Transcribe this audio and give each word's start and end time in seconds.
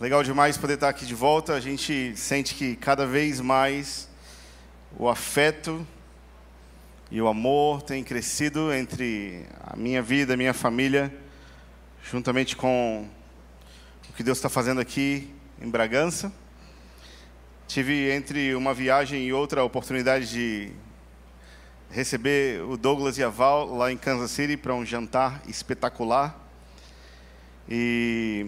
Legal 0.00 0.22
demais 0.22 0.56
poder 0.56 0.74
estar 0.74 0.88
aqui 0.88 1.04
de 1.04 1.14
volta. 1.14 1.52
A 1.52 1.60
gente 1.60 2.16
sente 2.16 2.54
que 2.54 2.74
cada 2.74 3.04
vez 3.04 3.38
mais 3.38 4.08
o 4.98 5.10
afeto 5.10 5.86
e 7.10 7.20
o 7.20 7.28
amor 7.28 7.82
têm 7.82 8.02
crescido 8.02 8.72
entre 8.72 9.44
a 9.62 9.76
minha 9.76 10.00
vida, 10.00 10.32
a 10.32 10.38
minha 10.38 10.54
família, 10.54 11.14
juntamente 12.02 12.56
com 12.56 13.06
o 14.08 14.12
que 14.14 14.22
Deus 14.22 14.38
está 14.38 14.48
fazendo 14.48 14.80
aqui 14.80 15.28
em 15.60 15.68
Bragança. 15.68 16.32
Tive 17.68 18.10
entre 18.10 18.54
uma 18.54 18.72
viagem 18.72 19.26
e 19.26 19.34
outra 19.34 19.60
a 19.60 19.64
oportunidade 19.64 20.30
de 20.30 20.72
receber 21.90 22.62
o 22.62 22.78
Douglas 22.78 23.18
e 23.18 23.22
a 23.22 23.28
Val 23.28 23.76
lá 23.76 23.92
em 23.92 23.98
Kansas 23.98 24.30
City 24.30 24.56
para 24.56 24.74
um 24.74 24.82
jantar 24.82 25.42
espetacular. 25.46 26.40
E 27.68 28.46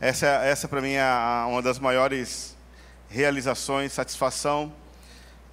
essa, 0.00 0.26
essa 0.26 0.68
para 0.68 0.80
mim 0.80 0.92
é 0.92 1.04
uma 1.48 1.60
das 1.60 1.80
maiores 1.80 2.56
realizações, 3.10 3.92
satisfação. 3.92 4.72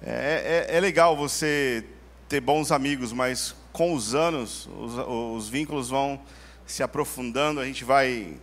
É, 0.00 0.66
é, 0.70 0.76
é, 0.76 0.80
legal 0.80 1.16
você 1.16 1.84
ter 2.28 2.40
bons 2.40 2.70
amigos, 2.70 3.12
mas 3.12 3.56
com 3.72 3.92
os 3.92 4.14
anos 4.14 4.68
os, 4.78 4.98
os 5.34 5.48
vínculos 5.48 5.88
vão 5.88 6.20
se 6.64 6.80
aprofundando, 6.80 7.58
a 7.58 7.64
gente 7.64 7.82
vai 7.82 8.36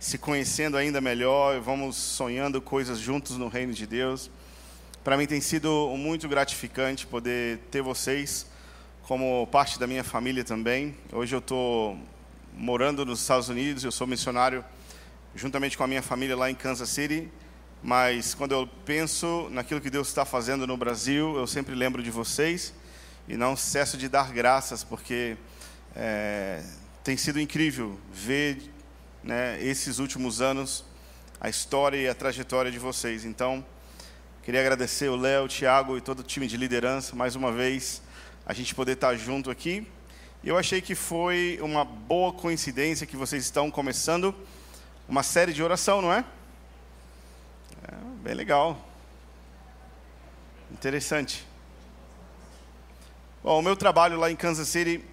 se 0.00 0.18
conhecendo 0.18 0.76
ainda 0.76 1.00
melhor, 1.00 1.60
vamos 1.60 1.94
sonhando 1.94 2.60
coisas 2.60 2.98
juntos 2.98 3.36
no 3.36 3.46
reino 3.46 3.72
de 3.72 3.86
Deus. 3.86 4.32
Para 5.04 5.16
mim 5.16 5.26
tem 5.26 5.40
sido 5.40 5.94
muito 5.96 6.28
gratificante 6.28 7.06
poder 7.06 7.58
ter 7.70 7.80
vocês 7.80 8.44
como 9.02 9.46
parte 9.52 9.78
da 9.78 9.86
minha 9.86 10.02
família 10.02 10.42
também. 10.42 10.96
Hoje 11.12 11.32
eu 11.32 11.38
estou 11.38 11.96
morando 12.56 13.06
nos 13.06 13.20
Estados 13.20 13.48
Unidos, 13.48 13.84
eu 13.84 13.92
sou 13.92 14.04
missionário 14.04 14.64
juntamente 15.34 15.76
com 15.76 15.82
a 15.82 15.86
minha 15.86 16.02
família 16.02 16.36
lá 16.36 16.50
em 16.50 16.54
Kansas 16.54 16.88
City. 16.88 17.28
Mas 17.82 18.34
quando 18.34 18.52
eu 18.52 18.66
penso 18.86 19.48
naquilo 19.50 19.80
que 19.80 19.90
Deus 19.90 20.08
está 20.08 20.24
fazendo 20.24 20.66
no 20.66 20.76
Brasil, 20.76 21.36
eu 21.36 21.46
sempre 21.46 21.74
lembro 21.74 22.02
de 22.02 22.10
vocês 22.10 22.72
e 23.28 23.36
não 23.36 23.56
cesso 23.56 23.96
de 23.96 24.08
dar 24.08 24.32
graças, 24.32 24.82
porque 24.82 25.36
é, 25.94 26.62
tem 27.02 27.16
sido 27.16 27.40
incrível 27.40 27.98
ver 28.12 28.72
né, 29.22 29.62
esses 29.62 29.98
últimos 29.98 30.40
anos, 30.40 30.84
a 31.40 31.48
história 31.48 31.96
e 31.98 32.08
a 32.08 32.14
trajetória 32.14 32.70
de 32.70 32.78
vocês. 32.78 33.24
Então, 33.24 33.64
queria 34.42 34.60
agradecer 34.60 35.08
o 35.08 35.16
Léo, 35.16 35.44
o 35.44 35.48
Thiago 35.48 35.98
e 35.98 36.00
todo 36.00 36.20
o 36.20 36.22
time 36.22 36.46
de 36.46 36.56
liderança, 36.56 37.14
mais 37.14 37.36
uma 37.36 37.52
vez, 37.52 38.00
a 38.46 38.54
gente 38.54 38.74
poder 38.74 38.92
estar 38.92 39.14
junto 39.16 39.50
aqui. 39.50 39.86
Eu 40.42 40.56
achei 40.56 40.80
que 40.80 40.94
foi 40.94 41.58
uma 41.60 41.84
boa 41.84 42.32
coincidência 42.32 43.06
que 43.06 43.16
vocês 43.16 43.44
estão 43.44 43.70
começando 43.70 44.34
uma 45.08 45.22
série 45.22 45.52
de 45.52 45.62
oração, 45.62 46.00
não 46.00 46.12
é? 46.12 46.24
é 47.86 47.94
bem 48.22 48.34
legal. 48.34 48.78
Interessante. 50.72 51.46
Bom, 53.42 53.58
o 53.58 53.62
meu 53.62 53.76
trabalho 53.76 54.18
lá 54.18 54.30
em 54.30 54.36
Kansas 54.36 54.68
City 54.68 55.04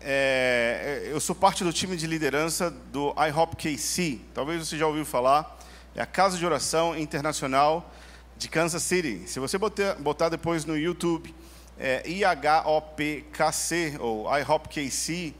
é, 0.00 1.02
é, 1.06 1.12
eu 1.12 1.18
sou 1.18 1.34
parte 1.34 1.64
do 1.64 1.72
time 1.72 1.96
de 1.96 2.06
liderança 2.06 2.70
do 2.70 3.14
IHOP 3.28 3.56
KC. 3.56 4.20
Talvez 4.32 4.68
você 4.68 4.76
já 4.76 4.86
ouviu 4.86 5.04
falar. 5.04 5.58
É 5.94 6.00
a 6.00 6.06
Casa 6.06 6.36
de 6.36 6.46
Oração 6.46 6.96
Internacional 6.96 7.90
de 8.36 8.48
Kansas 8.48 8.82
City. 8.82 9.24
Se 9.26 9.40
você 9.40 9.58
botar, 9.58 9.94
botar 9.94 10.28
depois 10.28 10.64
no 10.64 10.76
YouTube 10.76 11.34
é, 11.78 12.02
IHOPKC 12.08 13.96
ou 13.98 14.26
IHOPKC, 14.38 15.34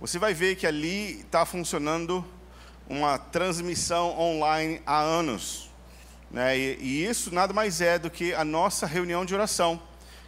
você 0.00 0.18
vai 0.18 0.34
ver 0.34 0.56
que 0.56 0.66
ali 0.66 1.20
está 1.20 1.44
funcionando 1.44 2.24
uma 2.90 3.16
transmissão 3.16 4.18
online 4.18 4.82
há 4.84 5.00
anos. 5.00 5.70
Né? 6.28 6.58
E, 6.58 6.78
e 6.80 7.06
isso 7.06 7.32
nada 7.32 7.52
mais 7.52 7.80
é 7.80 8.00
do 8.00 8.10
que 8.10 8.34
a 8.34 8.44
nossa 8.44 8.84
reunião 8.84 9.24
de 9.24 9.32
oração, 9.32 9.80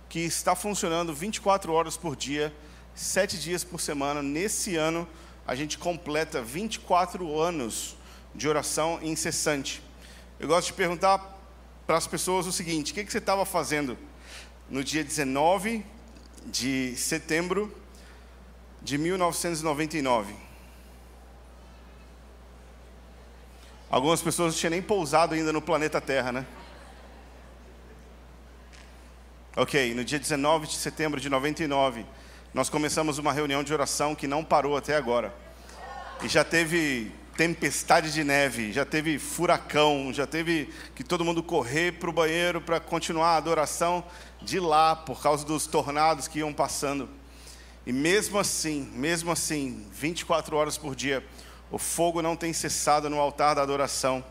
que 0.08 0.20
está 0.20 0.55
funcionando 0.55 1.12
24 1.12 1.72
horas 1.72 1.96
por 1.96 2.14
dia 2.14 2.55
sete 2.95 3.36
dias 3.36 3.64
por 3.64 3.80
semana. 3.80 4.22
Nesse 4.22 4.77
ano, 4.77 5.08
a 5.45 5.56
gente 5.56 5.77
completa 5.77 6.40
24 6.40 7.36
anos 7.40 7.96
de 8.33 8.48
oração 8.48 9.01
incessante. 9.02 9.83
Eu 10.39 10.46
gosto 10.46 10.68
de 10.68 10.74
perguntar 10.74 11.18
para 11.84 11.96
as 11.96 12.06
pessoas 12.06 12.46
o 12.46 12.52
seguinte: 12.52 12.92
o 12.92 12.95
que, 12.95 13.05
que 13.05 13.11
você 13.11 13.18
estava 13.18 13.45
fazendo 13.45 13.98
no 14.70 14.84
dia 14.84 15.02
19 15.02 15.84
de 16.46 16.95
setembro 16.96 17.77
de 18.80 18.96
1999? 18.98 20.52
Algumas 23.92 24.23
pessoas 24.23 24.55
não 24.55 24.58
tinham 24.58 24.70
nem 24.70 24.80
pousado 24.80 25.35
ainda 25.35 25.53
no 25.53 25.61
planeta 25.61 26.01
Terra, 26.01 26.33
né? 26.33 26.47
Ok, 29.55 29.95
no 29.95 30.03
dia 30.03 30.19
19 30.19 30.67
de 30.67 30.77
setembro 30.77 31.20
de 31.20 31.29
99, 31.29 32.07
nós 32.55 32.70
começamos 32.70 33.19
uma 33.19 33.35
reunião 33.35 33.63
de 33.63 33.70
oração 33.70 34.14
que 34.14 34.27
não 34.27 34.42
parou 34.42 34.79
até 34.79 34.97
agora. 34.97 35.35
E 36.23 36.29
já 36.29 36.42
teve 36.42 37.13
tempestade 37.36 38.11
de 38.14 38.25
neve, 38.25 38.73
já 38.73 38.86
teve 38.86 39.19
furacão, 39.19 40.11
já 40.11 40.27
teve 40.27 40.73
que 40.95 41.05
todo 41.05 41.23
mundo 41.23 41.42
correr 41.42 41.92
para 41.92 42.08
o 42.08 42.14
banheiro 42.14 42.63
para 42.63 42.81
continuar 42.81 43.35
a 43.35 43.36
adoração 43.36 44.02
de 44.41 44.58
lá, 44.58 44.97
por 44.97 45.20
causa 45.20 45.45
dos 45.45 45.67
tornados 45.67 46.27
que 46.27 46.39
iam 46.39 46.55
passando. 46.55 47.11
E 47.85 47.92
mesmo 47.92 48.39
assim, 48.39 48.91
mesmo 48.95 49.31
assim, 49.31 49.86
24 49.92 50.57
horas 50.57 50.79
por 50.79 50.97
dia, 50.97 51.23
o 51.72 51.78
fogo 51.78 52.20
não 52.20 52.36
tem 52.36 52.52
cessado 52.52 53.08
no 53.08 53.18
altar 53.18 53.55
da 53.55 53.62
adoração. 53.62 54.22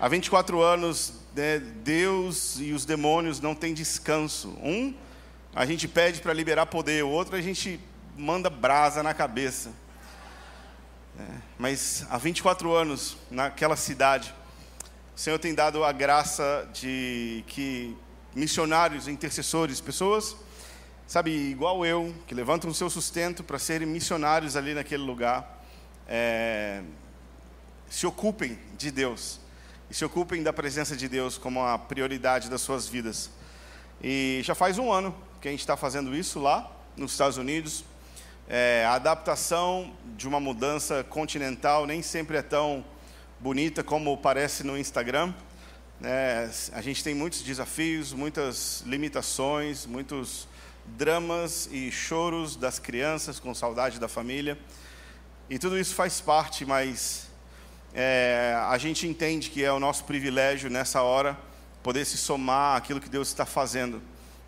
Há 0.00 0.08
24 0.08 0.62
anos, 0.62 1.12
né, 1.36 1.58
Deus 1.58 2.56
e 2.58 2.72
os 2.72 2.86
demônios 2.86 3.38
não 3.38 3.54
têm 3.54 3.74
descanso. 3.74 4.48
Um 4.62 4.94
a 5.54 5.66
gente 5.66 5.86
pede 5.86 6.22
para 6.22 6.32
liberar 6.32 6.66
poder, 6.66 7.04
o 7.04 7.10
outro 7.10 7.36
a 7.36 7.40
gente 7.42 7.78
manda 8.16 8.48
brasa 8.48 9.02
na 9.02 9.12
cabeça. 9.12 9.72
É, 11.18 11.22
mas 11.58 12.06
há 12.08 12.16
24 12.16 12.72
anos, 12.72 13.18
naquela 13.30 13.76
cidade, 13.76 14.34
o 15.14 15.20
Senhor 15.20 15.38
tem 15.38 15.54
dado 15.54 15.84
a 15.84 15.92
graça 15.92 16.66
de 16.72 17.44
que 17.46 17.94
missionários, 18.34 19.06
intercessores, 19.06 19.82
pessoas, 19.82 20.34
sabe, 21.06 21.30
igual 21.30 21.84
eu, 21.84 22.14
que 22.26 22.34
levantam 22.34 22.70
o 22.70 22.74
seu 22.74 22.88
sustento 22.88 23.44
para 23.44 23.58
serem 23.58 23.86
missionários 23.86 24.56
ali 24.56 24.72
naquele 24.72 25.02
lugar, 25.02 25.59
é, 26.10 26.82
se 27.88 28.04
ocupem 28.04 28.58
de 28.76 28.90
Deus 28.90 29.38
e 29.88 29.94
se 29.94 30.04
ocupem 30.04 30.42
da 30.42 30.52
presença 30.52 30.96
de 30.96 31.08
Deus 31.08 31.38
como 31.38 31.64
a 31.64 31.78
prioridade 31.78 32.50
das 32.50 32.60
suas 32.60 32.88
vidas. 32.88 33.30
E 34.02 34.40
já 34.42 34.54
faz 34.54 34.76
um 34.76 34.92
ano 34.92 35.14
que 35.40 35.46
a 35.46 35.50
gente 35.52 35.60
está 35.60 35.76
fazendo 35.76 36.14
isso 36.14 36.40
lá 36.40 36.70
nos 36.96 37.12
Estados 37.12 37.36
Unidos. 37.36 37.84
É, 38.48 38.84
a 38.88 38.94
adaptação 38.94 39.92
de 40.16 40.26
uma 40.26 40.40
mudança 40.40 41.04
continental 41.04 41.86
nem 41.86 42.02
sempre 42.02 42.36
é 42.36 42.42
tão 42.42 42.84
bonita 43.38 43.84
como 43.84 44.16
parece 44.16 44.64
no 44.64 44.76
Instagram. 44.76 45.32
É, 46.02 46.50
a 46.72 46.82
gente 46.82 47.04
tem 47.04 47.14
muitos 47.14 47.42
desafios, 47.42 48.12
muitas 48.12 48.82
limitações, 48.86 49.86
muitos 49.86 50.48
dramas 50.86 51.68
e 51.70 51.92
choros 51.92 52.56
das 52.56 52.78
crianças 52.78 53.38
com 53.38 53.54
saudade 53.54 54.00
da 54.00 54.08
família. 54.08 54.58
E 55.50 55.58
tudo 55.58 55.76
isso 55.76 55.96
faz 55.96 56.20
parte, 56.20 56.64
mas 56.64 57.26
é, 57.92 58.54
a 58.68 58.78
gente 58.78 59.04
entende 59.08 59.50
que 59.50 59.64
é 59.64 59.72
o 59.72 59.80
nosso 59.80 60.04
privilégio 60.04 60.70
nessa 60.70 61.02
hora 61.02 61.36
poder 61.82 62.04
se 62.04 62.16
somar 62.16 62.76
àquilo 62.76 63.00
que 63.00 63.08
Deus 63.08 63.26
está 63.26 63.44
fazendo. 63.44 64.00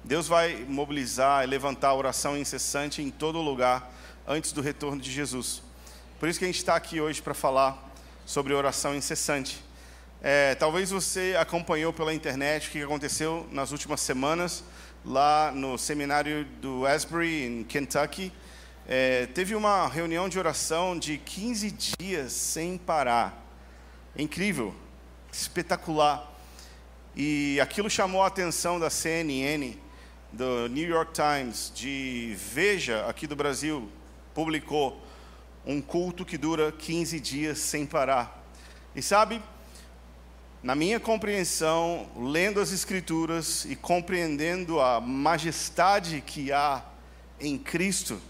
Deus 0.05 0.29
vai 0.29 0.65
mobilizar 0.69 1.43
e 1.43 1.49
levantar 1.49 1.89
a 1.89 1.95
oração 1.95 2.39
incessante 2.39 3.03
em 3.03 3.11
todo 3.11 3.41
lugar 3.41 3.93
antes 4.29 4.53
do 4.53 4.61
retorno 4.61 5.01
de 5.01 5.11
Jesus. 5.11 5.61
Por 6.21 6.29
isso 6.29 6.39
que 6.39 6.45
a 6.45 6.49
gente 6.49 6.59
está 6.59 6.77
aqui 6.77 7.01
hoje 7.01 7.21
para 7.21 7.35
falar 7.35 7.93
sobre 8.25 8.55
oração 8.55 8.95
incessante. 8.95 9.61
É, 10.23 10.55
talvez 10.55 10.91
você 10.91 11.35
acompanhou 11.37 11.93
pela 11.93 12.15
internet 12.15 12.69
o 12.69 12.71
que 12.71 12.81
aconteceu 12.81 13.44
nas 13.50 13.73
últimas 13.73 14.00
semanas 14.00 14.62
lá 15.05 15.50
no 15.50 15.76
seminário 15.76 16.44
do 16.61 16.87
Asbury, 16.87 17.44
em 17.44 17.65
Kentucky. 17.65 18.32
É, 18.88 19.26
teve 19.26 19.55
uma 19.55 19.87
reunião 19.87 20.29
de 20.29 20.37
oração 20.40 20.99
de 20.99 21.17
15 21.17 21.76
dias 22.00 22.32
sem 22.32 22.76
parar. 22.76 23.46
É 24.17 24.23
incrível, 24.23 24.75
espetacular. 25.32 26.29
E 27.14 27.61
aquilo 27.61 27.88
chamou 27.88 28.23
a 28.23 28.26
atenção 28.26 28.81
da 28.81 28.90
CNN 28.90 29.76
do 30.32 30.67
New 30.69 30.88
York 30.88 31.12
Times, 31.12 31.70
de 31.73 32.34
Veja, 32.37 33.06
aqui 33.06 33.26
do 33.26 33.37
Brasil, 33.37 33.88
publicou 34.34 35.00
um 35.64 35.81
culto 35.81 36.25
que 36.25 36.37
dura 36.37 36.73
15 36.73 37.20
dias 37.20 37.58
sem 37.58 37.87
parar. 37.87 38.44
E 38.96 39.00
sabe, 39.00 39.40
na 40.61 40.75
minha 40.75 40.99
compreensão, 40.99 42.11
lendo 42.17 42.58
as 42.58 42.73
Escrituras 42.73 43.64
e 43.64 43.76
compreendendo 43.76 44.81
a 44.81 45.00
majestade 45.00 46.20
que 46.20 46.50
há 46.50 46.85
em 47.38 47.56
Cristo, 47.56 48.20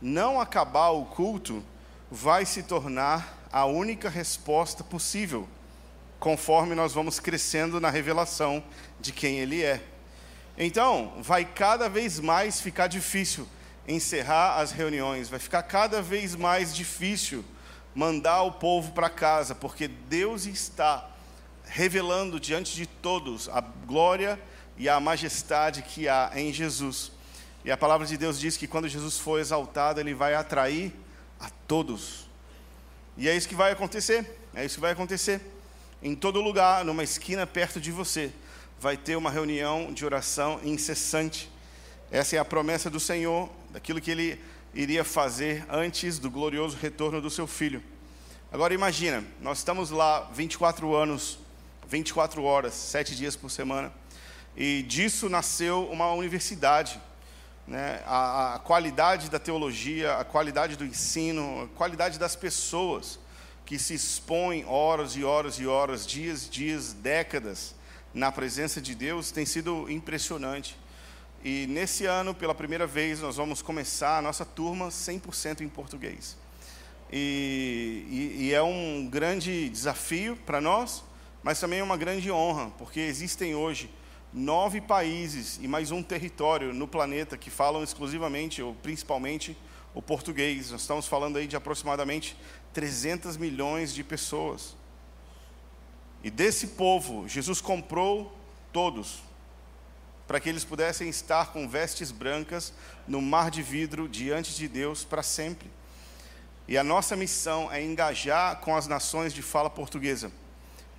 não 0.00 0.40
acabar 0.40 0.90
o 0.90 1.04
culto 1.04 1.62
vai 2.10 2.44
se 2.46 2.62
tornar 2.62 3.46
a 3.52 3.64
única 3.66 4.08
resposta 4.08 4.82
possível, 4.82 5.48
conforme 6.18 6.74
nós 6.74 6.92
vamos 6.92 7.20
crescendo 7.20 7.80
na 7.80 7.90
revelação 7.90 8.62
de 9.00 9.12
quem 9.12 9.38
Ele 9.38 9.62
é. 9.62 9.82
Então, 10.56 11.14
vai 11.18 11.44
cada 11.44 11.88
vez 11.88 12.20
mais 12.20 12.60
ficar 12.60 12.86
difícil 12.86 13.46
encerrar 13.88 14.60
as 14.60 14.72
reuniões, 14.72 15.28
vai 15.28 15.38
ficar 15.38 15.62
cada 15.62 16.00
vez 16.00 16.36
mais 16.36 16.74
difícil 16.74 17.44
mandar 17.94 18.42
o 18.42 18.52
povo 18.52 18.92
para 18.92 19.10
casa, 19.10 19.54
porque 19.54 19.88
Deus 19.88 20.46
está 20.46 21.08
revelando 21.64 22.38
diante 22.38 22.74
de 22.74 22.86
todos 22.86 23.48
a 23.48 23.60
glória 23.60 24.40
e 24.76 24.88
a 24.88 25.00
majestade 25.00 25.82
que 25.82 26.08
há 26.08 26.30
em 26.34 26.52
Jesus. 26.52 27.12
E 27.64 27.70
a 27.70 27.76
palavra 27.76 28.06
de 28.06 28.16
Deus 28.16 28.40
diz 28.40 28.56
que 28.56 28.66
quando 28.66 28.88
Jesus 28.88 29.18
for 29.18 29.38
exaltado, 29.38 30.00
ele 30.00 30.14
vai 30.14 30.34
atrair 30.34 30.92
a 31.38 31.50
todos. 31.66 32.28
E 33.16 33.28
é 33.28 33.36
isso 33.36 33.48
que 33.48 33.54
vai 33.54 33.72
acontecer. 33.72 34.38
É 34.54 34.64
isso 34.64 34.76
que 34.76 34.80
vai 34.80 34.92
acontecer. 34.92 35.40
Em 36.02 36.14
todo 36.14 36.40
lugar, 36.40 36.84
numa 36.84 37.04
esquina 37.04 37.46
perto 37.46 37.80
de 37.80 37.92
você, 37.92 38.32
vai 38.80 38.96
ter 38.96 39.16
uma 39.16 39.30
reunião 39.30 39.92
de 39.92 40.04
oração 40.04 40.58
incessante. 40.64 41.50
Essa 42.10 42.36
é 42.36 42.38
a 42.38 42.44
promessa 42.44 42.88
do 42.88 42.98
Senhor, 42.98 43.50
daquilo 43.70 44.00
que 44.00 44.10
ele 44.10 44.42
iria 44.74 45.04
fazer 45.04 45.64
antes 45.68 46.18
do 46.18 46.30
glorioso 46.30 46.78
retorno 46.80 47.20
do 47.20 47.28
seu 47.28 47.46
filho. 47.46 47.82
Agora 48.50 48.72
imagina, 48.72 49.22
nós 49.40 49.58
estamos 49.58 49.90
lá 49.90 50.30
24 50.32 50.94
anos, 50.94 51.38
24 51.86 52.42
horas, 52.42 52.72
7 52.72 53.14
dias 53.14 53.36
por 53.36 53.50
semana, 53.50 53.92
e 54.56 54.82
disso 54.82 55.28
nasceu 55.28 55.88
uma 55.90 56.12
universidade 56.12 57.00
né, 57.70 58.02
a, 58.04 58.56
a, 58.56 58.58
qualidade 58.58 59.30
da 59.30 59.38
teologia, 59.38 60.16
a 60.16 60.24
qualidade 60.24 60.74
do 60.74 60.84
ensino, 60.84 61.62
a 61.62 61.78
qualidade 61.78 62.18
das 62.18 62.34
pessoas 62.34 63.20
que 63.64 63.78
se 63.78 63.94
expõem 63.94 64.64
horas 64.66 65.14
e 65.14 65.22
horas 65.22 65.54
e 65.54 65.68
horas, 65.68 66.04
dias 66.04 66.46
e 66.46 66.50
dias, 66.50 66.92
décadas 66.92 67.76
na 68.12 68.32
presença 68.32 68.80
de 68.80 68.92
Deus 68.92 69.30
tem 69.30 69.46
sido 69.46 69.88
impressionante. 69.88 70.76
E 71.44 71.68
nesse 71.68 72.06
ano, 72.06 72.34
pela 72.34 72.56
primeira 72.56 72.88
vez, 72.88 73.20
nós 73.20 73.36
vamos 73.36 73.62
começar 73.62 74.18
a 74.18 74.22
nossa 74.22 74.44
turma 74.44 74.88
100% 74.88 75.60
em 75.60 75.68
português. 75.68 76.36
E, 77.12 78.04
e, 78.10 78.46
e 78.46 78.52
é 78.52 78.60
um 78.60 79.08
grande 79.08 79.68
desafio 79.68 80.36
para 80.44 80.60
nós, 80.60 81.04
mas 81.40 81.60
também 81.60 81.78
é 81.78 81.84
uma 81.84 81.96
grande 81.96 82.32
honra, 82.32 82.72
porque 82.76 82.98
existem 82.98 83.54
hoje 83.54 83.88
nove 84.32 84.80
países 84.80 85.58
e 85.60 85.66
mais 85.66 85.90
um 85.90 86.02
território 86.02 86.72
no 86.72 86.86
planeta 86.86 87.36
que 87.36 87.50
falam 87.50 87.82
exclusivamente 87.82 88.62
ou 88.62 88.74
principalmente 88.74 89.56
o 89.92 90.00
português. 90.00 90.70
Nós 90.70 90.82
estamos 90.82 91.06
falando 91.06 91.36
aí 91.36 91.46
de 91.46 91.56
aproximadamente 91.56 92.36
300 92.72 93.36
milhões 93.36 93.92
de 93.92 94.04
pessoas. 94.04 94.76
E 96.22 96.30
desse 96.30 96.68
povo, 96.68 97.28
Jesus 97.28 97.60
comprou 97.60 98.36
todos, 98.72 99.22
para 100.28 100.38
que 100.38 100.48
eles 100.48 100.64
pudessem 100.64 101.08
estar 101.08 101.52
com 101.52 101.68
vestes 101.68 102.12
brancas 102.12 102.72
no 103.08 103.20
mar 103.20 103.50
de 103.50 103.62
vidro 103.62 104.08
diante 104.08 104.54
de 104.54 104.68
Deus 104.68 105.02
para 105.02 105.24
sempre. 105.24 105.68
E 106.68 106.78
a 106.78 106.84
nossa 106.84 107.16
missão 107.16 107.72
é 107.72 107.82
engajar 107.82 108.60
com 108.60 108.76
as 108.76 108.86
nações 108.86 109.32
de 109.32 109.42
fala 109.42 109.68
portuguesa 109.68 110.30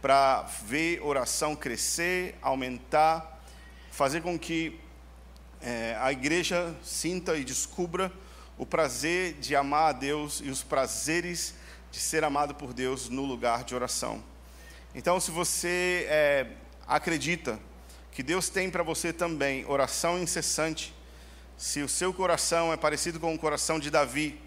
para 0.02 0.44
ver 0.66 1.02
oração 1.02 1.56
crescer, 1.56 2.36
aumentar, 2.42 3.44
fazer 3.92 4.22
com 4.22 4.38
que 4.38 4.80
é, 5.62 5.96
a 6.00 6.12
igreja 6.12 6.76
sinta 6.84 7.38
e 7.38 7.44
descubra 7.44 8.12
o 8.58 8.66
prazer 8.66 9.34
de 9.34 9.56
amar 9.56 9.90
a 9.90 9.92
Deus 9.92 10.42
e 10.44 10.50
os 10.50 10.64
prazeres 10.64 11.54
de 11.92 12.00
ser 12.00 12.24
amado 12.24 12.56
por 12.56 12.74
Deus 12.74 13.10
no 13.10 13.26
lugar 13.26 13.64
de 13.64 13.76
oração. 13.76 14.24
Então, 14.96 15.20
se 15.20 15.30
você 15.30 16.08
é, 16.10 16.48
acredita 16.88 17.60
que 18.12 18.24
Deus 18.24 18.50
tem 18.50 18.70
para 18.70 18.84
você 18.84 19.14
também 19.14 19.66
oração 19.66 20.20
incessante, 20.20 20.94
se 21.58 21.82
o 21.82 21.88
seu 21.88 22.14
coração 22.14 22.74
é 22.74 22.78
parecido 22.78 23.20
com 23.20 23.34
o 23.34 23.38
coração 23.40 23.80
de 23.80 23.92
Davi, 23.92 24.40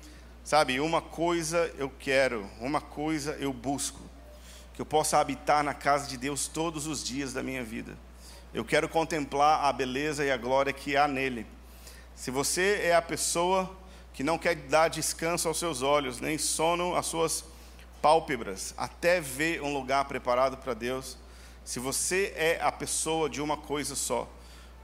sabe, 0.42 0.80
uma 0.80 1.00
coisa 1.00 1.72
eu 1.78 1.90
quero, 1.98 2.48
uma 2.60 2.80
coisa 2.80 3.36
eu 3.38 3.52
busco, 3.52 4.00
que 4.74 4.80
eu 4.80 4.86
possa 4.86 5.18
habitar 5.18 5.62
na 5.62 5.72
casa 5.72 6.08
de 6.08 6.16
Deus 6.16 6.48
todos 6.48 6.86
os 6.86 7.02
dias 7.02 7.32
da 7.32 7.42
minha 7.42 7.62
vida. 7.62 7.96
Eu 8.52 8.64
quero 8.64 8.88
contemplar 8.88 9.64
a 9.64 9.72
beleza 9.72 10.24
e 10.24 10.30
a 10.30 10.36
glória 10.36 10.72
que 10.72 10.96
há 10.96 11.06
nele. 11.06 11.46
Se 12.14 12.30
você 12.30 12.80
é 12.82 12.94
a 12.94 13.02
pessoa 13.02 13.70
que 14.12 14.22
não 14.22 14.36
quer 14.36 14.54
dar 14.54 14.88
descanso 14.88 15.48
aos 15.48 15.58
seus 15.58 15.82
olhos, 15.82 16.20
nem 16.20 16.38
sono 16.38 16.94
às 16.94 17.06
suas 17.06 17.44
pálpebras, 18.02 18.74
até 18.76 19.20
ver 19.20 19.62
um 19.62 19.72
lugar 19.72 20.04
preparado 20.04 20.56
para 20.56 20.74
Deus, 20.74 21.16
se 21.64 21.78
você 21.78 22.32
é 22.36 22.60
a 22.60 22.70
pessoa 22.70 23.30
de 23.30 23.40
uma 23.40 23.56
coisa 23.56 23.96
só, 23.96 24.28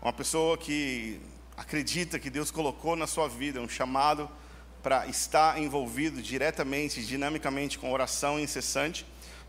uma 0.01 0.13
pessoa 0.13 0.57
que 0.57 1.21
acredita 1.57 2.19
que 2.19 2.31
Deus 2.31 2.51
colocou 2.51 2.97
na 2.97 3.07
sua 3.07 3.29
vida 3.29 3.61
um 3.61 3.69
chamado 3.69 4.31
para 4.83 5.07
estar 5.07 5.61
envolvido 5.61 6.23
diretamente, 6.23 7.05
dinamicamente 7.05 7.79
com 7.79 7.93
oração 7.93 8.41
incessante, 8.41 9.05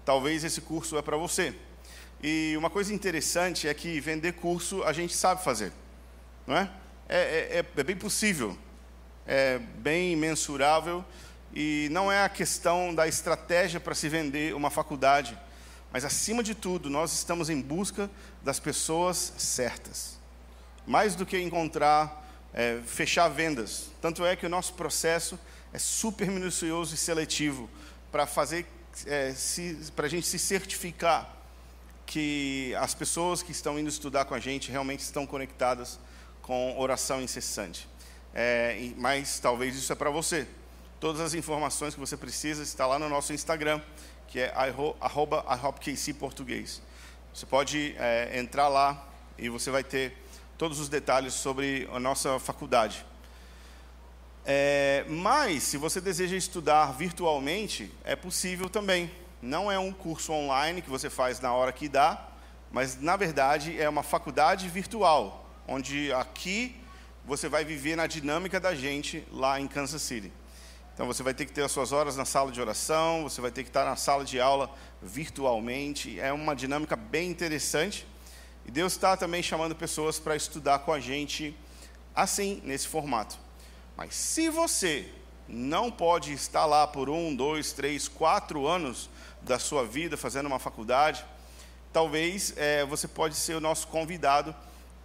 talvez 0.06 0.44
esse 0.44 0.62
curso 0.62 0.98
é 0.98 1.02
para 1.02 1.18
você. 1.18 1.56
E 2.22 2.56
uma 2.58 2.70
coisa 2.70 2.94
interessante 2.94 3.68
é 3.68 3.74
que 3.74 4.00
vender 4.00 4.34
curso 4.34 4.84
a 4.84 4.94
gente 4.94 5.16
sabe 5.16 5.44
fazer, 5.44 5.72
não 6.46 6.56
é? 6.56 6.70
É, 7.10 7.18
é, 7.18 7.58
é, 7.58 7.66
é 7.76 7.84
bem 7.84 7.96
possível, 7.96 8.58
é 9.26 9.58
bem 9.58 10.16
mensurável 10.16 11.04
e 11.54 11.90
não 11.92 12.12
é 12.12 12.24
a 12.24 12.30
questão 12.30 12.94
da 12.94 13.08
estratégia 13.08 13.80
para 13.80 13.96
se 13.96 14.08
vender 14.08 14.56
uma 14.56 14.70
faculdade, 14.70 15.38
mas 15.92 16.06
acima 16.06 16.42
de 16.42 16.56
tudo, 16.56 16.90
nós 16.90 17.12
estamos 17.12 17.50
em 17.50 17.60
busca 17.60 18.10
das 18.42 18.60
pessoas 18.60 19.34
certas. 19.38 20.18
Mais 20.86 21.16
do 21.16 21.26
que 21.26 21.38
encontrar, 21.38 22.26
é, 22.54 22.80
fechar 22.86 23.28
vendas. 23.28 23.90
Tanto 24.02 24.26
é 24.26 24.36
que 24.36 24.46
o 24.46 24.50
nosso 24.50 24.74
processo 24.74 25.38
é 25.74 25.80
super 25.80 26.30
minucioso 26.30 26.96
e 26.96 26.98
seletivo 26.98 27.70
para 28.12 28.26
fazer 28.26 28.66
é, 29.06 29.34
para 29.96 30.06
a 30.06 30.10
gente 30.10 30.28
se 30.28 30.38
certificar 30.40 31.38
que 32.06 32.76
as 32.78 32.94
pessoas 32.94 33.42
que 33.42 33.52
estão 33.52 33.80
indo 33.80 33.88
estudar 33.88 34.26
com 34.26 34.34
a 34.34 34.40
gente 34.40 34.70
realmente 34.70 35.00
estão 35.00 35.26
conectadas 35.26 36.00
com 36.42 36.78
oração 36.78 37.22
incessante. 37.22 37.88
É, 38.34 38.92
mas 38.98 39.40
talvez 39.40 39.76
isso 39.76 39.92
é 39.92 39.96
para 39.96 40.10
você. 40.10 40.48
Todas 41.00 41.22
as 41.22 41.34
informações 41.34 41.94
que 41.94 42.00
você 42.00 42.18
precisa 42.18 42.64
está 42.64 42.86
lá 42.86 43.00
no 43.00 43.10
nosso 43.10 43.34
Instagram, 43.34 43.82
que 44.28 44.40
é 44.40 44.54
arroba, 45.00 45.44
português. 46.20 46.82
Você 47.34 47.46
pode 47.46 47.96
é, 47.98 48.38
entrar 48.38 48.68
lá 48.68 49.08
e 49.38 49.50
você 49.50 49.72
vai 49.72 49.84
ter 49.84 50.14
todos 50.58 50.80
os 50.80 50.90
detalhes 50.90 51.34
sobre 51.34 51.90
a 51.92 52.00
nossa 52.00 52.38
faculdade. 52.40 53.06
É, 54.46 55.06
mas, 55.08 55.64
se 55.64 55.78
você 55.78 56.02
deseja 56.02 56.36
estudar 56.36 56.94
virtualmente, 56.94 57.92
é 58.04 58.16
possível 58.16 58.70
também. 58.70 59.12
Não 59.42 59.72
é 59.72 59.78
um 59.78 59.92
curso 59.92 60.32
online 60.34 60.82
que 60.82 60.90
você 60.90 61.10
faz 61.10 61.40
na 61.40 61.54
hora 61.54 61.72
que 61.72 61.88
dá, 61.88 62.28
mas, 62.72 63.00
na 63.00 63.16
verdade, 63.16 63.80
é 63.80 63.88
uma 63.88 64.04
faculdade 64.04 64.68
virtual, 64.68 65.46
onde 65.68 66.12
aqui 66.14 66.76
você 67.26 67.48
vai 67.48 67.64
viver 67.64 67.96
na 67.96 68.08
dinâmica 68.08 68.60
da 68.60 68.74
gente 68.74 69.26
lá 69.32 69.60
em 69.60 69.68
Kansas 69.68 70.02
City. 70.02 70.32
Então, 70.94 71.06
você 71.06 71.24
vai 71.24 71.34
ter 71.34 71.46
que 71.46 71.52
ter 71.52 71.64
as 71.64 71.72
suas 71.72 71.92
horas 71.92 72.16
na 72.16 72.26
sala 72.26 72.52
de 72.52 72.60
oração, 72.60 73.24
você 73.24 73.42
vai 73.42 73.52
ter 73.52 73.64
que 73.64 73.70
estar 73.70 73.86
na 73.86 73.96
sala 73.96 74.24
de 74.24 74.40
aula 74.40 74.70
virtualmente. 75.02 76.20
É 76.20 76.32
uma 76.34 76.56
dinâmica 76.56 76.96
bem 76.96 77.30
interessante. 77.30 78.06
E 78.66 78.72
Deus 78.72 78.94
está 78.94 79.16
também 79.18 79.42
chamando 79.42 79.76
pessoas 79.76 80.20
para 80.20 80.36
estudar 80.36 80.80
com 80.80 80.92
a 80.92 81.00
gente 81.00 81.56
assim, 82.14 82.62
nesse 82.64 82.88
formato. 82.88 83.40
Mas 84.04 84.16
se 84.16 84.50
você 84.50 85.08
não 85.48 85.92
pode 85.92 86.34
estar 86.34 86.66
lá 86.66 86.88
por 86.88 87.08
um, 87.08 87.36
dois, 87.36 87.72
três, 87.72 88.08
quatro 88.08 88.66
anos 88.66 89.08
da 89.44 89.60
sua 89.60 89.86
vida 89.86 90.18
fazendo 90.18 90.48
uma 90.48 90.58
faculdade, 90.58 91.24
talvez 91.94 92.52
é, 92.58 92.84
você 92.84 93.08
pode 93.08 93.36
ser 93.36 93.54
o 93.54 93.62
nosso 93.62 93.86
convidado 93.90 94.56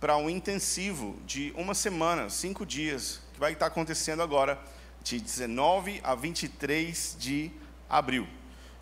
para 0.00 0.16
um 0.16 0.30
intensivo 0.30 1.14
de 1.26 1.52
uma 1.58 1.74
semana, 1.74 2.30
cinco 2.30 2.64
dias, 2.64 3.20
que 3.34 3.38
vai 3.38 3.52
estar 3.52 3.66
acontecendo 3.66 4.22
agora, 4.22 4.58
de 5.02 5.20
19 5.20 6.00
a 6.02 6.14
23 6.14 7.16
de 7.20 7.50
abril. 7.90 8.26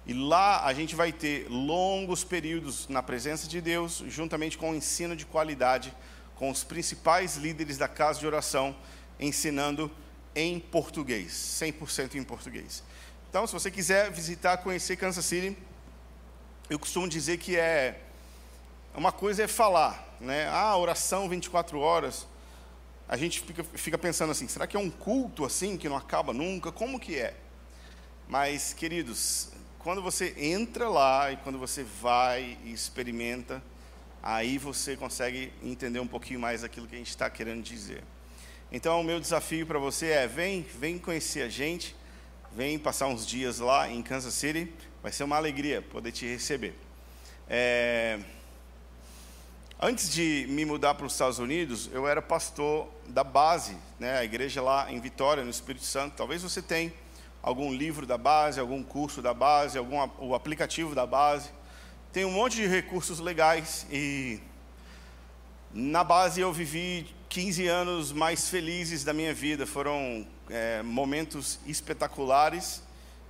E 0.07 0.15
lá 0.15 0.65
a 0.65 0.73
gente 0.73 0.95
vai 0.95 1.11
ter 1.11 1.49
longos 1.51 2.23
períodos 2.23 2.87
na 2.87 3.03
presença 3.03 3.49
de 3.49 3.61
Deus, 3.61 4.05
juntamente 4.07 4.57
com 4.57 4.71
o 4.71 4.77
ensino 4.77 5.17
de 5.17 5.27
qualidade, 5.27 5.93
com 6.37 6.51
os 6.51 6.63
principais 6.63 7.35
líderes 7.35 7.77
da 7.77 7.89
casa 7.89 8.21
de 8.21 8.27
oração 8.29 8.77
ensinando 9.19 9.91
em 10.35 10.59
português, 10.59 11.33
100% 11.33 12.15
em 12.17 12.25
português. 12.25 12.83
Então, 13.29 13.47
se 13.47 13.53
você 13.53 13.71
quiser 13.71 14.11
visitar, 14.11 14.59
conhecer 14.59 14.97
Kansas 14.97 15.25
City, 15.25 15.57
eu 16.69 16.79
costumo 16.79 17.09
dizer 17.09 17.39
que 17.39 17.57
é 17.57 18.01
uma 18.95 19.11
coisa 19.11 19.43
é 19.43 19.49
falar, 19.49 20.17
né? 20.21 20.49
Ah, 20.49 20.77
oração 20.77 21.29
24 21.29 21.79
horas. 21.79 22.27
A 23.09 23.17
gente 23.17 23.41
fica, 23.41 23.65
fica 23.65 23.99
pensando 23.99 24.31
assim, 24.31 24.49
será 24.49 24.67
que 24.67 24.77
é 24.77 24.81
um 24.81 24.91
culto 24.91 25.45
assim 25.45 25.77
que 25.77 25.89
não 25.89 25.97
acaba 25.97 26.33
nunca? 26.33 26.73
Como 26.73 26.99
que 26.99 27.19
é? 27.19 27.35
Mas, 28.29 28.73
queridos, 28.73 29.51
quando 29.81 30.01
você 30.01 30.35
entra 30.39 30.89
lá 30.89 31.31
e 31.33 31.37
quando 31.39 31.59
você 31.59 31.83
vai 31.83 32.57
e 32.65 32.73
experimenta, 32.73 33.63
aí 34.23 34.57
você 34.57 34.97
consegue 34.97 35.53
entender 35.63 36.01
um 36.01 36.07
pouquinho 36.07 36.41
mais 36.41 36.65
aquilo 36.65 36.87
que 36.87 36.95
a 36.95 36.99
gente 36.99 37.11
está 37.11 37.29
querendo 37.29 37.63
dizer. 37.63 38.03
Então, 38.77 39.01
o 39.01 39.05
meu 39.05 39.21
desafio 39.21 39.65
para 39.65 39.79
você 39.79 40.07
é: 40.09 40.27
vem, 40.27 40.63
vem 40.63 40.99
conhecer 40.99 41.43
a 41.43 41.49
gente, 41.49 41.95
vem 42.51 42.77
passar 42.77 43.07
uns 43.07 43.25
dias 43.25 43.61
lá 43.61 43.89
em 43.89 44.03
Kansas 44.03 44.35
City, 44.35 44.69
vai 45.01 45.13
ser 45.13 45.23
uma 45.23 45.37
alegria 45.37 45.81
poder 45.81 46.11
te 46.11 46.27
receber. 46.27 46.75
É... 47.49 48.19
Antes 49.81 50.13
de 50.13 50.47
me 50.51 50.65
mudar 50.65 50.95
para 50.95 51.07
os 51.07 51.13
Estados 51.13 51.39
Unidos, 51.39 51.89
eu 51.93 52.09
era 52.09 52.21
pastor 52.21 52.89
da 53.07 53.23
base, 53.23 53.77
né, 53.97 54.19
a 54.19 54.25
igreja 54.25 54.61
lá 54.61 54.91
em 54.91 54.99
Vitória, 54.99 55.45
no 55.45 55.51
Espírito 55.51 55.85
Santo. 55.85 56.17
Talvez 56.17 56.43
você 56.43 56.61
tenha 56.61 56.93
algum 57.41 57.73
livro 57.73 58.05
da 58.05 58.19
base, 58.19 58.59
algum 58.59 58.83
curso 58.83 59.23
da 59.23 59.33
base, 59.33 59.79
algum 59.79 59.99
o 60.19 60.35
aplicativo 60.35 60.97
da 60.97 61.07
base. 61.07 61.51
Tem 62.13 62.25
um 62.25 62.33
monte 62.33 62.57
de 62.57 62.67
recursos 62.67 63.21
legais 63.21 63.87
e 63.89 64.41
na 65.73 66.03
base 66.03 66.41
eu 66.41 66.53
vivi 66.53 67.15
15 67.35 67.67
anos 67.67 68.13
mais 68.13 68.49
felizes 68.49 69.03
da 69.03 69.13
minha 69.13 69.35
vida. 69.35 69.67
Foram 69.67 70.25
é, 70.49 70.85
momentos 70.85 71.59
espetaculares 71.67 72.81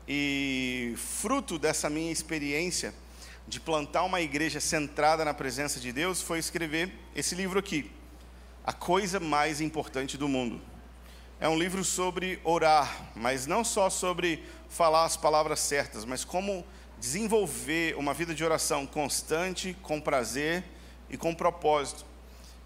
e 0.06 0.92
fruto 0.98 1.58
dessa 1.58 1.88
minha 1.88 2.12
experiência 2.12 2.92
de 3.48 3.58
plantar 3.58 4.02
uma 4.02 4.20
igreja 4.20 4.60
centrada 4.60 5.24
na 5.24 5.32
presença 5.32 5.80
de 5.80 5.90
Deus 5.90 6.20
foi 6.20 6.38
escrever 6.38 6.92
esse 7.16 7.34
livro 7.34 7.58
aqui, 7.58 7.90
A 8.62 8.74
Coisa 8.74 9.18
Mais 9.18 9.62
Importante 9.62 10.18
do 10.18 10.28
Mundo. 10.28 10.60
É 11.40 11.48
um 11.48 11.58
livro 11.58 11.82
sobre 11.82 12.38
orar, 12.44 13.10
mas 13.16 13.46
não 13.46 13.64
só 13.64 13.88
sobre 13.88 14.44
falar 14.68 15.06
as 15.06 15.16
palavras 15.16 15.60
certas, 15.60 16.04
mas 16.04 16.26
como 16.26 16.62
desenvolver 17.00 17.96
uma 17.96 18.12
vida 18.12 18.34
de 18.34 18.44
oração 18.44 18.86
constante, 18.86 19.74
com 19.80 19.98
prazer 19.98 20.62
e 21.08 21.16
com 21.16 21.34
propósito. 21.34 22.12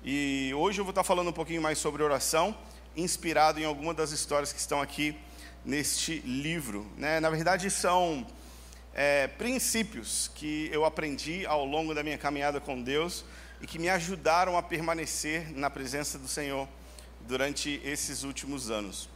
E 0.05 0.53
hoje 0.55 0.81
eu 0.81 0.85
vou 0.85 0.93
estar 0.93 1.03
falando 1.03 1.29
um 1.29 1.33
pouquinho 1.33 1.61
mais 1.61 1.77
sobre 1.79 2.05
oração, 2.05 2.57
inspirado 2.97 3.59
em 3.59 3.65
alguma 3.65 3.93
das 3.93 4.13
histórias 4.13 4.53
que 4.53 4.61
estão 4.61 4.81
aqui 4.81 5.17
neste 5.65 6.21
livro. 6.21 6.87
Né? 6.97 7.19
Na 7.19 7.29
verdade, 7.29 7.69
são 7.69 8.25
é, 8.95 9.27
princípios 9.27 10.31
que 10.37 10.71
eu 10.73 10.85
aprendi 10.85 11.45
ao 11.47 11.65
longo 11.65 11.95
da 11.95 12.05
minha 12.05 12.17
caminhada 12.17 12.61
com 12.61 12.81
Deus 12.81 13.25
e 13.61 13.67
que 13.67 13.77
me 13.77 13.89
ajudaram 13.89 14.57
a 14.57 14.63
permanecer 14.63 15.51
na 15.53 15.69
presença 15.69 16.17
do 16.17 16.29
Senhor 16.29 16.69
durante 17.27 17.81
esses 17.85 18.23
últimos 18.23 18.71
anos. 18.71 19.09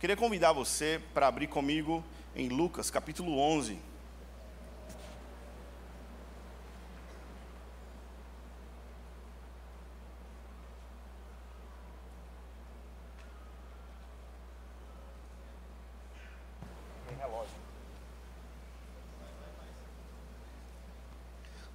Queria 0.00 0.16
convidar 0.16 0.52
você 0.52 1.00
para 1.14 1.28
abrir 1.28 1.46
comigo 1.46 2.04
em 2.34 2.48
Lucas 2.48 2.90
capítulo 2.90 3.38
11. 3.38 3.78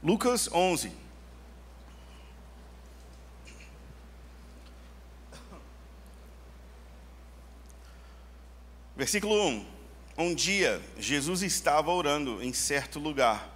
Lucas 0.01 0.49
11. 0.53 0.93
Versículo 8.95 9.35
1: 9.45 9.65
Um 10.17 10.33
dia 10.33 10.81
Jesus 10.97 11.41
estava 11.41 11.91
orando 11.91 12.41
em 12.41 12.53
certo 12.53 12.97
lugar, 12.97 13.49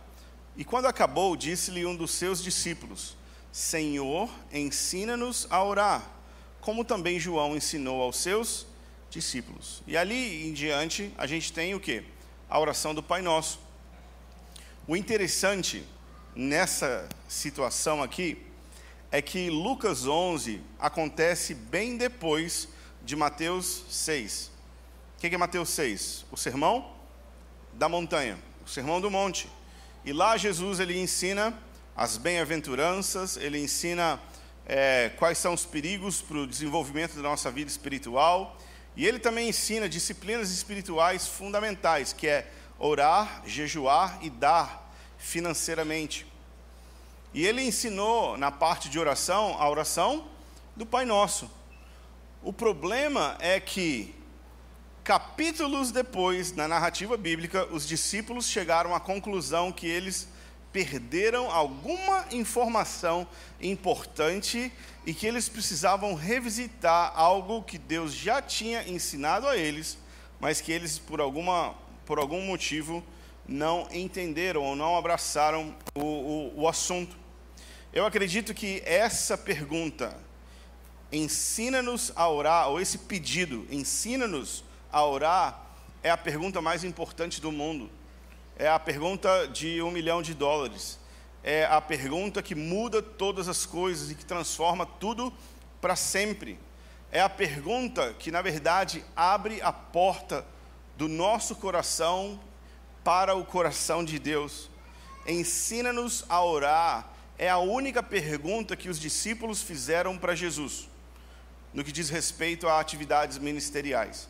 e 0.58 0.66
quando 0.66 0.86
acabou, 0.86 1.38
disse-lhe 1.38 1.86
um 1.86 1.96
dos 1.96 2.12
seus 2.12 2.44
discípulos: 2.44 3.16
Senhor, 3.50 4.30
ensina-nos 4.52 5.48
a 5.50 5.64
orar, 5.64 6.06
como 6.60 6.84
também 6.84 7.22
João 7.22 7.56
ensinou 7.56 8.02
aos 8.02 8.18
seus 8.18 8.68
discípulos. 9.10 9.82
E 9.88 9.96
ali 9.96 10.46
em 10.46 10.52
diante, 10.52 11.14
a 11.18 11.26
gente 11.26 11.54
tem 11.54 11.74
o 11.74 11.80
que? 11.80 12.04
A 12.50 12.60
oração 12.60 12.94
do 12.94 13.02
Pai 13.02 13.22
Nosso. 13.22 13.60
O 14.86 14.98
interessante 14.98 15.86
nessa 16.36 17.08
situação 17.28 18.02
aqui 18.02 18.46
é 19.12 19.22
que 19.22 19.50
Lucas 19.50 20.08
11 20.08 20.62
acontece 20.80 21.54
bem 21.54 21.98
depois 21.98 22.68
de 23.04 23.16
Mateus 23.16 23.84
6. 23.90 24.52
O 25.16 25.20
que 25.20 25.28
é 25.28 25.38
Mateus 25.38 25.70
6? 25.70 26.26
O 26.32 26.38
sermão 26.38 26.94
da 27.74 27.88
montanha, 27.88 28.38
o 28.66 28.70
sermão 28.70 29.00
do 29.00 29.12
monte. 29.12 29.48
E 30.04 30.12
lá 30.12 30.36
Jesus 30.36 30.80
ele 30.80 31.00
ensina 31.00 31.54
as 31.96 32.18
bem-aventuranças, 32.18 33.38
ele 33.38 33.60
ensina 33.60 34.20
é, 34.66 35.12
quais 35.18 35.38
são 35.38 35.54
os 35.54 35.66
perigos 35.66 36.22
para 36.22 36.38
o 36.38 36.48
desenvolvimento 36.48 37.16
da 37.16 37.22
nossa 37.22 37.52
vida 37.52 37.70
espiritual. 37.70 38.58
E 38.96 39.06
ele 39.06 39.20
também 39.20 39.50
ensina 39.50 39.88
disciplinas 39.88 40.52
espirituais 40.52 41.28
fundamentais, 41.28 42.14
que 42.14 42.28
é 42.28 42.52
orar, 42.80 43.44
jejuar 43.46 44.20
e 44.22 44.30
dar 44.30 44.83
financeiramente. 45.24 46.28
E 47.34 47.46
ele 47.48 47.64
ensinou 47.64 48.38
na 48.38 48.52
parte 48.52 48.90
de 48.90 49.00
oração 49.00 49.56
a 49.58 49.68
oração 49.68 50.28
do 50.76 50.86
Pai 50.86 51.06
Nosso. 51.06 51.50
O 52.44 52.52
problema 52.52 53.38
é 53.40 53.58
que, 53.60 54.14
capítulos 55.04 55.92
depois, 55.92 56.52
na 56.52 56.68
narrativa 56.68 57.16
bíblica, 57.16 57.66
os 57.72 57.88
discípulos 57.88 58.48
chegaram 58.48 58.94
à 58.94 59.00
conclusão 59.00 59.72
que 59.72 59.88
eles 59.88 60.28
perderam 60.74 61.50
alguma 61.50 62.26
informação 62.32 63.26
importante 63.62 64.74
e 65.06 65.14
que 65.14 65.26
eles 65.26 65.48
precisavam 65.48 66.16
revisitar 66.16 67.14
algo 67.16 67.64
que 67.64 67.78
Deus 67.78 68.14
já 68.14 68.42
tinha 68.42 68.88
ensinado 68.88 69.48
a 69.48 69.56
eles, 69.56 69.98
mas 70.40 70.60
que 70.60 70.72
eles, 70.72 71.00
por, 71.00 71.22
alguma, 71.22 71.74
por 72.06 72.20
algum 72.20 72.42
motivo, 72.46 73.04
não 73.48 73.88
entenderam 73.92 74.62
ou 74.62 74.76
não 74.76 74.98
abraçaram 74.98 75.76
o, 75.96 76.02
o, 76.02 76.62
o 76.62 76.68
assunto. 76.68 77.16
Eu 77.92 78.06
acredito 78.06 78.54
que 78.54 78.82
essa 78.86 79.38
pergunta, 79.38 80.18
ensina-nos 81.12 82.12
a 82.16 82.28
orar, 82.30 82.70
ou 82.70 82.80
esse 82.80 82.98
pedido, 82.98 83.68
ensina-nos 83.70 84.64
a 84.92 85.06
orar, 85.06 85.62
é 86.02 86.10
a 86.10 86.18
pergunta 86.18 86.62
mais 86.62 86.84
importante 86.84 87.40
do 87.40 87.52
mundo. 87.52 87.90
É 88.58 88.68
a 88.68 88.80
pergunta 88.80 89.48
de 89.48 89.82
um 89.82 89.92
milhão 89.92 90.22
de 90.22 90.34
dólares. 90.34 91.00
É 91.44 91.66
a 91.66 91.82
pergunta 91.82 92.42
que 92.42 92.56
muda 92.56 93.02
todas 93.02 93.48
as 93.48 93.66
coisas 93.66 94.10
e 94.10 94.16
que 94.16 94.26
transforma 94.26 94.86
tudo 94.86 95.34
para 95.82 95.96
sempre. 95.96 96.60
É 97.12 97.22
a 97.22 97.30
pergunta 97.30 98.14
que, 98.18 98.32
na 98.32 98.42
verdade, 98.42 99.04
abre 99.16 99.62
a 99.62 99.72
porta 99.72 100.46
do 100.98 101.08
nosso 101.08 101.56
coração 101.56 102.40
para 103.04 103.36
o 103.36 103.46
coração 103.46 104.04
de 104.04 104.18
Deus. 104.20 104.70
Ensina-nos 105.26 106.26
a 106.30 106.44
orar 106.44 107.14
é 107.38 107.50
a 107.50 107.58
única 107.58 108.04
pergunta 108.04 108.76
que 108.76 108.90
os 108.90 109.00
discípulos 109.00 109.62
fizeram 109.62 110.18
para 110.18 110.36
Jesus, 110.36 110.88
no 111.74 111.84
que 111.84 111.92
diz 111.92 112.10
respeito 112.10 112.68
a 112.68 112.80
atividades 112.80 113.38
ministeriais. 113.38 114.30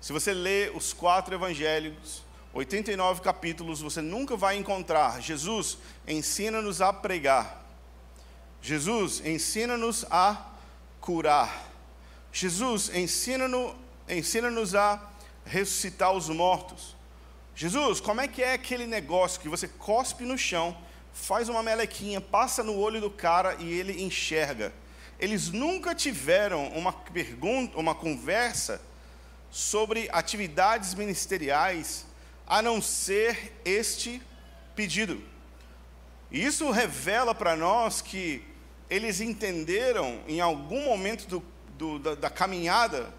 Se 0.00 0.12
você 0.12 0.32
lê 0.32 0.70
os 0.70 0.92
quatro 0.92 1.34
evangelhos, 1.34 2.22
89 2.52 3.20
capítulos, 3.20 3.80
você 3.80 4.00
nunca 4.00 4.36
vai 4.36 4.56
encontrar 4.56 5.20
Jesus 5.20 5.78
ensina-nos 6.06 6.80
a 6.80 6.92
pregar. 6.92 7.62
Jesus 8.62 9.20
ensina-nos 9.24 10.06
a 10.10 10.52
curar. 11.00 11.68
Jesus 12.32 12.90
ensina-nos 12.94 13.74
ensina 14.08 14.48
a 14.78 15.10
ressuscitar 15.44 16.12
os 16.12 16.28
mortos. 16.28 16.94
Jesus, 17.56 18.00
como 18.00 18.20
é 18.20 18.26
que 18.26 18.42
é 18.42 18.54
aquele 18.54 18.86
negócio 18.86 19.40
que 19.40 19.48
você 19.48 19.68
cospe 19.68 20.24
no 20.24 20.36
chão, 20.36 20.76
faz 21.12 21.48
uma 21.48 21.62
melequinha, 21.62 22.20
passa 22.20 22.62
no 22.62 22.76
olho 22.76 23.00
do 23.00 23.10
cara 23.10 23.56
e 23.60 23.72
ele 23.72 24.02
enxerga? 24.02 24.72
Eles 25.20 25.50
nunca 25.50 25.94
tiveram 25.94 26.66
uma 26.68 26.92
pergunta, 26.92 27.78
uma 27.78 27.94
conversa 27.94 28.82
sobre 29.50 30.08
atividades 30.12 30.94
ministeriais 30.94 32.04
a 32.44 32.60
não 32.60 32.82
ser 32.82 33.52
este 33.64 34.20
pedido. 34.74 35.22
E 36.30 36.44
isso 36.44 36.68
revela 36.72 37.32
para 37.32 37.54
nós 37.54 38.00
que 38.00 38.42
eles 38.90 39.20
entenderam 39.20 40.20
em 40.26 40.40
algum 40.40 40.84
momento 40.84 41.28
do, 41.28 41.44
do, 41.78 41.98
da, 42.00 42.14
da 42.16 42.30
caminhada 42.30 43.14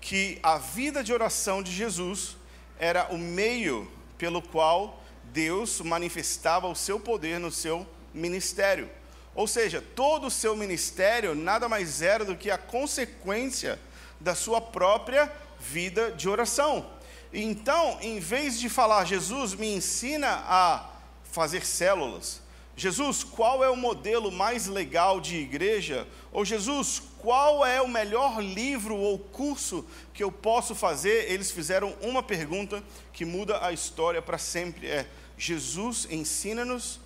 que 0.00 0.38
a 0.42 0.58
vida 0.58 1.02
de 1.02 1.12
oração 1.12 1.60
de 1.60 1.72
Jesus 1.72 2.36
era 2.78 3.12
o 3.12 3.18
meio 3.18 3.90
pelo 4.18 4.42
qual 4.42 5.02
Deus 5.24 5.80
manifestava 5.80 6.68
o 6.68 6.74
seu 6.74 7.00
poder 7.00 7.38
no 7.38 7.50
seu 7.50 7.86
ministério. 8.12 8.88
Ou 9.34 9.46
seja, 9.46 9.82
todo 9.94 10.26
o 10.26 10.30
seu 10.30 10.54
ministério 10.54 11.34
nada 11.34 11.68
mais 11.68 12.02
era 12.02 12.24
do 12.24 12.36
que 12.36 12.50
a 12.50 12.58
consequência 12.58 13.78
da 14.20 14.34
sua 14.34 14.60
própria 14.60 15.32
vida 15.58 16.12
de 16.12 16.28
oração. 16.28 16.86
Então, 17.32 17.98
em 18.02 18.18
vez 18.18 18.60
de 18.60 18.68
falar, 18.68 19.06
Jesus 19.06 19.54
me 19.54 19.74
ensina 19.74 20.44
a 20.46 20.90
fazer 21.24 21.64
células, 21.64 22.42
Jesus, 22.76 23.22
qual 23.22 23.62
é 23.62 23.68
o 23.68 23.76
modelo 23.76 24.32
mais 24.32 24.66
legal 24.66 25.20
de 25.20 25.36
igreja? 25.36 26.06
Ou 26.32 26.44
Jesus, 26.44 27.02
qual 27.22 27.64
é 27.64 27.80
o 27.80 27.86
melhor 27.86 28.42
livro 28.42 28.96
ou 28.96 29.16
curso 29.16 29.86
que 30.12 30.24
eu 30.24 30.32
posso 30.32 30.74
fazer? 30.74 31.30
Eles 31.30 31.52
fizeram 31.52 31.94
uma 32.02 32.20
pergunta 32.20 32.82
que 33.12 33.24
muda 33.24 33.64
a 33.64 33.72
história 33.72 34.20
para 34.20 34.36
sempre: 34.38 34.88
é 34.88 35.06
Jesus 35.38 36.08
ensina-nos 36.10 37.00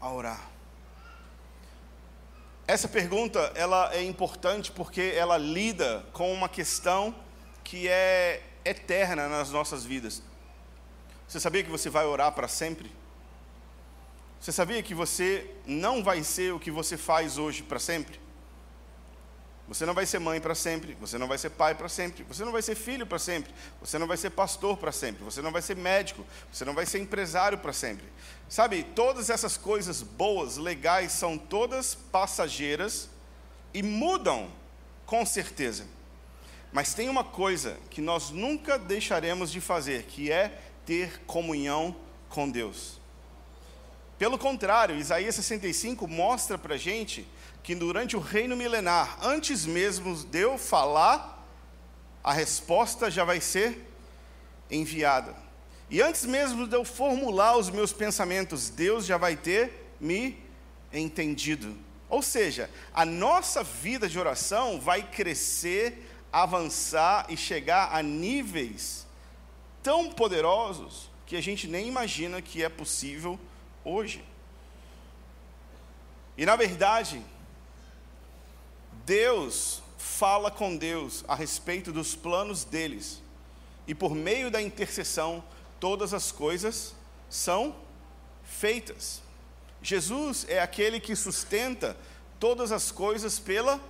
a 0.00 0.10
orar. 0.10 0.50
Essa 2.66 2.88
pergunta 2.88 3.52
ela 3.54 3.94
é 3.94 4.02
importante 4.02 4.72
porque 4.72 5.12
ela 5.14 5.36
lida 5.36 6.06
com 6.12 6.32
uma 6.32 6.48
questão 6.48 7.14
que 7.62 7.86
é 7.86 8.42
eterna 8.64 9.28
nas 9.28 9.50
nossas 9.50 9.84
vidas. 9.84 10.22
Você 11.28 11.38
sabia 11.38 11.62
que 11.62 11.70
você 11.70 11.90
vai 11.90 12.06
orar 12.06 12.32
para 12.32 12.48
sempre? 12.48 12.90
Você 14.40 14.52
sabia 14.52 14.82
que 14.82 14.94
você 14.94 15.50
não 15.66 16.02
vai 16.02 16.24
ser 16.24 16.54
o 16.54 16.58
que 16.58 16.70
você 16.70 16.96
faz 16.96 17.36
hoje 17.36 17.62
para 17.62 17.78
sempre? 17.78 18.18
Você 19.70 19.86
não 19.86 19.94
vai 19.94 20.04
ser 20.04 20.18
mãe 20.18 20.40
para 20.40 20.52
sempre, 20.52 20.96
você 20.98 21.16
não 21.16 21.28
vai 21.28 21.38
ser 21.38 21.50
pai 21.50 21.76
para 21.76 21.88
sempre, 21.88 22.24
você 22.24 22.44
não 22.44 22.50
vai 22.50 22.60
ser 22.60 22.74
filho 22.74 23.06
para 23.06 23.20
sempre, 23.20 23.54
você 23.80 24.00
não 24.00 24.08
vai 24.08 24.16
ser 24.16 24.30
pastor 24.30 24.76
para 24.76 24.90
sempre, 24.90 25.22
você 25.22 25.40
não 25.40 25.52
vai 25.52 25.62
ser 25.62 25.76
médico, 25.76 26.26
você 26.52 26.64
não 26.64 26.74
vai 26.74 26.84
ser 26.84 26.98
empresário 26.98 27.56
para 27.56 27.72
sempre. 27.72 28.04
Sabe, 28.48 28.82
todas 28.82 29.30
essas 29.30 29.56
coisas 29.56 30.02
boas, 30.02 30.56
legais, 30.56 31.12
são 31.12 31.38
todas 31.38 31.94
passageiras 31.94 33.08
e 33.72 33.80
mudam 33.80 34.50
com 35.06 35.24
certeza. 35.24 35.86
Mas 36.72 36.92
tem 36.92 37.08
uma 37.08 37.22
coisa 37.22 37.78
que 37.90 38.00
nós 38.00 38.30
nunca 38.30 38.76
deixaremos 38.76 39.52
de 39.52 39.60
fazer, 39.60 40.02
que 40.02 40.32
é 40.32 40.60
ter 40.84 41.20
comunhão 41.26 41.94
com 42.28 42.50
Deus. 42.50 42.98
Pelo 44.18 44.36
contrário, 44.36 44.96
Isaías 44.96 45.36
65 45.36 46.08
mostra 46.08 46.58
para 46.58 46.74
a 46.74 46.78
gente 46.78 47.24
que 47.62 47.74
durante 47.74 48.16
o 48.16 48.20
reino 48.20 48.56
milenar, 48.56 49.18
antes 49.22 49.66
mesmo 49.66 50.14
de 50.24 50.40
eu 50.40 50.56
falar, 50.56 51.46
a 52.22 52.32
resposta 52.32 53.10
já 53.10 53.24
vai 53.24 53.40
ser 53.40 53.86
enviada. 54.70 55.34
E 55.90 56.00
antes 56.00 56.24
mesmo 56.24 56.66
de 56.66 56.76
eu 56.76 56.84
formular 56.84 57.56
os 57.56 57.68
meus 57.68 57.92
pensamentos, 57.92 58.70
Deus 58.70 59.04
já 59.04 59.16
vai 59.16 59.36
ter 59.36 59.92
me 60.00 60.38
entendido. 60.92 61.76
Ou 62.08 62.22
seja, 62.22 62.70
a 62.92 63.04
nossa 63.04 63.62
vida 63.62 64.08
de 64.08 64.18
oração 64.18 64.80
vai 64.80 65.02
crescer, 65.02 66.08
avançar 66.32 67.26
e 67.28 67.36
chegar 67.36 67.94
a 67.94 68.02
níveis 68.02 69.06
tão 69.82 70.10
poderosos 70.10 71.10
que 71.26 71.36
a 71.36 71.40
gente 71.40 71.66
nem 71.66 71.88
imagina 71.88 72.42
que 72.42 72.62
é 72.62 72.68
possível 72.68 73.38
hoje. 73.84 74.24
E 76.36 76.44
na 76.44 76.56
verdade, 76.56 77.22
Deus 79.10 79.82
fala 79.98 80.52
com 80.52 80.76
Deus 80.76 81.24
a 81.26 81.34
respeito 81.34 81.90
dos 81.90 82.14
planos 82.14 82.62
deles, 82.62 83.20
e 83.84 83.92
por 83.92 84.14
meio 84.14 84.52
da 84.52 84.62
intercessão, 84.62 85.42
todas 85.80 86.14
as 86.14 86.30
coisas 86.30 86.94
são 87.28 87.74
feitas. 88.44 89.20
Jesus 89.82 90.46
é 90.48 90.60
aquele 90.60 91.00
que 91.00 91.16
sustenta 91.16 91.96
todas 92.38 92.70
as 92.70 92.92
coisas 92.92 93.40
pela 93.40 93.80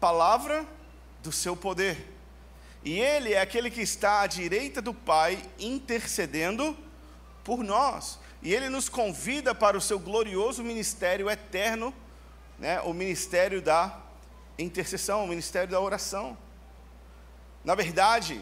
palavra 0.00 0.66
do 1.22 1.30
seu 1.30 1.54
poder. 1.54 2.10
E 2.82 2.98
Ele 2.98 3.34
é 3.34 3.42
aquele 3.42 3.70
que 3.70 3.82
está 3.82 4.22
à 4.22 4.26
direita 4.26 4.80
do 4.80 4.94
Pai 4.94 5.42
intercedendo 5.58 6.74
por 7.44 7.62
nós. 7.62 8.18
E 8.40 8.54
ele 8.54 8.70
nos 8.70 8.88
convida 8.88 9.54
para 9.54 9.76
o 9.76 9.80
seu 9.80 9.98
glorioso 9.98 10.64
ministério 10.64 11.28
eterno, 11.28 11.92
né, 12.58 12.80
o 12.80 12.94
ministério 12.94 13.60
da 13.60 14.03
intercessão, 14.58 15.24
o 15.24 15.28
ministério 15.28 15.70
da 15.70 15.80
oração. 15.80 16.36
Na 17.64 17.74
verdade, 17.74 18.40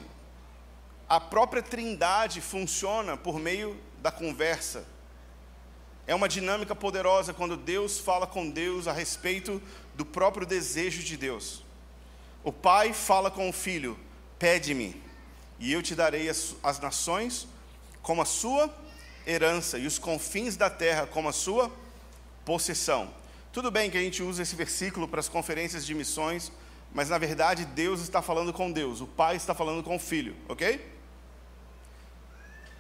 a 1.09 1.21
própria 1.21 1.63
Trindade 1.63 2.41
funciona 2.41 3.17
por 3.17 3.39
meio 3.39 3.79
da 3.99 4.11
conversa. 4.11 4.85
É 6.07 6.15
uma 6.15 6.29
dinâmica 6.29 6.75
poderosa 6.75 7.33
quando 7.33 7.57
Deus 7.57 7.99
fala 7.99 8.27
com 8.27 8.51
Deus 8.51 8.89
a 8.89 8.93
respeito 8.93 9.63
do 9.95 10.05
próprio 10.05 10.47
desejo 10.47 11.03
de 11.03 11.17
Deus. 11.17 11.63
O 12.43 12.53
Pai 12.53 12.93
fala 12.93 13.31
com 13.31 13.49
o 13.49 13.53
Filho: 13.53 13.99
Pede-me, 14.39 15.01
e 15.59 15.73
eu 15.73 15.83
te 15.83 15.95
darei 15.95 16.29
as, 16.29 16.57
as 16.63 16.81
nações 16.81 17.47
como 18.03 18.21
a 18.21 18.25
sua 18.25 18.75
herança 19.25 19.79
e 19.79 19.87
os 19.87 19.99
confins 19.99 20.57
da 20.57 20.69
terra 20.69 21.07
como 21.07 21.29
a 21.29 21.33
sua 21.33 21.71
possessão. 22.45 23.15
Tudo 23.53 23.71
bem 23.71 23.91
que 23.91 23.99
a 23.99 24.01
gente 24.01 24.23
usa 24.23 24.43
esse 24.43 24.57
versículo 24.57 25.07
para 25.07 25.21
as 25.21 25.29
conferências 25.29 25.85
de 25.85 25.95
missões, 25.95 26.51
mas 26.91 27.11
na 27.11 27.19
verdade 27.19 27.67
Deus 27.67 28.01
está 28.01 28.23
falando 28.23 28.51
com 28.51 28.73
Deus, 28.73 29.03
o 29.03 29.07
Pai 29.07 29.37
está 29.37 29.55
falando 29.55 29.83
com 29.83 29.95
o 29.95 29.99
Filho, 29.99 30.35
ok? 30.49 30.91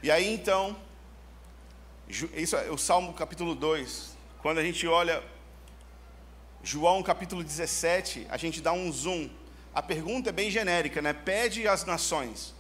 E 0.03 0.11
aí 0.11 0.33
então, 0.33 0.75
isso 2.09 2.57
é 2.57 2.71
o 2.71 2.79
Salmo 2.79 3.13
capítulo 3.13 3.55
2, 3.55 4.17
quando 4.41 4.59
a 4.59 4.63
gente 4.63 4.87
olha 4.87 5.23
João 6.63 7.03
capítulo 7.03 7.45
17, 7.45 8.27
a 8.31 8.39
gente 8.39 8.63
dá 8.63 8.73
um 8.73 8.91
zoom. 8.91 9.29
A 9.75 9.83
pergunta 9.83 10.31
é 10.31 10.33
bem 10.33 10.51
genérica, 10.51 11.03
né? 11.03 11.13
Pede 11.13 11.69
às 11.69 11.85
nações. 11.85 12.55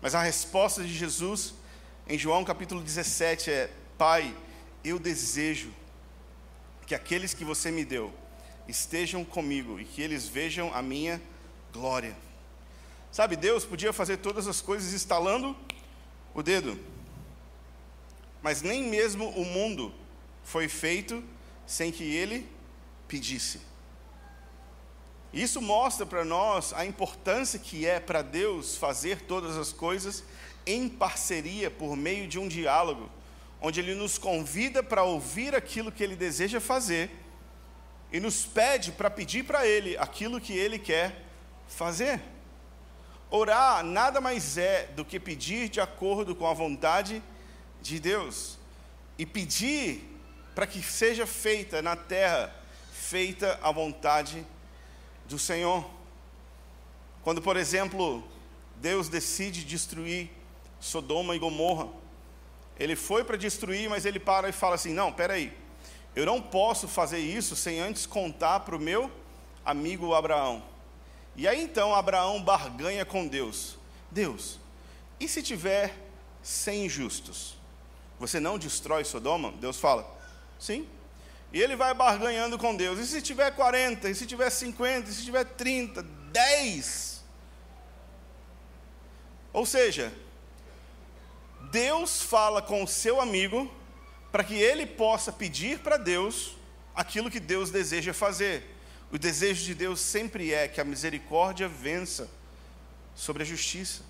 Mas 0.00 0.14
a 0.14 0.22
resposta 0.22 0.82
de 0.82 0.94
Jesus 0.94 1.52
em 2.08 2.16
João 2.16 2.44
capítulo 2.44 2.80
17 2.80 3.50
é: 3.50 3.70
Pai, 3.98 4.34
eu 4.82 4.98
desejo 4.98 5.70
que 6.86 6.94
aqueles 6.94 7.34
que 7.34 7.44
você 7.44 7.70
me 7.70 7.84
deu 7.84 8.12
estejam 8.68 9.24
comigo 9.24 9.78
e 9.80 9.84
que 9.84 10.00
eles 10.00 10.28
vejam 10.28 10.72
a 10.72 10.80
minha 10.80 11.20
glória. 11.72 12.16
Sabe, 13.10 13.36
Deus 13.36 13.64
podia 13.64 13.92
fazer 13.92 14.18
todas 14.18 14.46
as 14.46 14.60
coisas 14.60 14.92
estalando 14.92 15.56
o 16.34 16.42
dedo, 16.42 16.78
mas 18.42 18.62
nem 18.62 18.84
mesmo 18.84 19.28
o 19.30 19.44
mundo 19.44 19.92
foi 20.44 20.68
feito 20.68 21.22
sem 21.66 21.90
que 21.90 22.04
ele 22.04 22.48
pedisse. 23.08 23.60
Isso 25.32 25.60
mostra 25.60 26.06
para 26.06 26.24
nós 26.24 26.72
a 26.72 26.86
importância 26.86 27.58
que 27.58 27.86
é 27.86 27.98
para 27.98 28.22
Deus 28.22 28.76
fazer 28.76 29.22
todas 29.22 29.56
as 29.56 29.72
coisas 29.72 30.22
em 30.64 30.88
parceria 30.88 31.70
por 31.70 31.96
meio 31.96 32.26
de 32.26 32.38
um 32.38 32.48
diálogo, 32.48 33.10
onde 33.60 33.80
ele 33.80 33.94
nos 33.94 34.18
convida 34.18 34.82
para 34.82 35.02
ouvir 35.02 35.54
aquilo 35.54 35.90
que 35.90 36.02
ele 36.02 36.16
deseja 36.16 36.60
fazer 36.60 37.10
e 38.12 38.20
nos 38.20 38.44
pede 38.44 38.92
para 38.92 39.10
pedir 39.10 39.44
para 39.44 39.66
ele 39.66 39.96
aquilo 39.96 40.40
que 40.40 40.52
ele 40.52 40.78
quer 40.78 41.24
fazer. 41.66 42.20
Orar 43.30 43.82
nada 43.82 44.20
mais 44.20 44.56
é 44.56 44.86
do 44.94 45.04
que 45.04 45.18
pedir 45.18 45.68
de 45.68 45.80
acordo 45.80 46.34
com 46.34 46.46
a 46.46 46.54
vontade 46.54 47.22
de 47.82 47.98
Deus 47.98 48.58
e 49.18 49.26
pedir 49.26 50.16
para 50.54 50.66
que 50.66 50.80
seja 50.82 51.26
feita 51.26 51.82
na 51.82 51.96
terra, 51.96 52.54
feita 52.92 53.58
a 53.62 53.70
vontade 53.72 54.46
do 55.28 55.38
Senhor. 55.38 55.84
Quando, 57.22 57.42
por 57.42 57.56
exemplo, 57.56 58.26
Deus 58.76 59.08
decide 59.08 59.64
destruir 59.64 60.30
Sodoma 60.78 61.34
e 61.34 61.38
Gomorra. 61.38 61.88
Ele 62.78 62.94
foi 62.94 63.24
para 63.24 63.36
destruir, 63.36 63.88
mas 63.88 64.04
ele 64.04 64.18
para 64.18 64.48
e 64.48 64.52
fala 64.52 64.74
assim: 64.74 64.92
Não, 64.92 65.12
peraí, 65.12 65.56
eu 66.14 66.26
não 66.26 66.40
posso 66.40 66.86
fazer 66.86 67.18
isso 67.18 67.56
sem 67.56 67.80
antes 67.80 68.06
contar 68.06 68.60
para 68.60 68.76
o 68.76 68.80
meu 68.80 69.10
amigo 69.64 70.14
Abraão. 70.14 70.62
E 71.34 71.46
aí 71.46 71.60
então 71.62 71.94
Abraão 71.94 72.42
barganha 72.42 73.04
com 73.04 73.26
Deus: 73.26 73.78
Deus, 74.10 74.58
e 75.18 75.28
se 75.28 75.42
tiver 75.42 75.94
cem 76.42 76.88
justos? 76.88 77.56
Você 78.18 78.40
não 78.40 78.58
destrói 78.58 79.04
Sodoma? 79.04 79.52
Deus 79.52 79.78
fala: 79.78 80.06
Sim. 80.58 80.86
E 81.52 81.60
ele 81.60 81.76
vai 81.76 81.94
barganhando 81.94 82.58
com 82.58 82.74
Deus: 82.74 82.98
E 82.98 83.06
se 83.06 83.22
tiver 83.22 83.50
40? 83.50 84.10
E 84.10 84.14
se 84.14 84.26
tiver 84.26 84.50
50? 84.50 85.08
E 85.08 85.12
se 85.12 85.24
tiver 85.24 85.44
30? 85.44 86.02
10? 86.02 87.24
Ou 89.52 89.64
seja, 89.64 90.12
Deus 91.70 92.22
fala 92.22 92.62
com 92.62 92.82
o 92.82 92.88
seu 92.88 93.20
amigo 93.20 93.72
para 94.30 94.44
que 94.44 94.54
ele 94.54 94.86
possa 94.86 95.32
pedir 95.32 95.78
para 95.80 95.96
Deus 95.96 96.56
aquilo 96.94 97.30
que 97.30 97.40
Deus 97.40 97.70
deseja 97.70 98.12
fazer. 98.12 98.64
O 99.10 99.18
desejo 99.18 99.64
de 99.64 99.74
Deus 99.74 100.00
sempre 100.00 100.52
é 100.52 100.68
que 100.68 100.80
a 100.80 100.84
misericórdia 100.84 101.68
vença 101.68 102.28
sobre 103.14 103.42
a 103.42 103.46
justiça. 103.46 104.02